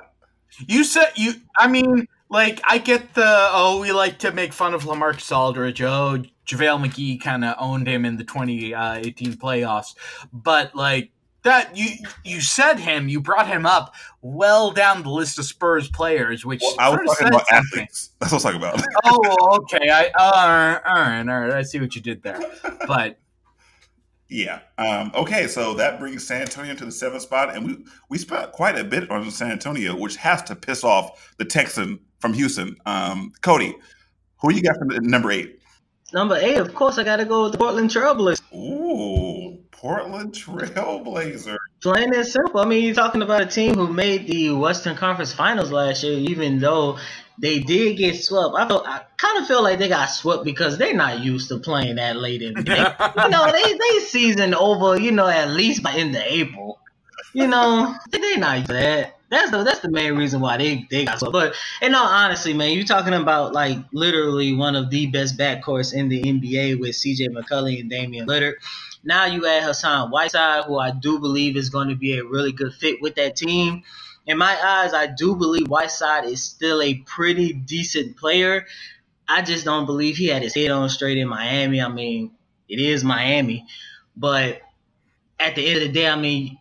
You 0.67 0.83
said 0.83 1.11
you. 1.15 1.33
I 1.57 1.67
mean, 1.67 2.07
like, 2.29 2.61
I 2.65 2.77
get 2.77 3.13
the 3.13 3.23
oh, 3.25 3.79
we 3.81 3.91
like 3.91 4.19
to 4.19 4.31
make 4.31 4.53
fun 4.53 4.73
of 4.73 4.83
LaMarcus 4.83 5.35
Aldridge. 5.35 5.81
Oh, 5.81 6.23
JaVale 6.45 6.87
McGee 6.87 7.21
kind 7.21 7.45
of 7.45 7.55
owned 7.59 7.87
him 7.87 8.05
in 8.05 8.17
the 8.17 8.23
2018 8.23 9.33
playoffs, 9.33 9.95
but 10.33 10.75
like 10.75 11.11
that 11.49 11.75
you 11.75 11.97
you 12.23 12.41
said 12.41 12.79
him, 12.79 13.09
you 13.09 13.19
brought 13.19 13.47
him 13.47 13.65
up 13.65 13.95
well 14.21 14.71
down 14.71 15.01
the 15.01 15.09
list 15.09 15.39
of 15.39 15.45
Spurs 15.45 15.89
players, 15.89 16.45
which 16.45 16.61
well, 16.61 16.75
I 16.77 16.89
was 16.89 16.99
talking 17.07 17.27
about 17.27 17.47
something. 17.47 17.79
athletes. 17.81 18.11
That's 18.19 18.31
what 18.31 18.45
I 18.45 18.53
was 18.53 18.61
talking 18.61 18.61
about. 18.61 18.85
oh, 19.05 19.57
okay. 19.61 19.89
I 19.89 20.09
all 20.17 20.31
right, 20.31 20.81
all 20.85 20.95
right, 20.95 21.27
all 21.27 21.39
right. 21.41 21.53
I 21.53 21.63
see 21.63 21.79
what 21.79 21.95
you 21.95 22.01
did 22.01 22.23
there, 22.23 22.39
but. 22.87 23.19
Yeah. 24.31 24.59
Um, 24.77 25.11
okay. 25.15 25.47
So 25.47 25.73
that 25.73 25.99
brings 25.99 26.27
San 26.27 26.43
Antonio 26.43 26.75
to 26.75 26.85
the 26.85 26.91
seventh 26.91 27.23
spot, 27.23 27.55
and 27.55 27.65
we 27.65 27.77
we 28.09 28.19
spent 28.19 28.51
quite 28.51 28.77
a 28.77 28.83
bit 28.83 29.09
on 29.09 29.31
San 29.31 29.49
Antonio, 29.49 29.95
which 29.95 30.17
has 30.17 30.43
to 30.43 30.55
piss 30.55 30.83
off 30.83 31.33
the 31.39 31.45
Texan 31.45 31.99
from 32.19 32.33
Houston. 32.33 32.75
Um, 32.85 33.33
Cody, 33.41 33.75
who 34.39 34.53
you 34.53 34.61
got 34.61 34.77
from 34.77 34.89
number 35.01 35.31
eight? 35.31 35.59
Number 36.13 36.35
eight, 36.35 36.57
of 36.57 36.73
course, 36.75 36.99
I 36.99 37.03
got 37.03 37.15
to 37.15 37.25
go 37.25 37.43
with 37.43 37.53
the 37.53 37.57
Portland 37.57 37.89
Trailblazers. 37.89 38.41
Ooh, 38.53 39.28
Portland 39.79 40.33
Trailblazer. 40.33 41.55
Plain 41.81 42.13
and 42.13 42.25
simple. 42.25 42.59
I 42.59 42.65
mean, 42.65 42.83
you're 42.83 42.93
talking 42.93 43.21
about 43.21 43.41
a 43.41 43.45
team 43.45 43.75
who 43.75 43.87
made 43.87 44.27
the 44.27 44.49
Western 44.51 44.97
Conference 44.97 45.31
Finals 45.31 45.71
last 45.71 46.03
year, 46.03 46.19
even 46.19 46.59
though 46.59 46.97
they 47.39 47.59
did 47.59 47.97
get 47.97 48.21
swept. 48.21 48.55
I 48.57 48.67
feel, 48.67 48.83
I 48.85 49.03
kind 49.15 49.39
of 49.39 49.47
feel 49.47 49.63
like 49.63 49.79
they 49.79 49.87
got 49.87 50.07
swept 50.07 50.43
because 50.43 50.77
they're 50.77 50.93
not 50.93 51.21
used 51.21 51.47
to 51.47 51.59
playing 51.59 51.95
that 51.95 52.17
late 52.17 52.41
in 52.41 52.55
the 52.55 52.63
game. 52.63 52.75
you 53.23 53.29
know, 53.29 53.49
they 53.53 53.73
they 53.73 53.99
season 54.05 54.53
over. 54.53 54.99
You 54.99 55.13
know, 55.13 55.27
at 55.27 55.49
least 55.49 55.81
by 55.81 55.93
end 55.93 56.13
of 56.13 56.23
April. 56.23 56.79
You 57.31 57.47
know, 57.47 57.95
they're 58.09 58.37
not 58.37 58.57
used 58.57 58.67
to 58.67 58.73
that. 58.73 59.15
That's 59.29 59.51
the 59.51 59.63
that's 59.63 59.79
the 59.79 59.91
main 59.91 60.15
reason 60.15 60.41
why 60.41 60.57
they 60.57 60.87
they 60.89 61.05
got 61.05 61.19
swept. 61.19 61.31
But 61.31 61.55
in 61.81 61.95
all 61.95 62.05
honesty, 62.05 62.53
man, 62.53 62.73
you're 62.73 62.83
talking 62.83 63.13
about 63.13 63.53
like 63.53 63.77
literally 63.93 64.53
one 64.53 64.75
of 64.75 64.89
the 64.89 65.05
best 65.05 65.37
backcourts 65.37 65.93
in 65.93 66.09
the 66.09 66.21
NBA 66.21 66.81
with 66.81 66.95
C.J. 66.95 67.29
McCollum 67.29 67.79
and 67.79 67.89
Damian 67.89 68.27
Lillard. 68.27 68.55
Now 69.03 69.25
you 69.25 69.47
add 69.47 69.63
Hassan 69.63 70.11
Whiteside, 70.11 70.65
who 70.65 70.77
I 70.77 70.91
do 70.91 71.19
believe 71.19 71.55
is 71.57 71.69
going 71.69 71.89
to 71.89 71.95
be 71.95 72.17
a 72.17 72.25
really 72.25 72.51
good 72.51 72.73
fit 72.73 73.01
with 73.01 73.15
that 73.15 73.35
team. 73.35 73.83
In 74.25 74.37
my 74.37 74.57
eyes, 74.63 74.93
I 74.93 75.07
do 75.07 75.35
believe 75.35 75.67
Whiteside 75.67 76.25
is 76.25 76.43
still 76.43 76.81
a 76.81 76.95
pretty 76.95 77.53
decent 77.53 78.17
player. 78.17 78.65
I 79.27 79.41
just 79.41 79.65
don't 79.65 79.85
believe 79.85 80.17
he 80.17 80.27
had 80.27 80.43
his 80.43 80.55
head 80.55 80.71
on 80.71 80.89
straight 80.89 81.17
in 81.17 81.27
Miami. 81.27 81.81
I 81.81 81.87
mean, 81.89 82.31
it 82.67 82.79
is 82.79 83.03
Miami, 83.03 83.65
but 84.15 84.61
at 85.39 85.55
the 85.55 85.65
end 85.67 85.77
of 85.77 85.83
the 85.87 85.93
day, 85.93 86.07
I 86.07 86.15
mean, 86.15 86.59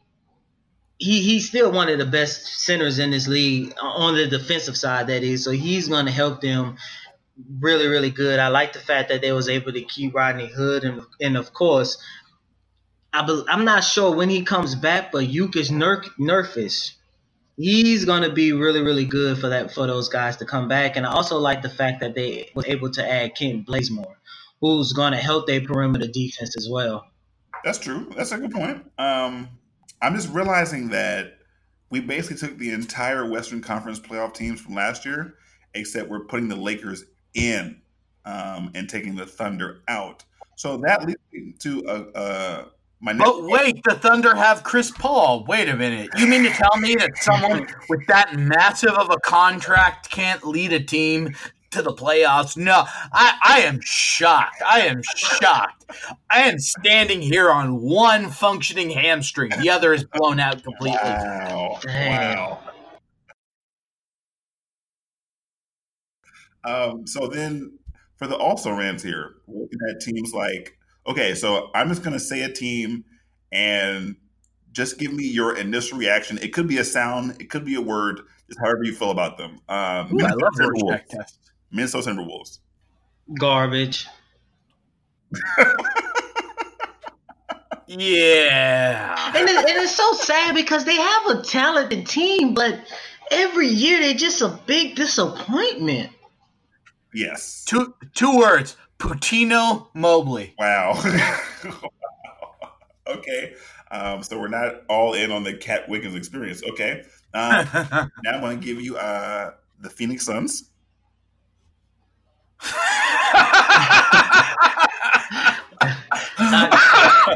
he 0.99 1.23
he's 1.23 1.49
still 1.49 1.73
one 1.73 1.89
of 1.89 1.99
the 1.99 2.07
best 2.07 2.47
centers 2.61 2.99
in 2.99 3.11
this 3.13 3.29
league 3.29 3.73
uh, 3.83 3.87
on 3.87 4.17
the 4.17 4.27
defensive 4.27 4.77
side. 4.77 5.09
That 5.09 5.23
is, 5.23 5.45
so 5.45 5.51
he's 5.53 5.89
going 5.89 6.07
to 6.07 6.13
help 6.13 6.41
them 6.41 6.77
really, 7.61 7.87
really 7.87 8.11
good. 8.11 8.39
I 8.39 8.49
like 8.49 8.73
the 8.73 8.81
fact 8.81 9.11
that 9.11 9.21
they 9.23 9.33
was 9.33 9.49
able 9.49 9.73
to 9.73 9.83
keep 9.83 10.15
Rodney 10.15 10.49
Hood 10.49 10.85
and 10.85 11.03
and 11.21 11.37
of 11.37 11.53
course 11.53 11.99
I 13.13 13.25
be, 13.25 13.43
I'm 13.49 13.65
not 13.65 13.85
sure 13.85 14.15
when 14.15 14.29
he 14.29 14.43
comes 14.43 14.75
back, 14.75 15.13
but 15.13 15.25
Jusuf 15.25 16.09
Nurkic, 16.19 16.95
he's 17.57 18.05
gonna 18.05 18.33
be 18.33 18.53
really 18.53 18.83
really 18.83 19.05
good 19.05 19.39
for 19.39 19.49
that 19.49 19.73
for 19.73 19.87
those 19.87 20.09
guys 20.09 20.37
to 20.37 20.45
come 20.45 20.69
back. 20.69 20.97
And 20.97 21.07
I 21.07 21.11
also 21.11 21.39
like 21.39 21.63
the 21.63 21.71
fact 21.71 22.01
that 22.01 22.15
they 22.15 22.51
were 22.55 22.67
able 22.67 22.91
to 22.91 23.11
add 23.11 23.35
Kent 23.35 23.67
Bazemore, 23.67 24.19
who's 24.61 24.93
gonna 24.93 25.17
help 25.17 25.47
their 25.47 25.61
perimeter 25.61 26.07
defense 26.07 26.57
as 26.57 26.69
well. 26.71 27.07
That's 27.65 27.79
true. 27.79 28.11
That's 28.17 28.33
a 28.33 28.39
good 28.39 28.53
point. 28.53 28.85
Um, 28.99 29.49
I'm 30.01 30.15
just 30.15 30.29
realizing 30.29 30.89
that 30.91 31.39
we 31.91 32.01
basically 32.01 32.37
took 32.37 32.59
the 32.59 32.73
entire 32.73 33.29
Western 33.29 33.61
Conference 33.61 33.99
playoff 33.99 34.35
teams 34.35 34.61
from 34.61 34.75
last 34.75 35.05
year, 35.05 35.35
except 35.75 36.09
we're 36.09 36.25
putting 36.25 36.49
the 36.49 36.57
Lakers 36.57 37.05
in 37.35 37.81
um, 38.25 38.71
and 38.75 38.89
taking 38.89 39.17
the 39.17 39.27
Thunder 39.27 39.81
out. 39.89 40.25
So 40.57 40.77
that 40.79 41.07
leads 41.07 41.21
me 41.33 41.55
to 41.61 41.85
a, 41.89 42.21
a 42.21 42.67
my 43.01 43.13
but 43.13 43.45
wait, 43.45 43.83
the 43.85 43.95
Thunder 43.95 44.35
have 44.35 44.65
Chris 44.65 44.91
Paul. 44.91 45.45
Wait 45.47 45.69
a 45.69 45.77
minute. 45.77 46.11
You 46.17 46.27
mean 46.27 46.43
to 46.43 46.51
tell 46.51 46.77
me 46.79 46.97
that 46.97 47.17
someone 47.17 47.69
with 47.89 48.07
that 48.09 48.35
massive 48.37 48.91
of 48.91 49.11
a 49.11 49.19
contract 49.19 50.11
can't 50.11 50.45
lead 50.47 50.73
a 50.73 50.81
team 50.81 51.35
to 51.71 51.83
the 51.83 51.93
playoffs? 51.93 52.57
No, 52.57 52.85
I, 53.13 53.39
I 53.45 53.61
am 53.61 53.81
shocked. 53.83 54.63
I 54.67 54.81
am 54.81 55.03
shocked. 55.15 55.85
I 56.31 56.43
am 56.43 56.59
standing 56.59 57.23
here 57.23 57.51
on 57.51 57.81
one 57.81 58.31
functioning 58.31 58.91
hamstring. 58.91 59.53
The 59.61 59.71
other 59.71 59.93
is 59.93 60.05
blown 60.05 60.41
out 60.41 60.63
completely. 60.63 60.99
Wow. 60.99 61.79
Wow. 61.85 62.59
Um, 66.65 67.07
so 67.07 67.29
then 67.29 67.79
for 68.17 68.27
the 68.27 68.37
also 68.37 68.73
rans 68.73 69.03
here, 69.03 69.37
looking 69.47 69.79
at 69.89 70.01
teams 70.01 70.35
like 70.35 70.78
Okay, 71.09 71.35
so 71.35 71.71
I'm 71.75 71.89
just 71.89 72.03
going 72.03 72.13
to 72.13 72.21
say 72.21 72.43
a 72.43 72.53
team 72.53 73.05
and 73.51 74.17
just 74.73 74.99
give 74.99 75.13
me 75.13 75.25
your 75.25 75.57
initial 75.57 75.99
reaction. 75.99 76.39
It 76.43 76.53
could 76.53 76.69
be 76.69 76.77
a 76.79 76.85
sound, 76.85 77.41
it 77.41 77.49
could 77.49 77.65
be 77.65 77.75
a 77.77 77.81
word, 77.81 78.21
just 78.47 78.61
however 78.61 78.85
you 78.85 78.95
feel 78.95 79.11
about 79.11 79.39
them. 79.39 79.59
Um, 79.69 80.13
Ooh, 80.13 80.17
Minnesota, 80.17 80.51
Timberwolves. 80.55 81.33
Minnesota 81.73 82.11
Timberwolves. 82.11 82.59
Garbage. 83.39 84.07
yeah. 87.87 89.33
And, 89.35 89.49
it, 89.49 89.57
and 89.57 89.83
it's 89.83 89.97
so 89.97 90.13
sad 90.13 90.55
because 90.55 90.85
they 90.85 90.97
have 90.97 91.27
a 91.27 91.43
talented 91.43 92.07
team, 92.07 92.53
but 92.53 92.79
every 93.31 93.69
year 93.69 94.01
they're 94.01 94.15
just 94.15 94.43
a 94.43 94.61
big 94.67 94.95
disappointment. 94.95 96.11
Yes. 97.15 97.65
Two 97.65 97.95
two 98.15 98.37
words. 98.37 98.77
Cuttino 98.99 99.89
Mobley. 99.95 100.55
Wow. 100.59 101.01
okay. 103.07 103.55
Um, 103.91 104.23
so 104.23 104.39
we're 104.39 104.49
not 104.49 104.83
all 104.89 105.15
in 105.15 105.31
on 105.33 105.45
the 105.45 105.55
Cat 105.55 105.89
Wiggins 105.89 106.15
experience. 106.15 106.63
Okay. 106.63 107.05
Um, 107.35 107.67
now 107.73 108.11
I'm 108.27 108.41
going 108.41 108.61
to 108.61 108.65
give 108.65 108.81
you 108.81 108.97
uh, 108.97 109.53
the 109.81 109.91
Phoenix 109.91 110.25
Suns. 110.27 110.65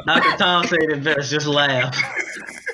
Dr. 0.07 0.37
Tom 0.39 0.67
said 0.67 0.79
it 0.83 1.05
best. 1.05 1.31
Just 1.31 1.47
laugh. 1.47 1.97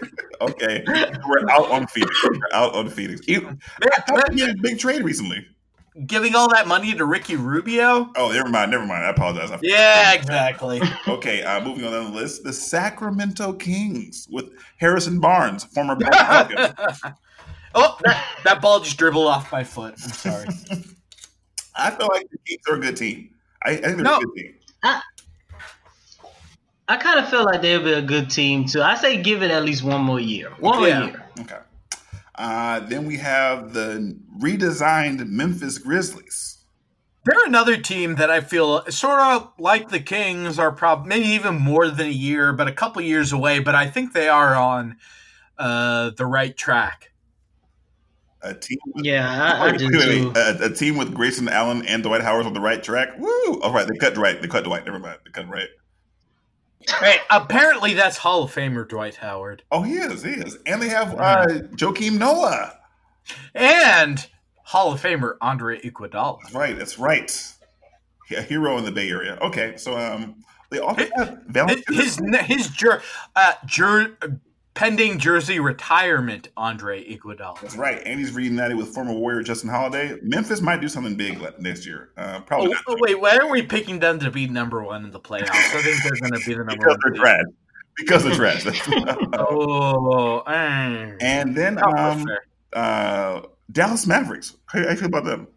okay, 0.40 0.84
we're 1.26 1.50
out 1.50 1.70
on 1.70 1.86
Phoenix. 1.88 2.24
We're 2.24 2.38
out 2.52 2.74
on 2.74 2.88
Phoenix. 2.88 3.20
I 3.28 4.00
thought 4.08 4.32
he 4.32 4.40
had 4.40 4.50
a 4.50 4.62
big 4.62 4.78
trade 4.78 5.02
recently 5.02 5.46
giving 6.06 6.34
all 6.34 6.48
that 6.50 6.66
money 6.66 6.94
to 6.94 7.04
Ricky 7.04 7.36
Rubio? 7.36 8.10
Oh, 8.16 8.30
never 8.32 8.48
mind, 8.48 8.70
never 8.70 8.86
mind. 8.86 9.04
I 9.04 9.10
apologize. 9.10 9.50
I 9.50 9.58
yeah, 9.62 10.12
exactly. 10.12 10.80
okay, 11.08 11.42
uh, 11.42 11.64
moving 11.64 11.84
on 11.84 11.92
down 11.92 12.12
the 12.12 12.16
list, 12.16 12.44
the 12.44 12.52
Sacramento 12.52 13.52
Kings 13.54 14.26
with 14.30 14.50
Harrison 14.78 15.20
Barnes, 15.20 15.64
former 15.64 15.96
Oh, 17.74 17.98
that, 18.04 18.26
that 18.44 18.62
ball 18.62 18.80
just 18.80 18.96
dribbled 18.98 19.26
off 19.26 19.52
my 19.52 19.62
foot. 19.62 19.92
I'm 19.92 20.10
sorry. 20.10 20.46
I 21.76 21.90
feel 21.90 22.08
like 22.12 22.28
the 22.30 22.38
Kings 22.46 22.62
are 22.68 22.74
a 22.76 22.80
good 22.80 22.96
team. 22.96 23.30
I, 23.62 23.70
I 23.70 23.76
think 23.76 23.96
they're 23.96 24.04
No. 24.04 24.16
a 24.16 24.20
good 24.20 24.34
team. 24.34 24.54
I 24.82 25.00
I 26.90 26.96
kind 26.96 27.18
of 27.18 27.28
feel 27.28 27.44
like 27.44 27.60
they'll 27.60 27.84
be 27.84 27.92
a 27.92 28.00
good 28.00 28.30
team 28.30 28.64
too. 28.64 28.80
I 28.82 28.94
say 28.94 29.20
give 29.22 29.42
it 29.42 29.50
at 29.50 29.62
least 29.64 29.82
one 29.82 30.00
more 30.00 30.18
year. 30.18 30.50
One 30.58 30.82
Yeah. 30.82 31.00
more 31.00 31.08
year. 31.10 31.24
Okay. 31.40 31.58
Uh, 32.38 32.80
then 32.80 33.04
we 33.04 33.16
have 33.16 33.72
the 33.72 34.16
redesigned 34.38 35.26
Memphis 35.26 35.76
Grizzlies. 35.78 36.58
They're 37.24 37.46
another 37.46 37.76
team 37.76 38.14
that 38.14 38.30
I 38.30 38.40
feel 38.40 38.86
sort 38.86 39.20
of 39.20 39.52
like 39.58 39.90
the 39.90 40.00
Kings 40.00 40.58
are 40.58 40.70
probably 40.70 41.08
maybe 41.08 41.26
even 41.26 41.56
more 41.56 41.90
than 41.90 42.06
a 42.06 42.10
year, 42.10 42.52
but 42.52 42.68
a 42.68 42.72
couple 42.72 43.02
years 43.02 43.32
away. 43.32 43.58
But 43.58 43.74
I 43.74 43.90
think 43.90 44.12
they 44.12 44.28
are 44.28 44.54
on 44.54 44.96
uh, 45.58 46.10
the 46.16 46.24
right 46.24 46.56
track. 46.56 47.10
A 48.40 48.54
team. 48.54 48.78
With, 48.94 49.04
Yeah, 49.04 49.28
I, 49.28 49.66
I 49.66 49.70
Wait, 49.72 49.78
do 49.78 49.86
wait, 49.92 50.00
too. 50.00 50.28
wait. 50.28 50.36
A, 50.36 50.64
a 50.66 50.70
team 50.70 50.96
with 50.96 51.12
Grayson 51.12 51.48
Allen 51.48 51.84
and 51.86 52.04
Dwight 52.04 52.22
Howard 52.22 52.46
on 52.46 52.54
the 52.54 52.60
right 52.60 52.82
track. 52.82 53.18
Woo! 53.18 53.60
All 53.60 53.72
right, 53.72 53.86
they 53.86 53.96
cut 53.98 54.14
Dwight. 54.14 54.40
They 54.40 54.48
cut 54.48 54.62
Dwight. 54.62 54.86
Never 54.86 55.00
mind. 55.00 55.18
They 55.24 55.32
cut 55.32 55.46
Dwight. 55.46 55.68
Hey, 57.00 57.16
apparently 57.30 57.94
that's 57.94 58.16
Hall 58.18 58.44
of 58.44 58.54
Famer 58.54 58.88
Dwight 58.88 59.16
Howard 59.16 59.62
Oh, 59.70 59.82
he 59.82 59.94
is. 59.94 60.22
He 60.22 60.30
is. 60.30 60.58
And 60.66 60.80
they 60.80 60.88
have 60.88 61.14
uh, 61.18 61.46
Joakim 61.76 62.18
Noah. 62.18 62.78
and 63.54 64.26
Hall 64.62 64.92
of 64.92 65.02
Famer 65.02 65.36
Andre 65.40 65.80
Iguodala. 65.80 66.38
That's 66.42 66.54
right. 66.54 66.78
That's 66.78 66.98
right. 66.98 67.52
Yeah, 68.30 68.42
hero 68.42 68.76
in 68.78 68.84
the 68.84 68.92
Bay 68.92 69.08
Area. 69.10 69.38
Okay, 69.40 69.76
so 69.76 69.96
um, 69.98 70.44
they 70.70 70.78
also 70.78 71.06
have 71.16 71.38
Valanciunas. 71.50 71.94
His 71.94 72.18
his 72.46 72.68
jer- 72.68 73.02
uh, 73.34 73.54
jer- 73.66 74.16
pending 74.78 75.18
jersey 75.18 75.58
retirement, 75.58 76.46
Andre 76.56 77.04
Iguodala. 77.04 77.60
That's 77.60 77.74
right. 77.76 78.00
And 78.06 78.20
he's 78.20 78.30
reunited 78.32 78.76
with 78.76 78.94
former 78.94 79.12
Warrior 79.12 79.42
Justin 79.42 79.70
Holiday. 79.70 80.16
Memphis 80.22 80.60
might 80.60 80.80
do 80.80 80.88
something 80.88 81.16
big 81.16 81.42
next 81.58 81.84
year. 81.84 82.10
Uh, 82.16 82.40
probably 82.42 82.68
Oh, 82.68 82.70
not 82.70 82.84
oh, 82.86 82.96
wait, 83.00 83.20
why 83.20 83.36
aren't 83.36 83.50
we 83.50 83.62
picking 83.62 83.98
them 83.98 84.20
to 84.20 84.30
be 84.30 84.46
number 84.46 84.80
one 84.84 85.04
in 85.04 85.10
the 85.10 85.18
playoffs? 85.18 85.50
I 85.50 85.82
think 85.82 86.00
they're 86.04 86.30
going 86.30 86.40
to 86.40 86.46
be 86.46 86.54
the 86.54 86.64
number 86.64 86.76
because 86.76 86.96
one. 86.96 87.00
they're 87.02 87.14
seed. 87.14 87.20
trash. 87.20 87.44
Because 87.96 88.22
they're 88.22 88.34
trash. 88.34 89.28
Oh, 89.36 90.38
eh. 90.46 91.16
and 91.20 91.56
then 91.56 91.80
um, 91.82 92.24
uh, 92.72 93.40
Dallas 93.72 94.06
Mavericks. 94.06 94.54
How 94.66 94.80
how 94.84 94.90
you 94.90 94.96
feel 94.96 95.08
about 95.08 95.24
them? 95.24 95.48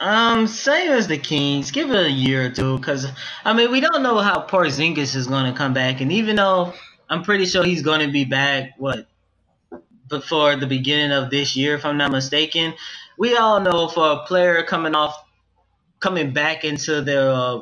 Um, 0.00 0.48
same 0.48 0.90
as 0.90 1.06
the 1.06 1.16
Kings. 1.16 1.70
Give 1.70 1.92
it 1.92 2.06
a 2.06 2.10
year 2.10 2.46
or 2.46 2.50
two, 2.50 2.78
because 2.78 3.06
I 3.44 3.52
mean 3.52 3.70
we 3.70 3.78
don't 3.78 4.02
know 4.02 4.18
how 4.18 4.44
Porzingis 4.44 5.14
is 5.14 5.28
going 5.28 5.50
to 5.50 5.56
come 5.56 5.72
back, 5.72 6.00
and 6.00 6.10
even 6.10 6.34
though 6.34 6.74
I'm 7.14 7.22
pretty 7.22 7.46
sure 7.46 7.62
he's 7.62 7.82
going 7.82 8.04
to 8.04 8.12
be 8.12 8.24
back, 8.24 8.72
what 8.76 9.06
before 10.08 10.56
the 10.56 10.66
beginning 10.66 11.12
of 11.12 11.30
this 11.30 11.54
year, 11.54 11.76
if 11.76 11.84
I'm 11.84 11.96
not 11.96 12.10
mistaken, 12.10 12.74
we 13.16 13.36
all 13.36 13.60
know 13.60 13.86
for 13.86 14.10
a 14.10 14.26
player 14.26 14.64
coming 14.64 14.96
off, 14.96 15.24
coming 16.00 16.32
back 16.32 16.64
into 16.64 17.02
their 17.02 17.30
uh, 17.30 17.60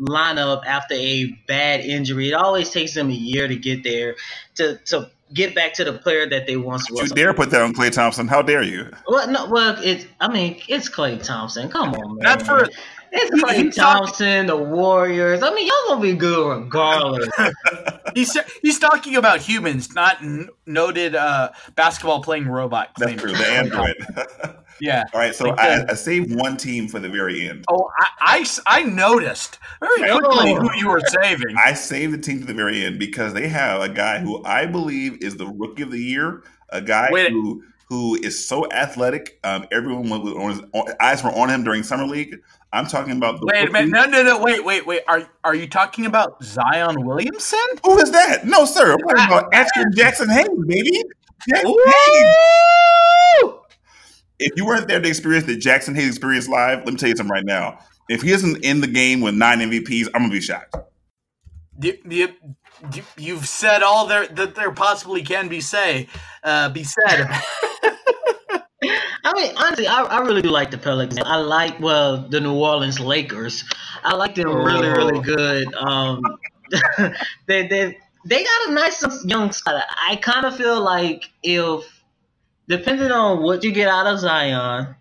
lineup 0.00 0.64
after 0.64 0.94
a 0.94 1.26
bad 1.46 1.80
injury, 1.80 2.30
it 2.30 2.32
always 2.32 2.70
takes 2.70 2.94
them 2.94 3.10
a 3.10 3.12
year 3.12 3.46
to 3.46 3.56
get 3.56 3.84
there 3.84 4.16
to 4.54 4.78
to 4.86 5.10
get 5.34 5.54
back 5.54 5.74
to 5.74 5.84
the 5.84 5.92
player 5.92 6.26
that 6.26 6.46
they 6.46 6.56
once 6.56 6.88
You 6.88 7.08
dare 7.08 7.34
put 7.34 7.50
that 7.50 7.60
on 7.60 7.74
Klay 7.74 7.92
Thompson? 7.92 8.26
How 8.26 8.40
dare 8.40 8.62
you? 8.62 8.90
Well, 9.06 9.30
no, 9.30 9.50
well, 9.50 9.76
it's. 9.82 10.06
I 10.18 10.32
mean, 10.32 10.62
it's 10.66 10.88
Klay 10.88 11.22
Thompson. 11.22 11.68
Come 11.68 11.92
on, 11.92 12.16
man. 12.16 12.22
Not 12.22 12.42
for 12.42 12.66
It's 13.12 13.34
He- 13.34 13.42
Klay 13.42 13.74
Thompson, 13.74 14.46
the 14.46 14.56
Warriors. 14.56 15.42
I 15.42 15.52
mean, 15.54 15.66
y'all 15.66 15.76
gonna 15.88 16.00
be 16.02 16.14
good 16.14 16.48
regardless. 16.64 17.28
he's 18.14 18.36
he's 18.62 18.78
talking 18.78 19.16
about 19.16 19.40
humans, 19.40 19.94
not 19.94 20.22
n- 20.22 20.48
noted 20.66 21.14
uh, 21.14 21.50
basketball 21.74 22.22
playing 22.22 22.48
robot. 22.48 22.90
That's 22.98 23.20
true. 23.20 23.32
The 23.32 23.46
android. 23.46 23.96
Yeah. 24.80 25.02
All 25.12 25.18
right, 25.18 25.34
so 25.34 25.48
Like 25.48 25.58
I, 25.58 25.78
the- 25.80 25.90
I 25.90 25.94
saved 25.94 26.36
one 26.36 26.56
team 26.56 26.86
for 26.86 27.00
the 27.00 27.08
very 27.08 27.48
end. 27.48 27.64
Oh, 27.68 27.90
I, 27.98 28.06
I 28.20 28.38
s- 28.42 28.60
I 28.64 28.84
noticed 28.84 29.58
very 29.80 30.08
quickly 30.08 30.54
who 30.54 30.72
you 30.76 30.86
were 30.88 31.00
saving. 31.00 31.56
I 31.58 31.72
saved 31.72 32.14
the 32.14 32.18
team 32.18 32.38
to 32.38 32.46
the 32.46 32.54
very 32.54 32.84
end 32.84 32.96
because 33.00 33.34
they 33.34 33.48
have 33.48 33.82
a 33.82 33.88
guy 33.88 34.20
who 34.20 34.40
I 34.44 34.66
believe 34.66 35.20
is 35.20 35.36
the 35.36 35.48
rookie 35.48 35.82
of 35.82 35.90
the 35.90 35.98
year, 35.98 36.44
a 36.68 36.80
guy 36.80 37.08
Wait. 37.10 37.32
who 37.32 37.64
who 37.88 38.16
is 38.16 38.46
so 38.46 38.70
athletic. 38.70 39.38
Um, 39.44 39.66
everyone 39.72 40.10
was 40.10 40.34
on 40.34 40.50
his, 40.50 40.60
on, 40.72 40.94
eyes 41.00 41.24
were 41.24 41.30
on 41.30 41.48
him 41.48 41.64
during 41.64 41.82
summer 41.82 42.04
league. 42.04 42.36
I'm 42.72 42.86
talking 42.86 43.16
about 43.16 43.40
the 43.40 43.46
Wait 43.46 43.68
a 43.68 43.72
minute. 43.72 43.90
No, 43.90 44.04
no, 44.04 44.22
no. 44.22 44.42
Wait, 44.42 44.62
wait, 44.62 44.86
wait. 44.86 45.00
Are 45.08 45.26
are 45.42 45.54
you 45.54 45.66
talking 45.66 46.04
about 46.04 46.42
Zion 46.44 47.06
Williamson? 47.06 47.58
Who 47.84 47.98
is 47.98 48.10
that? 48.10 48.44
No, 48.44 48.66
sir. 48.66 48.92
I'm 48.92 48.98
talking 48.98 49.24
about 49.24 49.54
Ashton 49.54 49.90
Jaxson 49.92 50.30
Hayes, 50.30 50.48
baby. 50.66 51.02
Jaxson 51.50 51.74
Hayes. 51.86 52.34
If 54.40 54.52
you 54.56 54.66
weren't 54.66 54.86
there 54.86 55.00
to 55.00 55.08
experience 55.08 55.46
the 55.46 55.56
Jaxson 55.56 55.96
Hayes 55.96 56.08
experience 56.08 56.46
live, 56.46 56.80
let 56.80 56.88
me 56.88 56.96
tell 56.96 57.08
you 57.08 57.16
something 57.16 57.32
right 57.32 57.44
now. 57.44 57.78
If 58.10 58.22
he 58.22 58.32
isn't 58.32 58.64
in 58.64 58.82
the 58.82 58.86
game 58.86 59.22
with 59.22 59.34
nine 59.34 59.60
MVPs, 59.60 60.08
I'm 60.14 60.22
gonna 60.22 60.32
be 60.32 60.40
shocked. 60.42 60.76
You, 61.80 61.96
you, 62.08 62.28
you, 62.92 63.02
you've 63.16 63.48
said 63.48 63.82
all 63.82 64.06
there 64.06 64.26
that 64.26 64.54
there 64.54 64.72
possibly 64.72 65.22
can 65.22 65.48
be 65.48 65.60
say 65.60 66.08
uh, 66.44 66.68
be 66.68 66.84
said. 66.84 67.28
I 69.28 69.34
mean, 69.34 69.52
honestly, 69.58 69.86
I, 69.86 70.04
I 70.04 70.20
really 70.20 70.40
do 70.40 70.48
like 70.48 70.70
the 70.70 70.78
Pelicans. 70.78 71.18
I 71.22 71.36
like 71.36 71.78
well 71.80 72.16
the 72.16 72.40
New 72.40 72.54
Orleans 72.54 72.98
Lakers. 72.98 73.62
I 74.02 74.14
like 74.14 74.36
them 74.36 74.48
really, 74.48 74.88
really 74.88 75.20
good. 75.20 75.74
Um, 75.74 76.22
they 77.46 77.66
they 77.66 77.98
they 78.24 78.42
got 78.42 78.68
a 78.68 78.72
nice 78.72 79.04
young 79.26 79.52
side. 79.52 79.82
I 80.08 80.16
kind 80.16 80.46
of 80.46 80.56
feel 80.56 80.80
like 80.80 81.24
if 81.42 81.84
depending 82.68 83.12
on 83.12 83.42
what 83.42 83.64
you 83.64 83.72
get 83.72 83.88
out 83.88 84.06
of 84.06 84.18
Zion, 84.18 84.94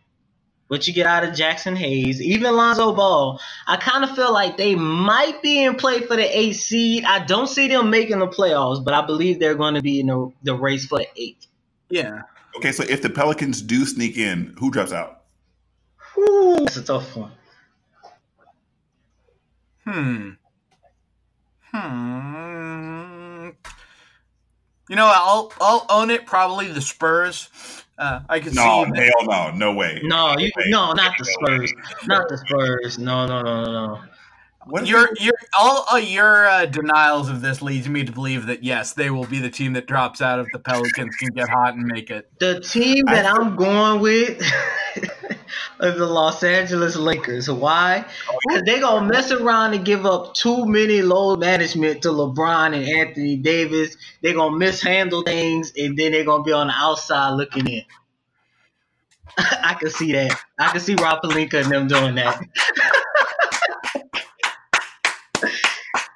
what 0.67 0.85
you 0.89 0.93
get 0.93 1.05
out 1.05 1.23
of 1.23 1.29
Jaxson 1.29 1.77
Hayes, 1.77 2.21
even 2.21 2.53
Lonzo 2.53 2.93
Ball, 2.93 3.39
I 3.65 3.77
kind 3.77 4.03
of 4.03 4.13
feel 4.13 4.33
like 4.33 4.57
they 4.57 4.75
might 4.75 5.41
be 5.41 5.63
in 5.63 5.75
play 5.75 6.01
for 6.01 6.17
the 6.17 6.37
eighth 6.37 6.57
seed. 6.57 7.05
I 7.05 7.23
don't 7.23 7.47
see 7.47 7.69
them 7.69 7.89
making 7.89 8.19
the 8.19 8.27
playoffs, 8.27 8.83
but 8.83 8.93
I 8.93 9.05
believe 9.05 9.39
they're 9.39 9.55
going 9.55 9.75
to 9.75 9.81
be 9.81 10.01
in 10.01 10.07
the, 10.07 10.33
the 10.43 10.53
race 10.53 10.85
for 10.85 10.97
the 10.97 11.07
eighth. 11.15 11.47
Yeah. 11.89 12.21
Okay, 12.57 12.71
so 12.71 12.83
if 12.83 13.01
the 13.01 13.09
Pelicans 13.09 13.61
do 13.61 13.85
sneak 13.85 14.17
in, 14.17 14.53
who 14.59 14.71
drops 14.71 14.91
out? 14.91 15.23
Ooh, 16.17 16.55
that's 16.59 16.77
a 16.77 16.83
tough 16.83 17.15
one. 17.15 17.31
Hmm. 19.85 20.29
Hmm. 21.71 23.49
You 24.89 24.95
know, 24.95 25.11
I'll 25.13 25.51
I'll 25.59 25.85
own 25.89 26.09
it. 26.09 26.25
Probably 26.25 26.67
the 26.71 26.81
Spurs. 26.81 27.49
Uh, 27.97 28.21
I 28.29 28.39
can 28.39 28.53
No, 28.53 28.85
see. 28.85 28.91
that- 28.91 29.11
hell 29.19 29.27
no, 29.27 29.51
no 29.57 29.73
way. 29.73 29.99
No, 30.03 30.35
you, 30.37 30.49
no, 30.67 30.93
not 30.93 31.17
the 31.17 31.25
Spurs. 31.25 31.73
Not 32.07 32.29
the 32.29 32.37
Spurs. 32.37 32.97
No, 32.99 33.25
no, 33.25 33.41
no, 33.41 33.63
no, 33.65 33.71
no. 33.71 34.01
What 34.69 34.85
Your 34.87 35.09
they- 35.17 35.25
your 35.25 35.33
all 35.57 35.85
uh, 35.91 35.97
your 35.97 36.45
uh, 36.47 36.65
denials 36.65 37.29
of 37.29 37.41
this 37.41 37.61
leads 37.61 37.87
me 37.87 38.03
to 38.03 38.11
believe 38.11 38.47
that 38.47 38.63
yes, 38.63 38.93
they 38.93 39.09
will 39.09 39.25
be 39.25 39.39
the 39.39 39.49
team 39.49 39.73
that 39.73 39.85
drops 39.87 40.21
out 40.21 40.39
if 40.39 40.47
the 40.51 40.59
Pelicans 40.59 41.15
can 41.15 41.29
get 41.29 41.47
hot 41.49 41.73
and 41.75 41.85
make 41.85 42.09
it. 42.09 42.29
The 42.39 42.59
team 42.59 43.05
that 43.05 43.25
I- 43.25 43.31
I'm 43.37 43.55
going 43.55 44.01
with 44.01 44.41
is 45.81 45.95
the 45.97 46.05
Los 46.05 46.43
Angeles 46.43 46.95
Lakers. 46.95 47.49
Why? 47.49 48.05
Because 48.47 48.63
they're 48.65 48.81
gonna 48.81 49.07
mess 49.07 49.31
around 49.31 49.73
and 49.73 49.85
give 49.85 50.05
up 50.05 50.33
too 50.33 50.65
many 50.65 51.01
load 51.01 51.39
management 51.39 52.01
to 52.01 52.09
LeBron 52.09 52.75
and 52.75 52.85
Anthony 52.87 53.37
Davis. 53.37 53.95
They're 54.21 54.33
gonna 54.33 54.57
mishandle 54.57 55.23
things, 55.23 55.71
and 55.77 55.97
then 55.97 56.11
they're 56.11 56.25
gonna 56.25 56.43
be 56.43 56.51
on 56.51 56.67
the 56.67 56.73
outside 56.73 57.31
looking 57.35 57.67
in. 57.67 57.83
I 59.37 59.75
can 59.79 59.89
see 59.91 60.11
that. 60.13 60.37
I 60.59 60.71
can 60.71 60.79
see 60.81 60.95
Rob 60.95 61.21
Pelinka 61.21 61.61
and 61.63 61.71
them 61.71 61.87
doing 61.87 62.15
that. 62.15 62.41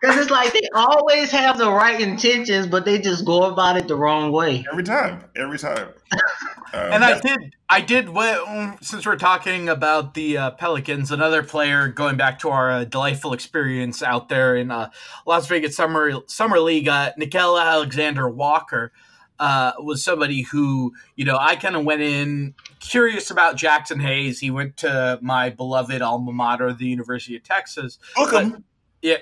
Because 0.02 0.18
it's 0.18 0.32
like 0.32 0.52
they 0.54 0.68
always 0.74 1.30
have 1.32 1.58
the 1.60 1.70
right 1.72 2.02
intentions, 2.02 2.66
but 2.66 2.86
they 2.86 2.98
just 3.00 3.24
go 3.24 3.44
about 3.44 3.78
it 3.78 3.88
the 3.88 3.96
wrong 3.96 4.32
way. 4.32 4.66
every 4.72 4.84
time, 4.84 5.24
every 5.36 5.60
time. 5.60 5.90
Uh, 6.12 6.18
And 6.74 7.04
I 7.04 7.14
that's- 7.16 7.22
did, 7.22 7.54
I 7.70 7.82
did. 7.82 8.10
well, 8.10 8.78
Since 8.82 9.06
we're 9.06 9.18
talking 9.18 9.68
about 9.70 10.14
the 10.14 10.38
uh, 10.38 10.52
Pelicans, 10.52 11.12
another 11.12 11.44
player 11.44 11.88
going 11.90 12.16
back 12.16 12.40
to 12.40 12.50
our 12.50 12.72
uh, 12.72 12.84
delightful 12.86 13.34
experience 13.34 14.02
out 14.02 14.30
there 14.30 14.56
in 14.56 14.72
uh, 14.72 14.90
Las 15.28 15.48
Vegas 15.48 15.76
Summer 15.76 16.14
Summer 16.28 16.60
League, 16.62 16.88
uh, 16.88 17.12
Nickeil 17.20 17.62
Alexander 17.62 18.30
Walker 18.30 18.94
uh, 19.40 19.74
was 19.80 20.02
somebody 20.02 20.44
who 20.44 20.94
you 21.18 21.26
know 21.26 21.38
I 21.38 21.58
kind 21.58 21.76
of 21.76 21.84
went 21.84 22.02
in 22.02 22.54
curious 22.80 23.30
about 23.32 23.58
Jaxson 23.58 24.02
Hayes. 24.02 24.40
He 24.40 24.50
went 24.50 24.78
to 24.78 25.20
my 25.22 25.50
beloved 25.50 26.02
alma 26.02 26.32
mater, 26.32 26.72
the 26.74 26.88
University 26.88 27.36
of 27.36 27.44
Texas. 27.44 28.00
Hook 28.16 28.34
'em. 28.34 28.64
Yeah, 29.02 29.18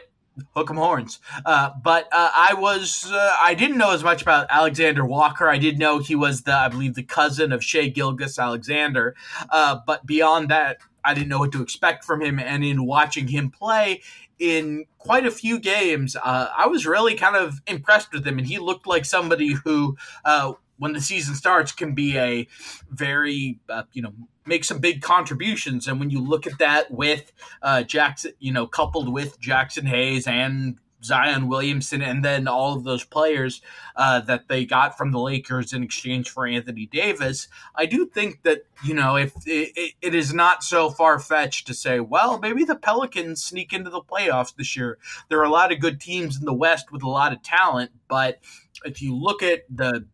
hook 0.56 0.70
'em 0.70 0.78
horns. 0.78 1.20
Uh, 1.46 1.72
but 1.84 2.06
uh, 2.12 2.32
I 2.34 2.56
was 2.58 3.10
uh, 3.12 3.36
I 3.42 3.54
didn't 3.54 3.78
know 3.78 3.92
as 3.92 4.04
much 4.04 4.22
about 4.22 4.48
Alexander 4.50 5.06
Walker. 5.06 5.50
I 5.50 5.58
did 5.58 5.80
know 5.80 6.00
he 6.00 6.16
was 6.16 6.44
the 6.44 6.54
I 6.54 6.68
believe 6.70 6.96
the 6.96 7.04
cousin 7.04 7.52
of 7.52 7.64
Shai 7.64 7.88
Gilgeous 7.88 8.40
Alexander. 8.40 9.16
Uh, 9.50 9.80
but 9.86 10.06
beyond 10.06 10.50
that, 10.50 10.78
I 11.04 11.14
didn't 11.14 11.30
know 11.30 11.40
what 11.40 11.52
to 11.54 11.62
expect 11.62 12.04
from 12.04 12.22
him. 12.22 12.40
And 12.40 12.64
in 12.64 12.86
watching 12.86 13.28
him 13.28 13.50
play 13.50 14.02
in 14.38 14.86
quite 14.98 15.26
a 15.26 15.32
few 15.32 15.60
games, 15.60 16.16
uh, 16.16 16.48
I 16.58 16.68
was 16.68 16.86
really 16.86 17.16
kind 17.16 17.36
of 17.36 17.62
impressed 17.68 18.14
with 18.14 18.26
him. 18.26 18.38
And 18.38 18.48
he 18.48 18.58
looked 18.58 18.88
like 18.88 19.06
somebody 19.06 19.54
who 19.54 19.98
uh, 20.26 20.54
when 20.78 20.94
the 20.94 21.02
season 21.02 21.36
starts 21.36 21.72
can 21.72 21.94
be 21.94 22.18
a 22.18 22.48
very 22.90 23.60
you 23.94 24.02
know 24.02 24.14
make 24.50 24.66
some 24.66 24.80
big 24.80 25.02
contributions 25.02 25.88
and 25.88 26.00
when 26.00 26.10
you 26.10 26.20
look 26.20 26.46
at 26.46 26.58
that 26.60 26.92
with 26.92 27.32
uh, 27.62 27.84
Jaxson 27.86 28.34
you 28.40 28.52
know 28.52 28.68
coupled 28.68 29.14
with 29.14 29.40
Jaxson 29.40 29.86
Hayes 29.86 30.28
and 30.28 30.78
Zion 31.04 31.48
Williamson 31.48 32.02
and 32.02 32.24
then 32.24 32.48
all 32.48 32.74
of 32.74 32.84
those 32.84 33.04
players 33.04 33.62
uh, 33.96 34.20
that 34.22 34.48
they 34.48 34.66
got 34.66 34.98
from 34.98 35.12
the 35.12 35.20
Lakers 35.20 35.74
in 35.74 35.84
exchange 35.84 36.30
for 36.30 36.46
Anthony 36.46 36.86
Davis, 36.86 37.48
I 37.76 37.86
do 37.86 38.06
think 38.06 38.44
that 38.44 38.64
you 38.84 38.94
know 38.94 39.16
if 39.16 39.34
it, 39.46 39.94
it 40.02 40.16
is 40.16 40.34
not 40.34 40.64
so 40.64 40.90
far 40.90 41.20
fetched 41.20 41.68
to 41.68 41.74
say, 41.74 42.00
well, 42.00 42.40
maybe 42.40 42.64
the 42.64 42.76
Pelicans 42.76 43.44
sneak 43.44 43.74
into 43.74 43.90
the 43.90 44.02
playoffs 44.02 44.56
this 44.56 44.76
year. 44.76 44.98
There 45.30 45.40
are 45.40 45.46
a 45.46 45.50
lot 45.50 45.72
of 45.72 45.80
good 45.80 46.02
teams 46.02 46.38
in 46.38 46.46
the 46.46 46.54
West 46.54 46.92
with 46.92 47.04
a 47.04 47.10
lot 47.10 47.34
of 47.34 47.42
talent, 47.42 47.92
but 48.08 48.40
if 48.86 49.02
you 49.02 49.16
look 49.16 49.42
at 49.42 49.64
the 49.70 50.06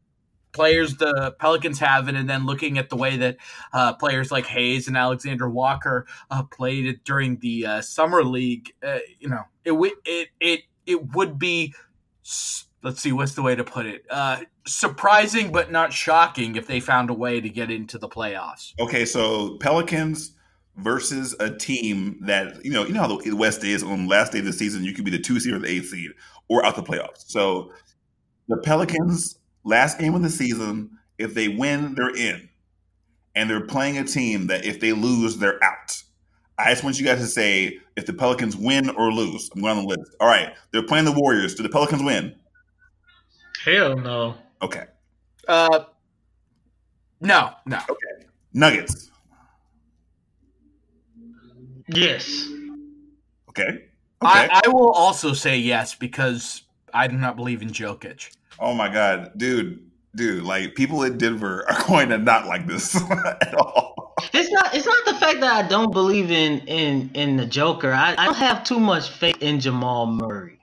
players 0.56 0.96
the 0.96 1.36
Pelicans 1.38 1.78
have, 1.80 2.08
it 2.08 2.16
and 2.16 2.28
then 2.30 2.46
looking 2.46 2.78
at 2.78 2.90
the 2.90 2.96
way 2.96 3.18
that 3.18 3.38
uh, 3.74 3.94
players 3.94 4.32
like 4.32 4.46
Hayes 4.48 4.88
and 4.88 4.98
Alexander 4.98 5.50
Walker 5.50 6.08
uh, 6.32 6.44
played 6.44 6.86
it 6.86 7.04
during 7.04 7.38
the 7.38 7.66
uh, 7.66 7.82
summer 7.82 8.24
league, 8.24 8.74
uh, 8.82 9.00
you 9.20 9.30
know, 9.30 9.44
it 9.64 9.94
it 10.06 10.30
it 10.40 10.62
it 10.86 11.14
would 11.14 11.38
be. 11.38 11.74
Let's 12.82 13.02
see, 13.02 13.12
what's 13.12 13.34
the 13.34 13.42
way 13.42 13.56
to 13.56 13.64
put 13.64 13.88
it? 13.88 14.06
Uh, 14.12 14.42
surprising, 14.68 15.52
but 15.52 15.72
not 15.72 15.92
shocking 15.92 16.56
if 16.56 16.68
they 16.68 16.80
found 16.80 17.10
a 17.10 17.16
way 17.16 17.42
to 17.42 17.50
get 17.50 17.72
into 17.72 17.98
the 17.98 18.08
playoffs. 18.08 18.74
Okay, 18.80 19.06
so 19.06 19.58
Pelicans 19.58 20.34
versus 20.78 21.36
a 21.40 21.50
team 21.50 22.20
that 22.22 22.64
you 22.64 22.72
know, 22.72 22.86
you 22.86 22.94
know 22.94 23.02
how 23.02 23.18
the 23.18 23.34
West 23.34 23.64
is 23.64 23.84
on 23.84 24.04
the 24.04 24.10
last 24.10 24.32
day 24.32 24.40
of 24.40 24.46
the 24.46 24.54
season, 24.54 24.84
you 24.84 24.94
could 24.94 25.06
be 25.06 25.12
the 25.12 25.20
two 25.20 25.40
seed 25.40 25.54
or 25.54 25.60
the 25.60 25.68
eighth 25.68 25.90
seed 25.90 26.12
or 26.48 26.64
out 26.64 26.76
the 26.76 26.84
playoffs. 26.84 27.26
So 27.28 27.72
the 28.48 28.58
Pelicans 28.58 29.40
last 29.66 30.00
game 30.00 30.16
of 30.16 30.22
the 30.22 30.30
season, 30.30 30.98
if 31.18 31.34
they 31.34 31.50
win, 31.50 31.96
they're 31.96 32.16
in. 32.16 32.48
And 33.36 33.50
they're 33.50 33.66
playing 33.66 33.98
a 33.98 34.06
team 34.06 34.48
that 34.48 34.64
if 34.64 34.80
they 34.80 34.94
lose, 34.94 35.38
they're 35.38 35.62
out. 35.62 36.02
I 36.58 36.70
just 36.70 36.86
want 36.86 36.98
you 36.98 37.06
guys 37.06 37.20
to 37.20 37.28
say 37.28 37.80
if 37.98 38.06
the 38.06 38.14
Pelicans 38.14 38.56
win 38.56 38.90
or 38.92 39.12
lose. 39.12 39.50
I'm 39.54 39.62
going 39.62 39.78
on 39.78 39.84
the 39.84 39.90
list. 39.90 40.16
All 40.22 40.28
right. 40.28 40.54
They're 40.72 40.84
playing 40.84 41.04
the 41.04 41.12
Warriors. 41.12 41.54
Do 41.54 41.64
the 41.64 41.70
Pelicans 41.70 42.02
win? 42.02 42.34
Hell 43.66 43.98
no. 43.98 44.36
Okay. 44.62 44.86
Uh 45.48 45.86
no, 47.20 47.52
no. 47.66 47.80
Okay. 47.90 48.28
Nuggets. 48.54 49.12
Yes. 51.88 52.48
Okay. 53.50 53.64
Okay. 53.64 53.82
I, 54.22 54.62
I 54.66 54.70
will 54.70 54.92
also 54.92 55.34
say 55.34 55.58
yes 55.58 55.94
because 55.94 56.64
I 56.94 57.08
do 57.08 57.18
not 57.18 57.36
believe 57.36 57.62
in 57.62 57.70
Jokic. 57.70 58.35
Oh 58.60 58.74
my 58.74 58.92
god, 58.92 59.32
dude, 59.38 59.80
dude! 60.16 60.44
Like 60.44 60.76
people 60.76 61.04
in 61.04 61.18
Denver 61.18 61.66
are 61.70 61.88
going 61.88 62.10
to 62.10 62.18
not 62.18 62.48
like 62.48 62.68
this 62.68 62.96
at 63.12 63.54
all. 63.56 64.14
It's 64.34 64.50
not. 64.52 64.74
It's 64.74 64.86
not 64.86 65.06
the 65.06 65.14
fact 65.20 65.40
that 65.42 65.66
I 65.66 65.68
don't 65.68 65.92
believe 65.92 66.32
in 66.32 66.60
in 66.68 67.12
in 67.14 67.38
the 67.38 67.46
Joker. 67.46 67.92
I, 67.92 68.14
I 68.18 68.26
don't 68.26 68.36
have 68.38 68.64
too 68.64 68.80
much 68.80 69.10
faith 69.10 69.38
in 69.42 69.60
Jamal 69.60 70.06
Murray. 70.08 70.60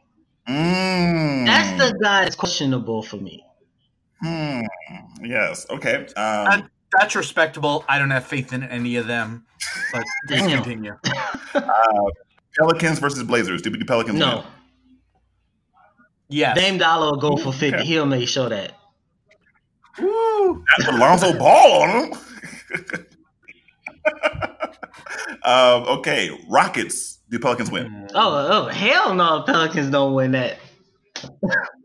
Mm. 0.48 1.46
That's 1.46 1.70
the 1.78 1.98
guy 2.02 2.24
that's 2.24 2.34
questionable 2.36 3.02
for 3.02 3.16
me. 3.18 3.44
Hmm. 4.20 4.62
Yes. 5.22 5.66
Okay. 5.70 5.96
Um, 5.96 6.06
That- 6.16 6.68
that's 6.98 7.14
respectable. 7.16 7.84
I 7.88 7.98
don't 7.98 8.10
have 8.10 8.26
faith 8.26 8.52
in 8.52 8.62
any 8.64 8.96
of 8.96 9.06
them, 9.06 9.46
but 9.94 10.04
continue. 10.28 10.94
uh, 11.54 11.62
Pelicans 12.58 12.98
versus 12.98 13.22
Blazers. 13.22 13.62
Do 13.62 13.70
the 13.70 13.82
Pelicans 13.84 14.18
No, 14.18 14.36
win? 14.38 14.44
Yes. 16.32 16.58
Dame 16.58 16.78
Dolla 16.78 17.12
will 17.12 17.18
go 17.18 17.36
for 17.36 17.52
fifty. 17.52 17.76
Okay. 17.76 17.84
He'll 17.84 18.06
make 18.06 18.28
sure 18.28 18.48
that. 18.48 18.72
Woo. 19.98 20.64
That's 20.78 20.90
Alonzo 20.90 21.38
Ball 21.38 21.82
on 21.82 21.90
him. 21.90 22.12
um, 25.44 25.82
okay, 25.98 26.30
Rockets. 26.48 27.18
Do 27.28 27.38
Pelicans 27.38 27.70
win? 27.70 28.08
Oh, 28.14 28.48
oh 28.50 28.68
hell 28.68 29.14
no! 29.14 29.42
Pelicans 29.42 29.90
don't 29.90 30.14
win 30.14 30.30
that. 30.32 30.56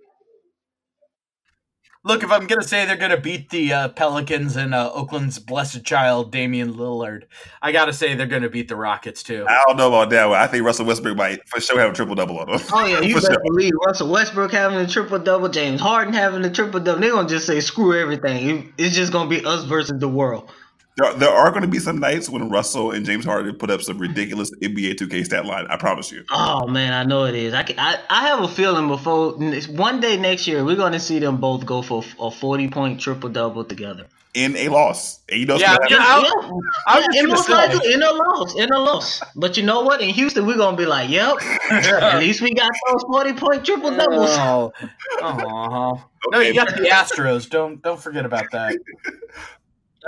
Look, 2.08 2.24
if 2.24 2.32
I'm 2.32 2.47
gonna 2.47 2.64
say 2.64 2.86
they're 2.86 2.95
gonna 2.95 3.20
beat 3.20 3.49
the 3.49 3.74
uh, 3.74 3.89
Pelicans 3.89 4.55
and 4.55 4.74
uh, 4.74 4.91
Oakland's 4.93 5.39
blessed 5.39 5.84
child 5.84 6.32
Damian 6.32 6.74
Lillard, 6.76 7.24
I 7.62 7.74
gotta 7.74 7.91
say 7.91 8.16
they're 8.16 8.26
gonna 8.26 8.47
beat 8.47 8.70
the 8.70 8.78
Rockets 8.78 9.24
too. 9.24 9.45
I 9.45 9.62
don't 9.68 9.76
know 9.76 9.89
about 9.89 10.10
that 10.12 10.30
one. 10.30 10.39
I 10.39 10.47
think 10.47 10.64
Russell 10.64 10.86
Westbrook 10.86 11.18
might 11.18 11.45
for 11.49 11.60
sure 11.60 11.78
have 11.82 11.91
a 11.91 11.93
triple 11.93 12.16
double 12.16 12.39
on 12.39 12.49
them. 12.49 12.62
Oh 12.72 12.86
yeah, 12.86 13.01
you 13.01 13.14
better 13.22 13.34
sure. 13.34 13.43
believe 13.43 13.74
Russell 13.86 14.10
Westbrook 14.10 14.53
having 14.53 14.78
a 14.78 14.88
triple 14.88 15.20
double, 15.20 15.49
James 15.49 15.82
Harden 15.82 16.14
having 16.14 16.45
a 16.45 16.49
triple 16.49 16.80
double. 16.80 17.01
They're 17.01 17.12
gonna 17.12 17.28
just 17.28 17.45
say 17.45 17.60
screw 17.60 17.99
everything. 17.99 18.74
It's 18.78 18.95
just 18.95 19.12
gonna 19.12 19.30
be 19.30 19.43
us 19.43 19.66
versus 19.66 19.99
the 19.99 20.08
world. 20.08 20.49
There, 20.97 21.13
there 21.13 21.29
are 21.29 21.51
going 21.51 21.61
to 21.61 21.67
be 21.67 21.77
some 21.77 21.99
nights 21.99 22.27
when 22.27 22.49
Russell 22.49 22.91
and 22.91 23.05
James 23.05 23.23
Harden 23.23 23.55
put 23.55 23.69
up 23.69 23.81
some 23.83 23.99
ridiculous 23.99 24.49
NBA 24.63 24.95
2K 24.95 25.25
stat 25.25 25.45
line. 25.45 25.67
I 25.69 25.77
promise 25.77 26.11
you. 26.11 26.23
Oh 26.31 26.65
man, 26.67 26.91
I 26.91 27.03
know 27.03 27.25
it 27.25 27.35
is. 27.35 27.53
I, 27.53 27.61
can, 27.63 27.77
I 27.77 27.99
I 28.09 28.27
have 28.27 28.41
a 28.41 28.47
feeling 28.47 28.87
before 28.87 29.33
one 29.33 29.99
day 29.99 30.17
next 30.17 30.47
year 30.47 30.65
we're 30.65 30.75
gonna 30.75 30.99
see 30.99 31.19
them 31.19 31.37
both 31.37 31.65
go 31.67 31.83
for 31.83 32.03
a 32.19 32.31
forty 32.31 32.67
point 32.67 32.99
triple 32.99 33.29
double 33.29 33.63
together. 33.63 34.07
In 34.33 34.55
a 34.55 34.69
loss, 34.69 35.19
and 35.29 35.39
you 35.39 35.45
know, 35.45 35.55
what's 35.55 35.63
Yeah, 35.63 35.77
gonna 35.77 35.95
yeah. 35.95 35.97
I'll- 35.99 36.61
I 36.87 36.99
Yeah, 36.99 37.21
just 37.21 37.27
most 37.27 37.49
likely 37.49 37.93
in 37.93 38.03
a 38.03 38.11
loss, 38.11 38.55
in 38.55 38.71
a 38.71 38.79
loss. 38.79 39.21
But 39.35 39.57
you 39.57 39.63
know 39.63 39.81
what? 39.81 40.01
In 40.01 40.09
Houston, 40.09 40.45
we're 40.45 40.57
gonna 40.57 40.77
be 40.77 40.85
like, 40.85 41.09
"Yep, 41.09 41.37
at 41.71 42.19
least 42.19 42.41
we 42.41 42.53
got 42.53 42.71
those 42.91 43.03
forty 43.03 43.33
point 43.33 43.65
triple 43.65 43.95
doubles." 43.95 44.29
Oh, 44.31 44.73
Aw. 45.21 46.03
no, 46.31 46.39
you 46.39 46.53
got 46.53 46.69
the 46.69 46.83
Astros. 46.89 47.49
Don't 47.49 47.81
don't 47.81 47.99
forget 47.99 48.25
about 48.25 48.45
that. 48.51 48.77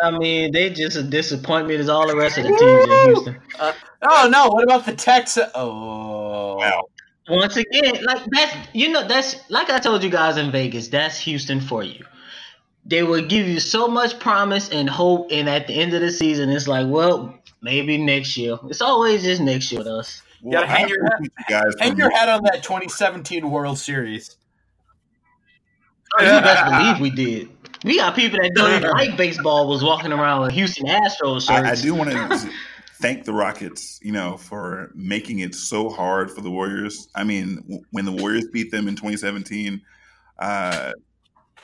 I 0.01 0.11
mean, 0.11 0.51
they 0.51 0.69
just 0.69 0.97
a 0.97 1.03
disappointment 1.03 1.79
as 1.79 1.89
all 1.89 2.07
the 2.07 2.15
rest 2.15 2.37
of 2.37 2.43
the 2.43 2.49
teams 2.49 2.85
in 2.85 3.05
Houston. 3.05 3.41
Uh, 3.59 3.73
oh 4.09 4.29
no, 4.31 4.47
what 4.49 4.63
about 4.63 4.85
the 4.85 4.95
Texas? 4.95 5.49
Oh, 5.55 6.57
Wow. 6.57 6.89
Once 7.29 7.57
again, 7.57 8.03
like 8.03 8.23
that's 8.31 8.55
you 8.73 8.89
know 8.89 9.07
that's 9.07 9.35
like 9.51 9.69
I 9.69 9.77
told 9.77 10.03
you 10.03 10.09
guys 10.09 10.37
in 10.37 10.51
Vegas, 10.51 10.87
that's 10.87 11.19
Houston 11.19 11.61
for 11.61 11.83
you. 11.83 12.03
They 12.85 13.03
will 13.03 13.21
give 13.25 13.47
you 13.47 13.59
so 13.59 13.87
much 13.87 14.19
promise 14.19 14.69
and 14.69 14.89
hope, 14.89 15.27
and 15.31 15.47
at 15.47 15.67
the 15.67 15.75
end 15.75 15.93
of 15.93 16.01
the 16.01 16.11
season, 16.11 16.49
it's 16.49 16.67
like, 16.67 16.87
well, 16.87 17.37
maybe 17.61 17.99
next 17.99 18.35
year. 18.35 18.57
It's 18.67 18.81
always 18.81 19.21
just 19.21 19.41
next 19.41 19.71
year 19.71 19.79
with 19.79 19.87
us. 19.87 20.23
You 20.41 20.53
gotta 20.53 20.67
hang 20.67 20.89
your 20.89 21.05
appreciate 21.05 21.31
you 21.37 21.45
guys. 21.55 21.73
hang 21.79 21.97
your 21.97 22.09
hat 22.09 22.29
on 22.29 22.43
that 22.45 22.63
2017 22.63 23.51
World 23.51 23.77
Series. 23.77 24.37
Oh, 26.17 26.23
you 26.23 26.29
best 26.41 26.65
believe 26.65 26.99
we 26.99 27.09
did. 27.11 27.49
We 27.83 27.97
got 27.97 28.15
people 28.15 28.39
that 28.41 28.51
don't 28.55 28.73
even 28.75 28.91
like 28.91 29.15
baseball 29.17 29.67
was 29.67 29.83
walking 29.83 30.11
around 30.11 30.41
with 30.41 30.51
Houston 30.51 30.85
Astros 30.87 31.47
shirts. 31.47 31.49
I, 31.49 31.71
I 31.71 31.75
do 31.75 31.95
want 31.95 32.11
to 32.11 32.51
thank 33.01 33.23
the 33.23 33.33
Rockets, 33.33 33.99
you 34.03 34.11
know, 34.11 34.37
for 34.37 34.91
making 34.95 35.39
it 35.39 35.55
so 35.55 35.89
hard 35.89 36.29
for 36.31 36.41
the 36.41 36.51
Warriors. 36.51 37.07
I 37.15 37.23
mean, 37.23 37.57
w- 37.61 37.81
when 37.91 38.05
the 38.05 38.11
Warriors 38.11 38.47
beat 38.51 38.71
them 38.71 38.87
in 38.87 38.95
2017, 38.95 39.81
uh, 40.39 40.91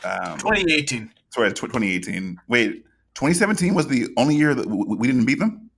um, 0.04 0.38
2018. 0.40 1.12
sorry, 1.30 1.52
tw- 1.52 1.62
2018. 1.62 2.40
Wait, 2.48 2.86
2017 3.16 3.74
was 3.74 3.88
the 3.88 4.08
only 4.18 4.36
year 4.36 4.54
that 4.56 4.64
w- 4.64 4.84
w- 4.84 5.00
we 5.00 5.08
didn't 5.08 5.26
beat 5.26 5.40
them. 5.40 5.70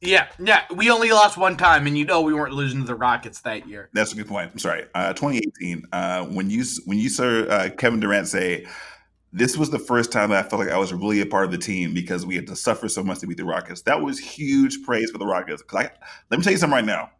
Yeah, 0.00 0.26
yeah. 0.38 0.62
We 0.74 0.90
only 0.90 1.10
lost 1.12 1.38
one 1.38 1.56
time, 1.56 1.86
and 1.86 1.96
you 1.96 2.04
know 2.04 2.20
we 2.20 2.34
weren't 2.34 2.52
losing 2.52 2.80
to 2.80 2.86
the 2.86 2.94
Rockets 2.94 3.40
that 3.42 3.66
year. 3.66 3.88
That's 3.94 4.12
a 4.12 4.16
good 4.16 4.28
point. 4.28 4.50
I'm 4.52 4.58
sorry. 4.58 4.84
Uh, 4.94 5.14
2018. 5.14 5.84
Uh, 5.92 6.24
when 6.26 6.50
you 6.50 6.62
when 6.84 6.98
you 6.98 7.08
saw 7.08 7.24
uh, 7.44 7.70
Kevin 7.70 8.00
Durant 8.00 8.28
say, 8.28 8.66
"This 9.36 9.58
was 9.58 9.70
the 9.70 9.78
first 9.78 10.12
time 10.12 10.30
that 10.30 10.46
I 10.46 10.48
felt 10.48 10.60
like 10.60 10.70
I 10.70 10.78
was 10.78 10.92
really 10.92 11.20
a 11.20 11.26
part 11.26 11.44
of 11.44 11.50
the 11.50 11.58
team 11.58 11.92
because 11.92 12.24
we 12.24 12.36
had 12.36 12.46
to 12.46 12.56
suffer 12.56 12.88
so 12.88 13.02
much 13.02 13.18
to 13.18 13.26
beat 13.26 13.36
the 13.36 13.44
Rockets." 13.44 13.82
That 13.82 14.00
was 14.00 14.18
huge 14.18 14.82
praise 14.84 15.10
for 15.10 15.18
the 15.18 15.26
Rockets. 15.26 15.62
Because 15.62 15.88
let 16.30 16.38
me 16.38 16.44
tell 16.44 16.52
you 16.52 16.58
something 16.58 16.76
right 16.76 16.84
now. 16.84 17.10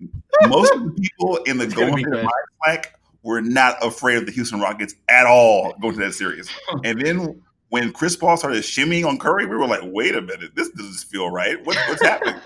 Most 0.48 0.72
of 0.74 0.84
the 0.84 0.90
people 0.92 1.36
in 1.46 1.58
the 1.58 1.64
It's 1.64 1.74
gonna 1.74 1.86
Golden 1.86 2.10
be 2.10 2.16
State. 2.18 2.28
Slack 2.64 3.00
were 3.22 3.40
not 3.40 3.76
afraid 3.84 4.18
of 4.18 4.26
the 4.26 4.32
Houston 4.32 4.60
Rockets 4.60 4.94
at 5.08 5.26
all 5.26 5.74
going 5.80 5.94
to 5.94 6.00
that 6.00 6.12
series. 6.12 6.48
And 6.84 7.00
then 7.00 7.42
when 7.70 7.92
Chris 7.92 8.16
Paul 8.16 8.36
started 8.36 8.62
shimmying 8.62 9.06
on 9.06 9.18
Curry, 9.18 9.46
we 9.46 9.56
were 9.56 9.66
like, 9.66 9.80
"Wait 9.82 10.14
a 10.14 10.20
minute, 10.20 10.54
this 10.54 10.68
doesn't 10.70 11.08
feel 11.10 11.30
right. 11.30 11.64
What, 11.66 11.76
what's 11.88 12.02
happening?" 12.02 12.40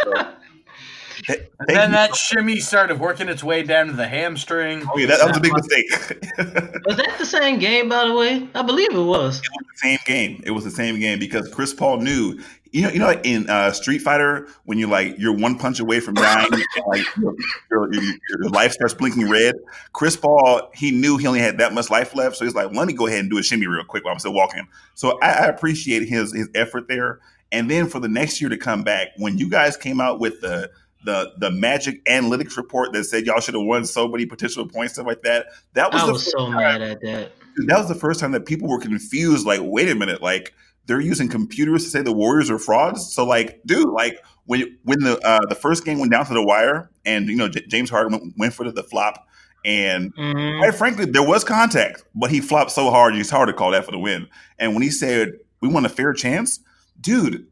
So, 1.27 1.35
And 1.61 1.69
then 1.69 1.91
you 1.91 1.97
that 1.97 2.17
shimmy 2.17 2.57
started 2.59 2.99
working 2.99 3.29
its 3.29 3.45
way 3.45 3.63
down 3.63 3.89
to 3.89 3.93
the 3.93 4.09
hamstring. 4.09 4.85
Oh 4.93 4.99
yeah, 4.99 5.07
that, 5.07 5.19
that 5.19 5.29
was 5.29 5.37
a 5.37 5.41
big 5.41 5.53
mistake. 5.53 5.91
was 6.87 6.97
that 6.97 7.17
the 7.19 7.27
same 7.27 7.59
game, 7.59 7.89
by 7.89 8.07
the 8.07 8.15
way? 8.15 8.49
I 8.55 8.63
believe 8.63 8.95
it 8.95 9.03
was. 9.03 9.39
It 9.39 9.49
was 9.51 9.67
the 9.75 9.89
same 9.89 9.99
game. 10.07 10.43
It 10.45 10.53
was 10.53 10.65
the 10.65 10.71
same 10.71 10.99
game 10.99 11.19
because 11.19 11.49
Chris 11.49 11.75
Paul 11.75 11.99
knew. 11.99 12.41
You 12.73 12.83
know, 12.83 12.91
you 12.91 13.01
know, 13.01 13.07
like 13.07 13.27
in 13.27 13.51
uh, 13.51 13.73
Street 13.73 13.99
Fighter, 13.99 14.47
when 14.65 14.79
you're 14.79 14.89
like 14.89 15.19
you're 15.19 15.37
one 15.37 15.59
punch 15.59 15.81
away 15.81 15.99
from 15.99 16.15
dying, 16.15 16.47
and, 16.53 16.63
like 16.87 17.05
your, 17.17 17.35
your, 17.69 17.93
your, 17.93 18.03
your 18.03 18.49
life 18.51 18.71
starts 18.73 18.95
blinking 18.95 19.29
red. 19.29 19.57
Chris 19.93 20.17
Paul, 20.17 20.71
he 20.73 20.93
knew 20.93 21.17
he 21.17 21.27
only 21.27 21.41
had 21.41 21.59
that 21.59 21.75
much 21.75 21.91
life 21.91 22.15
left, 22.15 22.37
so 22.37 22.45
he's 22.45 22.55
like, 22.55 22.73
"Let 22.73 22.87
me 22.87 22.93
go 22.93 23.09
ahead 23.09 23.19
and 23.21 23.31
do 23.31 23.39
a 23.39 23.43
shimmy 23.43 23.67
real 23.67 23.83
quick 23.85 24.05
while 24.05 24.13
I'm 24.13 24.21
still 24.21 24.33
walking." 24.33 24.69
So 24.95 25.19
I, 25.21 25.31
I 25.31 25.47
appreciate 25.47 26.09
his 26.09 26.33
his 26.33 26.49
effort 26.55 26.87
there. 26.87 27.19
And 27.53 27.69
then 27.71 27.89
for 27.89 27.99
the 27.99 28.09
next 28.09 28.41
year 28.41 28.49
to 28.51 28.57
come 28.57 28.85
back, 28.85 29.09
when 29.17 29.39
you 29.39 29.49
guys 29.49 29.77
came 29.77 30.01
out 30.01 30.21
with 30.21 30.41
the 30.41 30.71
the 31.05 31.33
the 31.39 31.51
Magic 31.51 32.05
analytics 32.07 32.57
report 32.57 32.93
that 32.93 33.05
said 33.05 33.27
y'all 33.27 33.41
should 33.41 33.55
have 33.55 33.65
won 33.65 33.85
so 33.85 34.07
many 34.09 34.27
potential 34.27 34.67
points, 34.67 34.95
stuff 34.95 35.07
like 35.07 35.23
that. 35.23 35.47
That 35.75 35.93
was 35.93 36.03
I 36.03 36.11
was 36.11 36.31
so 36.31 36.39
time- 36.47 36.57
mad 36.57 36.83
at 36.83 37.01
that. 37.03 37.33
that 37.67 37.79
was 37.79 37.89
the 37.89 37.95
first 37.95 38.21
time 38.21 38.33
that 38.33 38.47
people 38.47 38.69
were 38.69 38.79
confused. 38.81 39.47
Like, 39.47 39.61
wait 39.63 39.89
a 39.89 39.95
minute, 39.95 40.23
like 40.23 40.53
they're 40.87 41.01
using 41.01 41.29
computers 41.29 41.85
to 41.85 41.91
say 41.91 42.03
the 42.03 42.13
Warriors 42.13 42.51
are 42.51 42.59
frauds. 42.59 43.13
So, 43.15 43.25
like, 43.25 43.61
dude, 43.65 43.89
like 43.91 44.19
when 44.47 44.77
when 44.85 45.01
the 45.01 45.19
uh, 45.27 45.47
the 45.47 45.55
first 45.55 45.85
game 45.85 45.99
went 46.01 46.11
down 46.13 46.27
to 46.27 46.35
the 46.35 46.43
wire, 46.45 46.91
and 47.05 47.29
you 47.29 47.37
know 47.37 47.49
J- 47.49 47.65
James 47.69 47.91
Harden 47.91 48.13
went, 48.13 48.35
went 48.37 48.55
for 48.55 48.71
the 48.71 48.83
flop, 48.83 49.27
and 49.65 50.15
Mhm. 50.17 50.59
quite 50.59 50.75
frankly, 50.75 51.05
there 51.07 51.23
was 51.23 51.45
contact, 51.45 52.05
but 52.15 52.31
he 52.31 52.41
flopped 52.41 52.73
so 52.73 52.91
hard, 52.91 53.15
it's 53.15 53.31
hard 53.31 53.47
to 53.49 53.53
call 53.53 53.71
that 53.73 53.85
for 53.85 53.93
the 53.93 53.99
win. 53.99 54.27
And 54.59 54.75
when 54.75 54.83
he 54.83 54.91
said 54.91 55.35
we 55.61 55.69
want 55.69 55.87
a 55.87 55.91
fair 55.91 56.13
chance, 56.13 56.59
dude. 57.01 57.47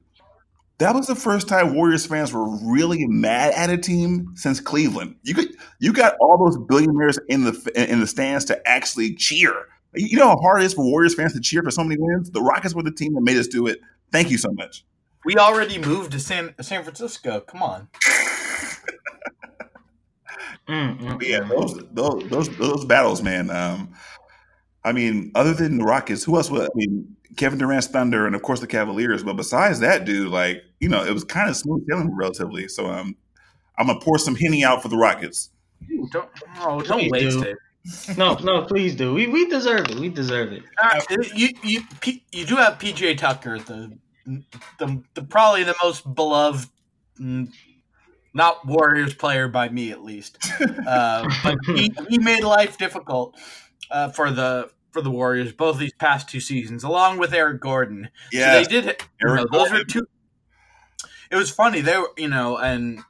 That 0.78 0.94
was 0.94 1.08
the 1.08 1.16
first 1.16 1.48
time 1.48 1.74
Warriors 1.74 2.06
fans 2.06 2.32
were 2.32 2.48
really 2.64 3.04
mad 3.06 3.52
at 3.54 3.68
a 3.68 3.76
team 3.76 4.32
since 4.34 4.60
Cleveland. 4.60 5.16
You 5.24 5.34
could, 5.34 5.48
you 5.80 5.92
got 5.92 6.14
all 6.20 6.38
those 6.38 6.56
billionaires 6.56 7.18
in 7.28 7.42
the 7.44 7.72
in 7.74 7.98
the 7.98 8.06
stands 8.06 8.44
to 8.46 8.68
actually 8.68 9.14
cheer. 9.16 9.66
You 9.94 10.18
know 10.18 10.28
how 10.28 10.36
hard 10.36 10.62
it 10.62 10.66
is 10.66 10.74
for 10.74 10.84
Warriors 10.84 11.14
fans 11.14 11.32
to 11.32 11.40
cheer 11.40 11.62
for 11.62 11.72
so 11.72 11.82
many 11.82 11.96
wins. 11.98 12.30
The 12.30 12.42
Rockets 12.42 12.74
were 12.74 12.84
the 12.84 12.92
team 12.92 13.14
that 13.14 13.22
made 13.22 13.36
us 13.36 13.48
do 13.48 13.66
it. 13.66 13.80
Thank 14.12 14.30
you 14.30 14.38
so 14.38 14.50
much. 14.52 14.84
We 15.24 15.36
already 15.36 15.78
moved 15.78 16.12
to 16.12 16.20
San 16.20 16.54
San 16.60 16.84
Francisco. 16.84 17.40
Come 17.40 17.62
on. 17.62 17.88
Mm, 20.68 21.00
mm, 21.00 21.22
yeah, 21.22 21.38
mm. 21.40 21.48
those 21.48 21.82
those 21.92 22.28
those, 22.28 22.56
those 22.58 22.84
battles, 22.84 23.22
man. 23.22 23.48
Um, 23.48 23.94
I 24.84 24.92
mean, 24.92 25.32
other 25.34 25.52
than 25.52 25.78
the 25.78 25.84
Rockets, 25.84 26.24
who 26.24 26.36
else? 26.36 26.50
Was, 26.50 26.62
I 26.62 26.68
mean, 26.74 27.16
Kevin 27.36 27.58
Durant's 27.58 27.88
Thunder, 27.88 28.26
and 28.26 28.34
of 28.34 28.42
course 28.42 28.60
the 28.60 28.66
Cavaliers. 28.66 29.22
But 29.22 29.34
besides 29.34 29.80
that, 29.80 30.04
dude, 30.04 30.28
like 30.28 30.62
you 30.80 30.88
know, 30.88 31.04
it 31.04 31.12
was 31.12 31.24
kind 31.24 31.50
of 31.50 31.56
smooth 31.56 31.86
sailing 31.88 32.14
relatively. 32.14 32.68
So 32.68 32.86
um, 32.86 33.16
I'm 33.76 33.86
gonna 33.86 34.00
pour 34.00 34.18
some 34.18 34.34
henny 34.34 34.64
out 34.64 34.82
for 34.82 34.88
the 34.88 34.96
Rockets. 34.96 35.50
Don't 36.10 36.28
oh, 36.60 36.80
don't 36.80 37.00
Please 37.08 37.12
waste 37.12 37.40
do. 37.40 37.42
it. 37.42 37.58
No, 38.18 38.34
no, 38.34 38.64
please 38.64 38.94
do. 38.94 39.14
We 39.14 39.26
we 39.28 39.48
deserve 39.48 39.88
it. 39.90 39.98
We 39.98 40.08
deserve 40.08 40.52
it. 40.52 40.62
Uh, 40.82 41.00
you 41.34 41.50
you 41.62 41.82
P- 42.00 42.24
you 42.32 42.44
do 42.44 42.56
have 42.56 42.78
PJ 42.78 43.18
Tucker, 43.18 43.58
the 43.58 43.96
the, 44.78 45.02
the 45.14 45.22
probably 45.22 45.64
the 45.64 45.74
most 45.82 46.14
beloved, 46.14 46.68
mm, 47.18 47.50
not 48.34 48.66
Warriors 48.66 49.14
player 49.14 49.48
by 49.48 49.68
me 49.68 49.90
at 49.90 50.04
least. 50.04 50.38
Uh, 50.86 51.28
but 51.42 51.58
he, 51.66 51.92
he 52.08 52.18
made 52.18 52.42
life 52.42 52.78
difficult 52.78 53.36
uh, 53.90 54.10
for 54.10 54.30
the 54.30 54.70
for 54.90 55.02
the 55.02 55.10
Warriors 55.10 55.52
both 55.52 55.78
these 55.78 55.92
past 55.94 56.28
two 56.28 56.40
seasons, 56.40 56.82
along 56.84 57.18
with 57.18 57.32
Eric 57.34 57.60
Gordon. 57.60 58.08
Yeah, 58.32 58.54
So 58.54 58.58
they 58.58 58.64
did. 58.64 59.02
You 59.20 59.34
know, 59.34 59.46
those 59.50 59.70
were 59.70 59.84
two. 59.84 60.06
It 61.30 61.36
was 61.36 61.50
funny. 61.50 61.80
They 61.82 61.98
were, 61.98 62.10
you 62.16 62.28
know, 62.28 62.56
and 62.56 63.00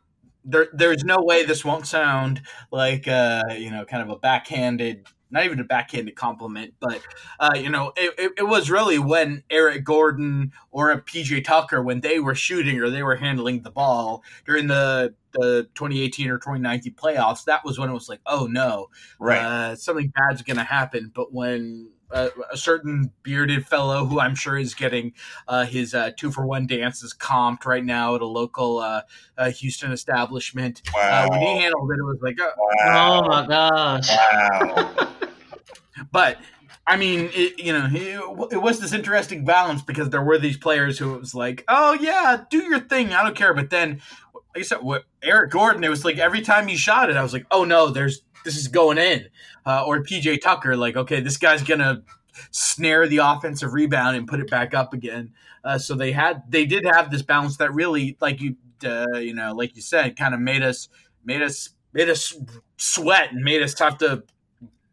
there, 0.44 0.68
there's 0.72 1.04
no 1.04 1.18
way 1.20 1.44
this 1.44 1.64
won't 1.64 1.86
sound 1.86 2.42
like, 2.72 3.06
uh, 3.06 3.44
you 3.56 3.70
know, 3.70 3.84
kind 3.84 4.02
of 4.02 4.08
a 4.08 4.18
backhanded, 4.18 5.06
not 5.30 5.44
even 5.44 5.60
a 5.60 5.64
backhanded 5.64 6.16
compliment, 6.16 6.74
but, 6.80 7.00
uh, 7.40 7.54
you 7.56 7.68
know, 7.68 7.92
it, 7.96 8.14
it, 8.18 8.32
it 8.38 8.42
was 8.42 8.70
really 8.70 8.98
when 8.98 9.42
Eric 9.50 9.84
Gordon 9.84 10.52
or 10.70 10.90
a 10.90 11.00
PJ 11.00 11.44
Tucker, 11.44 11.82
when 11.82 12.00
they 12.00 12.18
were 12.18 12.34
shooting 12.34 12.80
or 12.80 12.90
they 12.90 13.02
were 13.02 13.16
handling 13.16 13.62
the 13.62 13.70
ball 13.70 14.22
during 14.46 14.66
the 14.66 15.14
the 15.32 15.68
2018 15.74 16.30
or 16.30 16.38
2019 16.38 16.94
playoffs, 16.94 17.44
that 17.44 17.64
was 17.64 17.78
when 17.78 17.90
it 17.90 17.92
was 17.92 18.08
like, 18.08 18.20
oh 18.26 18.46
no, 18.46 18.88
right. 19.18 19.38
uh, 19.38 19.76
something 19.76 20.10
bad's 20.16 20.42
going 20.42 20.56
to 20.56 20.64
happen. 20.64 21.12
But 21.14 21.32
when 21.32 21.90
uh, 22.10 22.28
a 22.50 22.56
certain 22.56 23.12
bearded 23.22 23.66
fellow, 23.66 24.06
who 24.06 24.20
I'm 24.20 24.34
sure 24.34 24.56
is 24.56 24.74
getting 24.74 25.12
uh, 25.46 25.64
his 25.64 25.94
uh, 25.94 26.10
two 26.16 26.30
for 26.30 26.46
one 26.46 26.66
dances 26.66 27.14
comped 27.14 27.64
right 27.66 27.84
now 27.84 28.14
at 28.14 28.22
a 28.22 28.26
local 28.26 28.78
uh, 28.78 29.02
uh, 29.36 29.50
Houston 29.50 29.92
establishment, 29.92 30.82
uh, 30.88 30.92
wow. 30.96 31.30
when 31.30 31.40
he 31.40 31.58
handled 31.58 31.90
it, 31.90 31.98
it 31.98 32.04
was 32.04 32.18
like, 32.22 32.40
uh, 32.40 32.50
wow. 32.56 33.22
Oh 33.22 33.28
my 33.28 33.46
gosh. 33.46 34.10
Wow. 34.10 35.08
but. 36.12 36.38
I 36.90 36.96
mean, 36.96 37.28
it, 37.34 37.60
you 37.62 37.74
know, 37.74 37.86
it, 37.92 38.54
it 38.54 38.62
was 38.62 38.80
this 38.80 38.94
interesting 38.94 39.44
balance 39.44 39.82
because 39.82 40.08
there 40.08 40.22
were 40.22 40.38
these 40.38 40.56
players 40.56 40.98
who 40.98 41.16
it 41.16 41.20
was 41.20 41.34
like, 41.34 41.62
"Oh 41.68 41.92
yeah, 41.92 42.44
do 42.48 42.62
your 42.62 42.80
thing, 42.80 43.12
I 43.12 43.22
don't 43.22 43.36
care." 43.36 43.52
But 43.52 43.68
then, 43.68 44.00
like 44.54 44.60
I 44.60 44.62
said, 44.62 44.78
what 44.80 45.04
Eric 45.22 45.50
Gordon, 45.50 45.84
it 45.84 45.90
was 45.90 46.06
like 46.06 46.16
every 46.16 46.40
time 46.40 46.66
he 46.66 46.76
shot 46.76 47.10
it, 47.10 47.16
I 47.16 47.22
was 47.22 47.34
like, 47.34 47.44
"Oh 47.50 47.64
no, 47.64 47.90
there's 47.90 48.22
this 48.54 48.56
is 48.56 48.68
going 48.68 48.98
in." 48.98 49.28
Uh, 49.66 49.84
or 49.84 50.02
PJ 50.02 50.40
Tucker, 50.40 50.76
like, 50.76 50.96
okay, 50.96 51.20
this 51.20 51.36
guy's 51.36 51.62
gonna 51.62 52.02
snare 52.50 53.06
the 53.06 53.18
offensive 53.18 53.74
rebound 53.74 54.16
and 54.16 54.26
put 54.26 54.40
it 54.40 54.50
back 54.50 54.74
up 54.74 54.94
again. 54.94 55.32
Uh, 55.64 55.78
so 55.78 55.94
they 55.94 56.12
had, 56.12 56.42
they 56.48 56.64
did 56.64 56.84
have 56.84 57.10
this 57.10 57.22
balance 57.22 57.56
that 57.58 57.74
really, 57.74 58.16
like 58.20 58.40
you, 58.40 58.56
uh, 58.84 59.18
you 59.18 59.34
know, 59.34 59.52
like 59.52 59.74
you 59.76 59.82
said, 59.82 60.16
kind 60.16 60.34
of 60.34 60.40
made 60.40 60.62
us, 60.62 60.88
made 61.24 61.42
us, 61.42 61.70
made 61.92 62.08
us 62.08 62.34
sweat 62.76 63.32
and 63.32 63.42
made 63.42 63.62
us 63.62 63.78
have 63.78 63.98
to 63.98 64.22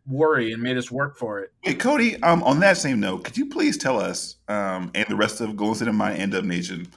worry 0.07 0.51
and 0.51 0.61
made 0.61 0.77
us 0.77 0.91
work 0.91 1.17
for 1.17 1.39
it. 1.39 1.53
Hey, 1.61 1.73
Cody, 1.73 2.21
um, 2.23 2.43
on 2.43 2.59
that 2.59 2.77
same 2.77 2.99
note, 2.99 3.23
could 3.23 3.37
you 3.37 3.47
please 3.47 3.77
tell 3.77 3.99
us 3.99 4.37
um, 4.47 4.91
and 4.93 5.07
the 5.07 5.15
rest 5.15 5.41
of 5.41 5.55
Golden 5.55 5.75
State 5.75 5.87
and 5.87 5.97
my 5.97 6.13
End 6.13 6.35
Up 6.35 6.43
Nation, 6.43 6.87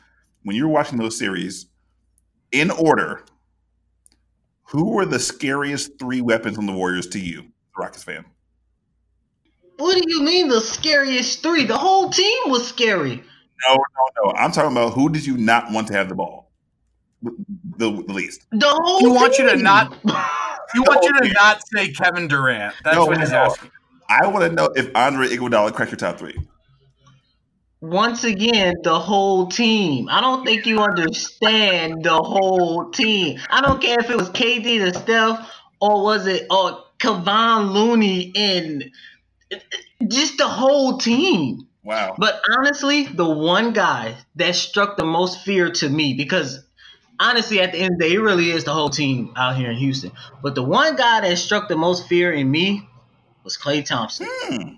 when 0.43 0.57
you're 0.57 0.69
watching 0.69 0.99
those 0.99 1.19
series, 1.19 1.67
in 2.53 2.71
order, 2.71 3.25
who 4.69 4.91
were 4.91 5.05
the 5.07 5.19
scariest 5.19 5.99
three 5.99 6.21
weapons 6.21 6.59
on 6.59 6.67
the 6.67 6.73
Warriors 6.73 7.07
to 7.09 7.19
you, 7.19 7.45
Rockets 7.77 8.05
fan? 8.05 8.25
What 9.77 9.95
do 9.95 10.03
you 10.09 10.23
mean 10.23 10.49
the 10.49 10.61
scariest 10.61 11.43
three? 11.43 11.65
The 11.65 11.77
whole 11.79 12.11
team 12.11 12.39
was 12.47 12.67
scary. 12.67 13.23
No, 13.69 13.75
no, 13.75 14.25
no. 14.25 14.33
I'm 14.37 14.53
talking 14.53 14.73
about 14.73 14.93
who 14.93 15.09
did 15.09 15.25
you 15.27 15.37
not 15.37 15.71
want 15.73 15.87
to 15.89 15.93
have 15.95 16.09
the 16.09 16.15
ball 16.15 16.51
the, 17.23 17.31
the, 17.77 17.91
the 18.07 18.13
least? 18.13 18.47
The 18.53 18.67
whole 18.69 19.01
You 19.03 19.13
want 19.13 19.39
you 19.39 19.45
to 19.47 19.55
team. 19.55 19.63
not- 19.63 19.97
You 20.75 20.83
want 20.83 21.03
you 21.03 21.13
to 21.15 21.19
Okay. 21.21 21.33
not 21.33 21.63
say 21.75 21.91
Kevin 21.93 22.29
Durant. 22.29 22.75
That's 22.85 22.95
No, 22.97 23.07
what 23.07 23.19
he's 23.19 23.31
no. 23.31 23.39
asking. 23.39 23.71
I 24.11 24.27
want 24.27 24.45
to 24.45 24.53
know 24.53 24.67
if 24.77 24.91
Andre 24.95 25.29
Iguodala 25.29 25.73
cracked 25.73 25.93
your 25.93 25.97
top 25.97 26.19
three. 26.19 26.37
Once 27.81 28.25
again, 28.25 28.75
the 28.83 28.99
whole 28.99 29.47
team. 29.47 30.09
I 30.11 30.21
don't 30.21 30.45
think 30.45 30.67
you 30.67 30.81
understand 30.81 32.03
the 32.03 32.17
whole 32.17 32.91
team. 32.91 33.39
I 33.49 33.61
don't 33.61 33.81
care 33.81 33.99
if 34.01 34.11
it 34.11 34.17
was 34.17 34.31
KD 34.31 34.93
to 34.93 34.99
Steph 34.99 35.49
or 35.81 36.03
was 36.03 36.27
it 36.27 36.47
or 36.51 36.85
Kevon 36.99 37.73
Looney 37.73 38.33
and 38.35 38.91
just 40.07 40.39
the 40.39 40.49
whole 40.49 40.99
team. 40.99 41.69
Wow. 41.85 42.17
But 42.19 42.43
honestly, 42.57 43.05
the 43.05 43.29
one 43.29 43.73
guy 43.73 44.17
that 44.37 44.55
struck 44.55 44.97
the 44.97 45.05
most 45.05 45.45
fear 45.45 45.71
to 45.71 45.89
me, 45.89 46.15
because 46.15 46.65
honestly, 47.21 47.61
at 47.61 47.73
the 47.73 47.79
end 47.79 47.95
of 47.95 47.99
the 47.99 48.09
day, 48.09 48.15
it 48.15 48.19
really 48.19 48.51
is 48.51 48.65
the 48.65 48.73
whole 48.73 48.91
team 48.91 49.33
out 49.37 49.57
here 49.57 49.71
in 49.71 49.77
Houston. 49.77 50.13
But 50.43 50.55
the 50.55 50.63
one 50.63 50.97
guy 50.97 51.21
that 51.21 51.39
struck 51.39 51.69
the 51.69 51.77
most 51.77 52.09
fear 52.09 52.33
in 52.33 52.51
me 52.51 52.89
was 53.45 53.57
Klay 53.57 53.85
Thompson. 53.85 54.27
Hmm. 54.29 54.69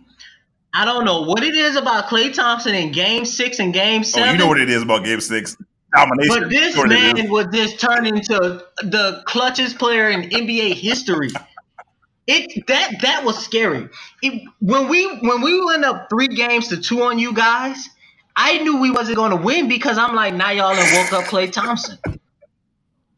I 0.73 0.85
don't 0.85 1.05
know 1.05 1.23
what 1.23 1.43
it 1.43 1.55
is 1.55 1.77
about 1.77 2.07
Klay 2.07 2.33
Thompson 2.33 2.75
in 2.75 2.93
Game 2.93 3.25
Six 3.25 3.59
and 3.59 3.73
Game 3.75 4.01
Oh, 4.01 4.05
Seven. 4.05 4.33
you 4.33 4.39
know 4.39 4.47
what 4.47 4.61
it 4.61 4.71
is 4.71 4.83
about 4.83 5.05
Game 5.05 5.21
Six 5.21 5.57
domination. 5.97 6.41
but 6.43 6.49
this 6.51 6.77
You 6.77 6.83
know 6.87 6.89
what 6.89 6.93
it 6.93 7.19
is. 7.19 7.23
man 7.25 7.31
would 7.31 7.53
just 7.53 7.81
turn 7.81 8.07
into 8.07 8.65
the 8.83 9.23
clutchest 9.27 9.79
player 9.79 10.09
in 10.11 10.31
NBA 10.31 10.75
history. 10.75 11.31
It 12.27 12.67
that 12.69 13.01
that 13.03 13.25
was 13.25 13.43
scary. 13.45 13.89
It, 14.23 14.43
when 14.61 14.89
we 14.89 15.07
when 15.19 15.41
we 15.43 15.65
went 15.65 15.85
up 15.85 16.09
three 16.09 16.29
games 16.29 16.69
to 16.69 16.77
two 16.81 17.03
on 17.03 17.19
you 17.19 17.33
guys, 17.33 17.89
I 18.37 18.59
knew 18.59 18.81
we 18.81 18.93
wasn't 18.93 19.17
going 19.17 19.31
to 19.33 19.37
win 19.37 19.67
because 19.69 19.99
I'm 19.99 20.15
like, 20.15 20.35
now 20.35 20.51
y'all 20.51 20.75
done 20.77 20.87
woke 20.95 21.13
up 21.13 21.25
Klay 21.25 21.51
Thompson. 21.51 21.99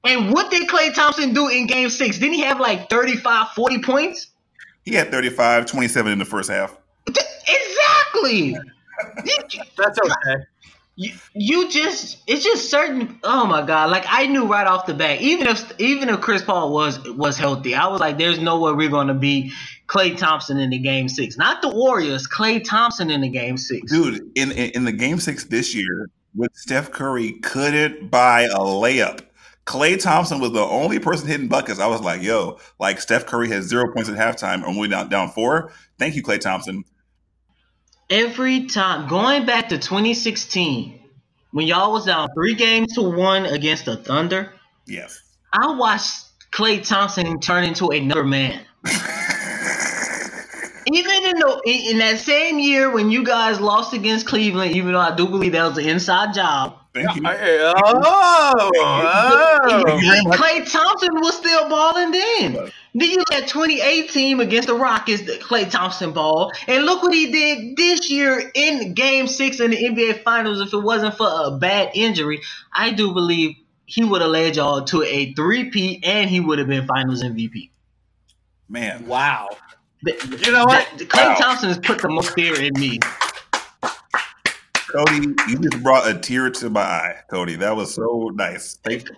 And 0.04 0.32
what 0.32 0.50
did 0.50 0.68
Klay 0.68 0.94
Thompson 0.94 1.34
do 1.34 1.48
in 1.48 1.66
game 1.66 1.90
six? 1.90 2.18
Didn't 2.18 2.34
he 2.34 2.40
have 2.40 2.58
like 2.58 2.88
35, 2.90 3.48
40 3.50 3.82
points? 3.82 4.30
He 4.84 4.94
had 4.94 5.10
35, 5.12 5.66
27 5.66 6.12
in 6.12 6.18
the 6.18 6.24
first 6.24 6.50
half. 6.50 6.76
Exactly. 7.06 8.56
That's 9.76 9.98
okay. 9.98 10.44
you, 10.96 11.12
you 11.34 11.70
just 11.70 12.18
it's 12.26 12.44
just 12.44 12.70
certain 12.70 13.18
oh 13.24 13.46
my 13.46 13.64
god 13.64 13.90
like 13.90 14.04
i 14.08 14.26
knew 14.26 14.46
right 14.46 14.66
off 14.66 14.84
the 14.84 14.92
bat 14.92 15.20
even 15.22 15.46
if 15.46 15.72
even 15.80 16.10
if 16.10 16.20
chris 16.20 16.42
paul 16.42 16.72
was 16.72 17.02
was 17.10 17.38
healthy 17.38 17.74
i 17.74 17.86
was 17.86 17.98
like 18.00 18.18
there's 18.18 18.38
no 18.38 18.60
way 18.60 18.72
we're 18.72 18.90
going 18.90 19.06
to 19.06 19.14
be 19.14 19.50
klay 19.86 20.16
thompson 20.16 20.58
in 20.58 20.68
the 20.68 20.78
game 20.78 21.08
six 21.08 21.38
not 21.38 21.62
the 21.62 21.68
warriors 21.68 22.28
klay 22.28 22.62
thompson 22.62 23.10
in 23.10 23.22
the 23.22 23.28
game 23.28 23.56
six 23.56 23.90
Dude, 23.90 24.30
in, 24.34 24.52
in 24.52 24.70
in 24.70 24.84
the 24.84 24.92
game 24.92 25.18
six 25.18 25.44
this 25.44 25.74
year, 25.74 26.10
with 26.34 26.54
Steph 26.54 26.90
Curry 26.90 27.32
couldn't 27.42 28.10
buy 28.10 28.42
a 28.42 28.58
layup. 28.58 29.20
Klay 29.66 30.00
Thompson 30.00 30.40
was 30.40 30.52
the 30.52 30.60
only 30.62 30.98
person 30.98 31.28
hitting 31.28 31.48
buckets. 31.48 31.78
I 31.78 31.86
was 31.86 32.00
like, 32.00 32.20
yo, 32.22 32.58
like 32.80 33.00
Steph 33.00 33.26
Curry 33.26 33.48
has 33.50 33.66
zero 33.66 33.92
points 33.94 34.08
at 34.10 34.16
halftime 34.16 34.66
and 34.66 34.76
we're 34.78 34.88
down, 34.88 35.08
down 35.08 35.28
four. 35.30 35.70
Thank 35.98 36.16
you, 36.16 36.22
Clay 36.22 36.38
Thompson. 36.38 36.84
every 38.10 38.66
time 38.66 39.08
going 39.08 39.46
back 39.46 39.68
to 39.70 39.78
2016 39.78 40.98
when 41.52 41.66
y'all 41.66 41.92
was 41.92 42.06
down 42.06 42.28
three 42.34 42.54
games 42.54 42.94
to 42.94 43.02
one 43.02 43.46
against 43.46 43.84
the 43.86 43.96
thunder 43.96 44.52
Yes. 44.86 45.18
i 45.52 45.70
watched 45.76 46.26
klay 46.50 46.86
thompson 46.86 47.38
turn 47.40 47.64
into 47.64 47.88
another 47.88 48.24
man 48.24 48.60
even 50.86 51.24
in 51.24 51.38
the 51.38 51.62
in 51.64 51.98
that 51.98 52.18
same 52.18 52.58
year 52.58 52.90
when 52.90 53.10
you 53.10 53.24
guys 53.24 53.60
lost 53.60 53.94
against 53.94 54.26
Cleveland, 54.26 54.74
even 54.76 54.92
though 54.92 54.98
I 55.00 55.14
do 55.14 55.26
believe 55.28 55.52
that 55.52 55.68
was 55.68 55.78
an 55.78 55.86
inside 55.88 56.34
job, 56.34 56.76
Thank 56.94 57.16
you. 57.16 57.22
Oh, 57.24 58.70
oh. 58.76 59.60
Klay 60.32 60.70
Thompson 60.70 61.14
was 61.14 61.36
still 61.36 61.68
balling 61.68 62.10
then. 62.10 62.70
Then 62.94 63.10
you 63.10 63.24
had 63.30 63.48
2018 63.48 64.40
against 64.40 64.68
the 64.68 64.74
Rockets, 64.74 65.22
that 65.22 65.40
Klay 65.40 65.70
Thompson 65.70 66.12
ball, 66.12 66.52
and 66.68 66.84
look 66.84 67.02
what 67.02 67.14
he 67.14 67.32
did 67.32 67.76
this 67.76 68.10
year 68.10 68.50
in 68.54 68.92
Game 68.92 69.26
Six 69.26 69.60
in 69.60 69.70
the 69.70 69.78
NBA 69.78 70.22
Finals. 70.22 70.60
If 70.60 70.74
it 70.74 70.78
wasn't 70.78 71.16
for 71.16 71.28
a 71.28 71.52
bad 71.52 71.92
injury, 71.94 72.42
I 72.70 72.90
do 72.90 73.14
believe 73.14 73.56
he 73.86 74.04
would 74.04 74.20
have 74.20 74.30
led 74.30 74.56
y'all 74.56 74.84
to 74.84 75.02
a 75.02 75.32
three 75.32 75.70
P, 75.70 76.02
and 76.04 76.28
he 76.28 76.40
would 76.40 76.58
have 76.58 76.68
been 76.68 76.86
Finals 76.86 77.22
MVP. 77.22 77.70
Man, 78.68 79.06
Wow. 79.06 79.48
You 80.04 80.50
know 80.50 80.64
what? 80.64 80.86
Klay 80.98 81.28
Wow. 81.28 81.36
Thompson 81.38 81.68
has 81.68 81.78
put 81.78 82.02
the 82.02 82.08
most 82.08 82.32
fear 82.34 82.60
in 82.60 82.72
me. 82.76 82.98
Cody, 84.92 85.34
you 85.48 85.58
just 85.58 85.82
brought 85.82 86.06
a 86.08 86.18
tear 86.18 86.50
to 86.50 86.70
my 86.70 86.80
eye, 86.82 87.16
Cody. 87.30 87.56
That 87.56 87.76
was 87.76 87.94
so 87.94 88.30
nice. 88.34 88.74
Thank 88.84 89.08
you. 89.08 89.14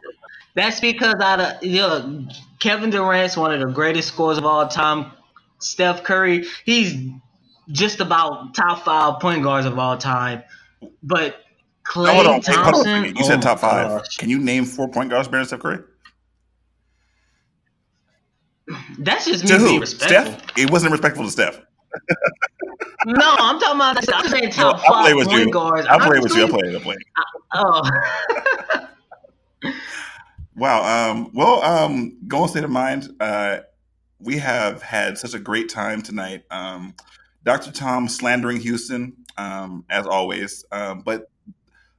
That's 0.55 0.81
because 0.81 1.15
out 1.21 1.41
of 1.41 1.65
you 1.65 1.79
know, 1.81 2.27
Kevin 2.61 2.91
Durant's 2.91 3.37
one 3.37 3.53
of 3.53 3.61
the 3.61 3.73
greatest 3.73 4.09
scorers 4.09 4.39
of 4.39 4.45
all 4.47 4.69
time. 4.69 5.13
Steph 5.59 6.03
Curry, 6.05 6.47
he's 6.65 6.95
just 7.69 8.01
about 8.01 8.55
top 8.55 8.85
five 8.85 9.21
point 9.21 9.43
guards 9.43 9.67
of 9.67 9.79
all 9.79 9.97
time. 9.97 10.43
But 11.03 11.41
Klay 11.87 12.15
Hold 12.15 12.27
on, 12.27 12.43
wait, 12.47 12.47
hold 12.47 12.77
on 12.77 12.85
Thompson. 12.85 13.05
You 13.17 13.25
oh 13.25 13.25
said 13.25 13.37
my 13.37 13.43
top 13.43 13.59
five. 13.61 13.89
gosh. 13.89 14.17
Can 14.17 14.31
you 14.31 14.39
name 14.39 14.65
four 14.65 14.89
point 14.89 15.11
guards 15.11 15.29
better 15.29 15.39
than 15.39 15.47
Steph 15.47 15.61
Curry? 15.61 15.79
That's 18.99 19.27
just 19.27 19.45
me 19.45 19.51
To 19.51 19.59
being 19.59 19.75
who? 19.75 19.81
respectful. 19.81 20.33
Steph? 20.33 20.59
It 20.59 20.71
wasn't 20.71 20.93
respectful 20.93 21.25
to 21.25 21.31
Steph. 21.31 21.61
No, 23.07 23.37
I'm 23.39 23.59
talking 23.61 23.77
about. 23.77 24.15
I'm 24.15 24.29
saying 24.29 24.45
No, 24.57 24.73
top 24.73 24.81
I'll 24.87 25.03
play 25.03 25.13
five 25.13 25.17
with 25.17 25.29
point 25.29 25.41
you. 25.47 25.51
guards. 25.53 25.87
I'll 25.89 25.99
play 26.01 26.21
with 26.21 26.35
you. 26.35 26.45
I'll 26.45 26.55
Honestly, 26.55 26.79
play. 26.81 26.97
I'll 27.55 27.61
play. 27.83 27.91
Oh, 29.65 29.71
Wow. 30.57 31.11
Um, 31.11 31.31
well, 31.35 31.63
um, 31.63 32.17
Golden 32.29 32.49
State 32.49 32.65
of 32.65 32.71
Mind, 32.71 33.11
uh, 33.21 33.59
we 34.21 34.39
have 34.39 34.83
had 34.83 35.19
such 35.19 35.35
a 35.35 35.39
great 35.39 35.69
time 35.69 36.01
tonight. 36.01 36.45
Um, 36.51 36.95
Dr. 37.45 37.73
Tom 37.73 38.09
slandering 38.09 38.61
Houston, 38.61 39.15
um, 39.37 39.85
as 39.91 40.07
always. 40.07 40.65
Um, 40.71 41.01
but 41.01 41.31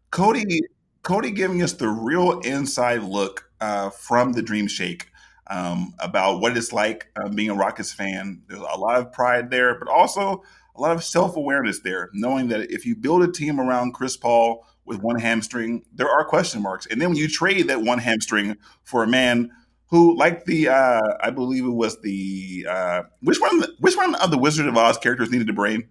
Cody, 0.10 0.62
Cody 1.04 1.32
giving 1.32 1.62
us 1.62 1.74
the 1.74 1.90
real 1.90 2.40
inside 2.40 3.04
look 3.04 3.50
uh, 3.60 3.90
from 3.90 4.32
the 4.32 4.42
Dream 4.42 4.68
Shake 4.68 5.08
um, 5.48 5.94
about 6.00 6.42
what 6.42 6.58
it's 6.58 6.74
like 6.74 7.08
uh, 7.16 7.30
being 7.30 7.50
a 7.50 7.56
Rockets 7.56 7.94
fan. 7.94 8.42
There's 8.48 8.60
a 8.60 8.78
lot 8.78 9.00
of 9.00 9.12
pride 9.12 9.50
there, 9.50 9.78
but 9.78 9.88
also 9.88 10.44
a 10.76 10.82
lot 10.82 10.96
of 10.96 11.04
self 11.04 11.36
awareness 11.36 11.80
there, 11.80 12.10
knowing 12.14 12.50
that 12.50 12.72
if 12.72 12.86
you 12.86 12.96
build 12.96 13.24
a 13.24 13.32
team 13.32 13.60
around 13.60 13.94
Chris 13.94 14.18
Paul 14.18 14.66
with 14.86 15.02
one 15.02 15.20
hamstring, 15.20 15.84
there 15.94 16.10
are 16.10 16.26
question 16.26 16.62
marks. 16.62 16.86
And 16.88 17.02
then 17.02 17.10
when 17.10 17.18
you 17.18 17.28
trade 17.28 17.68
that 17.70 17.82
one 17.82 18.00
hamstring 18.00 18.58
for 18.84 19.04
a 19.04 19.08
man 19.08 19.52
who, 19.88 20.18
like 20.18 20.46
the, 20.46 20.70
uh, 20.70 21.02
I 21.22 21.30
believe 21.30 21.66
it 21.66 21.70
was 21.70 22.02
the, 22.02 22.68
uh, 22.70 23.04
which 23.22 23.40
one, 23.40 23.64
which 23.80 23.96
one 23.96 24.16
of 24.16 24.32
the 24.32 24.38
Wizard 24.38 24.68
of 24.68 24.78
Oz 24.78 24.98
characters 24.98 25.32
needed 25.32 25.50
a 25.50 25.54
brain? 25.54 25.90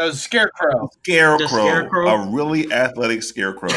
That 0.00 0.06
was 0.06 0.22
Scarecrow. 0.22 0.88
Scarecrow, 1.02 1.38
The 1.38 1.48
Scarecrow? 1.48 2.08
a 2.08 2.30
really 2.30 2.72
athletic 2.72 3.22
scarecrow, 3.22 3.68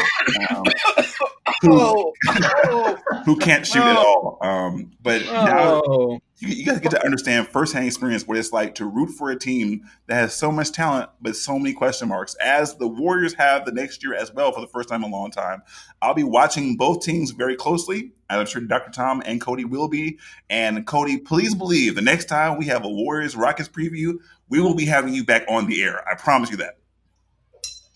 um, 0.51 0.63
who, 1.61 2.13
Oh, 2.25 2.97
who 3.25 3.37
can't 3.37 3.67
shoot 3.67 3.83
at 3.83 3.97
all. 3.97 4.37
Um, 4.41 4.91
but 5.01 5.23
now 5.25 5.81
oh. 5.85 6.19
you, 6.37 6.47
you 6.47 6.65
guys 6.65 6.79
get 6.79 6.91
to 6.91 7.03
understand 7.03 7.47
firsthand 7.47 7.85
experience 7.85 8.27
what 8.27 8.37
it's 8.37 8.51
like 8.51 8.75
to 8.75 8.85
root 8.85 9.09
for 9.09 9.31
a 9.31 9.35
team 9.37 9.81
that 10.07 10.15
has 10.15 10.33
so 10.33 10.51
much 10.51 10.71
talent 10.71 11.09
but 11.21 11.35
so 11.35 11.57
many 11.57 11.73
question 11.73 12.07
marks 12.07 12.35
as 12.35 12.75
the 12.77 12.87
warriors 12.87 13.33
have 13.33 13.65
the 13.65 13.71
next 13.71 14.03
year 14.03 14.13
as 14.13 14.33
well 14.33 14.51
for 14.51 14.61
the 14.61 14.67
first 14.67 14.89
time 14.89 15.03
in 15.03 15.09
a 15.09 15.13
long 15.13 15.31
time 15.31 15.61
i'll 16.01 16.13
be 16.13 16.23
watching 16.23 16.75
both 16.75 17.03
teams 17.03 17.31
very 17.31 17.55
closely 17.55 18.11
i'm 18.29 18.45
sure 18.45 18.61
dr 18.61 18.91
tom 18.91 19.21
and 19.25 19.39
cody 19.39 19.63
will 19.63 19.87
be 19.87 20.19
and 20.49 20.85
cody 20.85 21.17
please 21.17 21.55
believe 21.55 21.95
the 21.95 22.01
next 22.01 22.25
time 22.25 22.57
we 22.57 22.65
have 22.65 22.83
a 22.83 22.89
warriors 22.89 23.35
rockets 23.35 23.69
preview 23.69 24.15
we 24.49 24.59
will 24.61 24.75
be 24.75 24.85
having 24.85 25.13
you 25.13 25.23
back 25.25 25.43
on 25.47 25.67
the 25.67 25.81
air. 25.83 26.07
I 26.07 26.15
promise 26.15 26.51
you 26.51 26.57
that. 26.57 26.77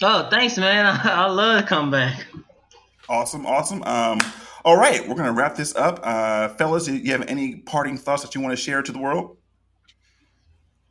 Oh, 0.01 0.27
thanks, 0.29 0.57
man. 0.57 0.85
I, 0.85 0.99
I 1.03 1.27
love 1.27 1.61
to 1.61 1.67
come 1.67 1.91
back. 1.91 2.25
awesome 3.09 3.45
awesome. 3.45 3.83
Um 3.83 4.19
all 4.65 4.75
right 4.77 5.07
we're 5.07 5.15
gonna 5.15 5.31
wrap 5.33 5.55
this 5.55 5.75
up. 5.75 5.99
Uh 6.03 6.49
fellas 6.49 6.85
do 6.85 6.95
you 6.95 7.11
have 7.11 7.27
any 7.27 7.55
parting 7.57 7.97
thoughts 7.97 8.23
that 8.23 8.35
you 8.35 8.41
want 8.41 8.51
to 8.55 8.61
share 8.61 8.81
to 8.81 8.91
the 8.91 8.99
world? 8.99 9.37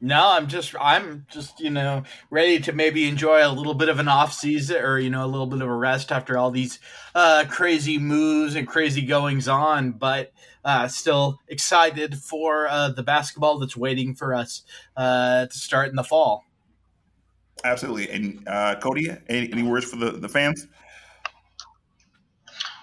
No, 0.01 0.31
I'm 0.33 0.47
just 0.47 0.75
I'm 0.79 1.25
just, 1.31 1.59
you 1.59 1.71
know, 1.71 2.03
ready 2.31 2.61
to 2.61 2.73
maybe 2.73 3.09
enjoy 3.09 3.47
a 3.47 3.49
little 3.51 3.73
bit 3.75 3.89
of 3.89 3.99
an 3.99 4.09
off 4.09 4.33
season 4.33 4.77
or, 4.83 4.99
you 4.99 5.09
know, 5.09 5.25
a 5.25 5.27
little 5.27 5.47
bit 5.47 5.63
of 5.63 5.69
a 5.69 5.75
rest 5.75 6.13
after 6.13 6.37
all 6.37 6.51
these 6.51 6.79
uh 7.15 7.45
crazy 7.49 7.99
moves 7.99 8.55
and 8.57 8.69
crazy 8.69 9.03
goings 9.03 9.49
on, 9.49 9.93
but 9.93 10.33
uh 10.67 10.87
still 10.87 11.39
excited 11.49 12.19
for 12.19 12.69
uh 12.69 12.91
the 12.91 13.03
basketball 13.03 13.59
that's 13.59 13.77
waiting 13.77 14.15
for 14.15 14.35
us 14.35 14.63
uh 14.97 15.47
to 15.47 15.59
start 15.59 15.89
in 15.89 15.97
the 15.97 16.05
fall. 16.05 16.45
Absolutely. 17.65 18.11
And 18.11 18.47
uh, 18.47 18.77
Cody, 18.81 19.11
any, 19.29 19.53
any 19.53 19.63
words 19.63 19.87
for 19.87 19.97
the, 19.97 20.13
the 20.13 20.29
fans? 20.29 20.67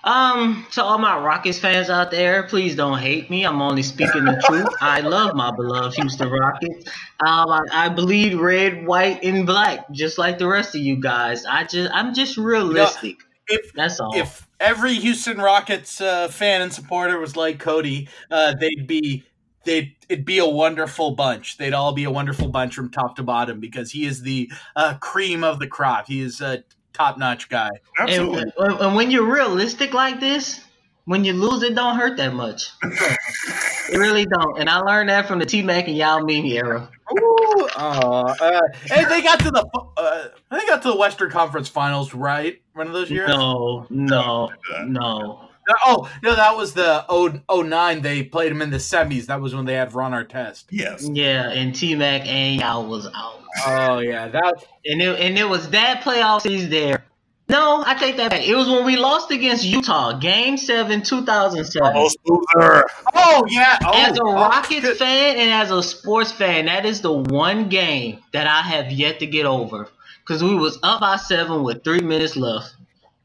Um, 0.04 0.68
to 0.72 0.84
all 0.84 0.98
my 0.98 1.18
Rockets 1.18 1.60
fans 1.60 1.90
out 1.90 2.12
there, 2.12 2.44
please 2.44 2.76
don't 2.76 3.00
hate 3.00 3.30
me. 3.30 3.46
I'm 3.46 3.62
only 3.62 3.84
speaking 3.84 4.26
the 4.26 4.42
truth. 4.46 4.68
I 4.82 5.00
love 5.00 5.34
my 5.34 5.52
beloved 5.52 5.96
Houston 5.96 6.30
Rockets. 6.30 6.90
Um, 7.26 7.50
I, 7.50 7.62
I 7.72 7.90
bleed 7.90 8.36
red, 8.36 8.86
white, 8.86 9.24
and 9.24 9.46
black, 9.46 9.90
just 9.92 10.18
like 10.18 10.38
the 10.40 10.48
rest 10.48 10.76
of 10.76 10.82
you 10.82 10.98
guys. 10.98 11.46
I 11.46 11.64
just, 11.64 11.90
I'm 11.94 12.14
just 12.14 12.36
realistic. 12.36 13.18
If 13.48 13.72
That's 13.74 14.02
all. 14.02 14.14
if 14.16 14.46
every 14.64 14.96
Houston 14.96 15.38
Rockets 15.38 16.02
uh, 16.02 16.28
fan 16.30 16.62
and 16.62 16.74
supporter 16.74 17.20
was 17.20 17.36
like 17.36 17.60
Cody, 17.60 18.08
uh, 18.32 18.56
they'd 18.60 18.88
be 18.88 19.24
they'd 19.66 19.94
it'd 20.10 20.26
be 20.26 20.40
a 20.40 20.48
wonderful 20.48 21.12
bunch. 21.12 21.58
They'd 21.58 21.74
all 21.74 21.94
be 21.94 22.06
a 22.06 22.12
wonderful 22.12 22.48
bunch 22.48 22.74
from 22.74 22.90
top 22.90 23.16
to 23.18 23.24
bottom 23.24 23.60
because 23.60 23.92
he 23.92 24.06
is 24.06 24.22
the 24.24 24.52
uh, 24.76 24.96
cream 25.00 25.44
of 25.44 25.60
the 25.60 25.68
crop. 25.68 26.08
He 26.08 26.22
is 26.22 26.42
a 26.42 26.64
top 26.94 27.18
notch 27.18 27.50
guy. 27.50 27.70
Absolutely. 28.00 28.52
and- 28.58 28.80
and 28.80 28.96
when 28.96 29.12
you're 29.12 29.32
realistic 29.32 29.94
like 29.94 30.20
this, 30.20 30.62
when 31.06 31.24
you 31.26 31.34
lose, 31.34 31.64
it 31.64 31.76
don't 31.76 31.96
hurt 31.98 32.18
that 32.18 32.34
much. 32.34 32.70
it 32.82 33.98
really 33.98 34.26
don't. 34.26 34.60
And 34.60 34.70
I 34.70 34.80
learned 34.80 35.10
that 35.10 35.28
from 35.28 35.40
the 35.40 35.46
T 35.46 35.62
Mac 35.62 35.88
and 35.88 35.98
Yao 35.98 36.20
Ming 36.20 36.46
era. 36.48 36.90
Ooh, 37.12 37.68
uh, 37.76 38.34
uh, 38.40 38.62
hey, 38.86 39.04
they 39.06 39.22
got 39.22 39.40
to 39.42 39.52
the 39.52 39.66
uh, 39.98 40.28
they 40.50 40.66
got 40.66 40.82
to 40.84 40.90
the 40.90 40.96
Western 40.98 41.30
Conference 41.30 41.68
Finals, 41.68 42.14
right? 42.14 42.62
One 42.74 42.88
of 42.88 42.94
those 42.94 43.10
years. 43.12 43.30
No, 43.30 43.86
no, 43.90 44.52
no. 44.86 45.50
Oh 45.86 46.10
no, 46.22 46.36
that 46.36 46.58
was 46.58 46.74
the 46.74 47.06
0- 47.10 47.68
09. 47.70 48.02
They 48.02 48.24
played 48.24 48.52
him 48.52 48.62
in 48.62 48.70
the 48.70 48.78
semis. 48.78 49.28
That 49.28 49.40
was 49.40 49.56
when 49.56 49.66
they 49.66 49.76
had 49.76 49.94
Ron 49.94 50.12
Artest. 50.12 50.66
yes. 50.72 51.08
Yeah, 51.10 51.50
and 51.50 51.74
T 51.76 51.96
Mac 51.96 52.26
and 52.26 52.60
Yao 52.60 52.82
was 52.82 53.08
out. 53.16 53.40
Oh 53.68 54.00
yeah, 54.00 54.28
that 54.30 54.66
And 54.86 55.02
it, 55.02 55.20
and 55.20 55.38
it 55.38 55.48
was 55.48 55.70
that 55.70 56.02
playoff 56.02 56.42
series 56.42 56.70
there. 56.70 57.06
No, 57.50 57.84
I 57.86 57.96
take 57.96 58.18
that 58.18 58.32
back. 58.32 58.48
It 58.48 58.56
was 58.56 58.70
when 58.70 58.86
we 58.86 58.96
lost 58.96 59.30
against 59.30 59.66
Utah, 59.66 60.18
Game 60.18 60.58
Seven, 60.58 61.02
two 61.02 61.24
thousand 61.26 61.66
seven. 61.66 61.94
Oh, 61.96 62.10
Oh 63.14 63.46
yeah. 63.50 63.78
Oh, 63.84 63.92
as 63.94 64.18
a 64.18 64.22
oh, 64.22 64.34
Rockets 64.34 64.82
good. 64.82 64.98
fan 64.98 65.38
and 65.38 65.52
as 65.52 65.70
a 65.70 65.84
sports 65.84 66.32
fan, 66.32 66.66
that 66.66 66.86
is 66.86 67.02
the 67.02 67.12
one 67.12 67.70
game 67.70 68.20
that 68.32 68.48
I 68.48 68.62
have 68.62 68.92
yet 68.92 69.20
to 69.20 69.28
get 69.28 69.46
over. 69.46 69.90
Because 70.22 70.42
we 70.42 70.56
was 70.56 70.80
up 70.84 71.02
by 71.02 71.18
seven 71.18 71.64
with 71.64 71.84
three 71.84 72.00
minutes 72.00 72.38
left, 72.38 72.76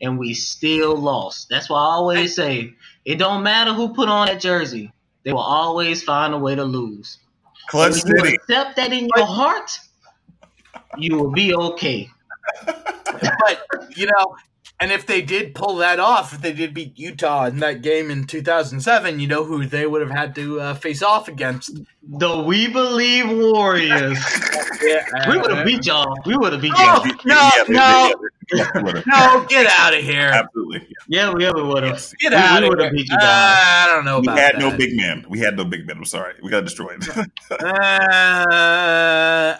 and 0.01 0.19
we 0.19 0.35
still 0.35 0.97
lost. 0.97 1.49
That's 1.49 1.71
why 1.71 1.79
I 1.79 1.93
always 1.93 2.35
say 2.35 2.75
it 3.05 3.16
don't 3.16 3.45
matter 3.45 3.73
who 3.73 3.95
put 3.95 4.09
on 4.09 4.27
that 4.27 4.41
jersey; 4.41 4.93
they 5.23 5.33
will 5.33 5.41
always 5.41 6.03
find 6.03 6.35
a 6.35 6.39
way 6.39 6.57
to 6.57 6.64
lose. 6.64 7.19
Clutch 7.69 8.03
When 8.05 8.25
you 8.25 8.35
accept 8.35 8.77
that 8.77 8.93
in 8.93 9.09
your 9.14 9.27
heart, 9.27 9.79
you 10.97 11.16
will 11.16 11.31
be 11.31 11.55
okay. 11.55 12.11
But 12.69 13.66
you 13.97 14.07
know, 14.07 14.37
and 14.81 14.93
if 14.93 15.07
they 15.07 15.23
did 15.23 15.55
pull 15.55 15.77
that 15.77 15.99
off, 15.99 16.33
if 16.33 16.41
they 16.41 16.53
did 16.53 16.73
beat 16.75 16.99
Utah 16.99 17.47
in 17.47 17.59
that 17.59 17.83
game 17.83 18.11
in 18.11 18.27
2007, 18.27 19.19
you 19.19 19.27
know 19.27 19.45
who 19.45 19.66
they 19.66 19.87
would 19.87 20.01
have 20.03 20.11
had 20.11 20.35
to 20.37 20.61
uh, 20.61 20.75
face 20.75 21.03
off 21.03 21.27
against. 21.29 21.81
The 22.09 22.39
We 22.43 22.69
Believe 22.69 23.29
Warriors. 23.31 24.19
Yeah, 24.81 25.29
we 25.29 25.37
would 25.39 25.51
have 25.51 25.66
beat 25.66 25.87
y'all. 25.87 26.14
We 26.25 26.37
would 26.37 26.53
have 26.53 26.62
beat 26.62 26.73
Oh, 26.77 27.03
y'all. 27.05 27.14
no, 27.25 27.35
Yeah, 27.35 27.51
no, 27.69 27.75
yeah, 27.75 27.91
yeah, 27.91 28.07
yeah. 28.07 28.12
No! 28.53 29.44
Get 29.49 29.66
out 29.78 29.94
of 29.94 30.01
here! 30.03 30.30
Absolutely. 30.32 30.86
Yeah, 31.09 31.32
we 31.32 31.44
ever 31.46 31.64
would 31.64 31.82
have. 31.82 31.92
Yes. 31.94 32.14
Get 32.18 32.30
We- 32.32 32.36
out 32.36 32.62
we 32.62 32.68
of 32.68 32.78
here! 32.78 32.90
beat 32.92 33.09
you 33.11 33.16
Uh. 33.16 33.20
I 33.22 33.86
don't 33.92 34.05
know 34.05 34.20
We 34.20 34.28
had 34.28 34.55
that. 34.55 34.59
no 34.59 34.76
big 34.76 34.96
man. 34.96 35.24
We 35.28 35.38
had 35.40 35.57
no 35.57 35.64
big 35.64 35.86
man. 35.86 35.96
I'm 35.99 36.05
sorry. 36.05 36.34
We 36.42 36.51
got 36.51 36.64
destroyed. 36.64 37.03
Uh, 37.51 37.57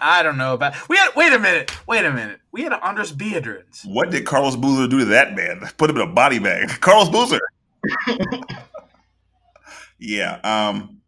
I 0.01 0.21
don't 0.23 0.37
know 0.37 0.53
about. 0.53 0.75
We 0.89 0.97
had. 0.97 1.15
Wait 1.15 1.33
a 1.33 1.39
minute. 1.39 1.71
Wait 1.87 2.05
a 2.05 2.11
minute. 2.11 2.39
We 2.51 2.63
had 2.63 2.71
Andris 2.73 3.13
Biedrins. 3.13 3.85
what 3.85 4.09
did 4.09 4.25
Carlos 4.25 4.55
Boozer 4.55 4.87
do 4.87 4.99
to 4.99 5.05
that 5.05 5.35
man? 5.35 5.61
Put 5.77 5.89
him 5.89 5.97
in 5.97 6.01
a 6.03 6.07
body 6.11 6.39
bag. 6.39 6.69
Carlos 6.81 7.09
Boozer. 7.09 7.39
yeah. 9.99 10.39
Um, 10.43 10.98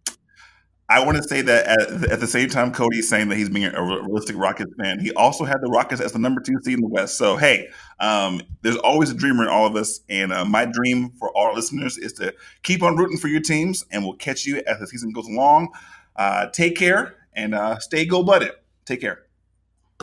I 0.92 1.06
want 1.06 1.16
to 1.16 1.24
say 1.24 1.42
that 1.42 1.68
at, 1.68 2.12
at 2.12 2.20
the 2.20 2.28
same 2.28 2.50
time, 2.50 2.74
Cody's 2.74 3.08
saying 3.08 3.30
that 3.30 3.38
he's 3.38 3.50
being 3.50 3.74
a 3.74 3.82
realistic 3.82 4.36
Rockets 4.36 4.74
fan. 4.78 5.00
He 5.00 5.14
also 5.14 5.46
had 5.46 5.62
the 5.62 5.70
Rockets 5.70 6.02
as 6.02 6.12
the 6.12 6.20
number 6.20 6.42
two 6.42 6.58
seed 6.64 6.76
in 6.76 6.82
the 6.82 6.88
West. 6.88 7.18
So 7.18 7.38
hey, 7.38 7.70
um, 8.02 8.42
there's 8.62 8.76
always 8.76 9.10
a 9.10 9.14
dreamer 9.14 9.44
in 9.44 9.50
all 9.50 9.66
of 9.66 9.78
us, 9.78 10.02
and 10.10 10.34
uh, 10.34 10.44
my 10.44 10.66
dream 10.66 11.12
for 11.18 11.32
all 11.36 11.54
listeners 11.56 11.98
is 11.98 12.12
to 12.14 12.34
keep 12.64 12.84
on 12.84 12.98
rooting 12.98 13.18
for 13.18 13.30
your 13.30 13.40
teams, 13.40 13.86
and 13.92 14.04
we'll 14.04 14.18
catch 14.18 14.46
you 14.46 14.62
as 14.68 14.80
the 14.80 14.88
season 14.88 15.12
goes 15.12 15.28
along. 15.28 15.70
Uh, 16.18 16.48
take 16.48 16.76
care 16.76 17.16
and 17.34 17.56
uh, 17.56 17.80
stay 17.80 18.06
go 18.06 18.22
butted. 18.22 18.52
Take 18.86 19.00
care. 19.00 19.24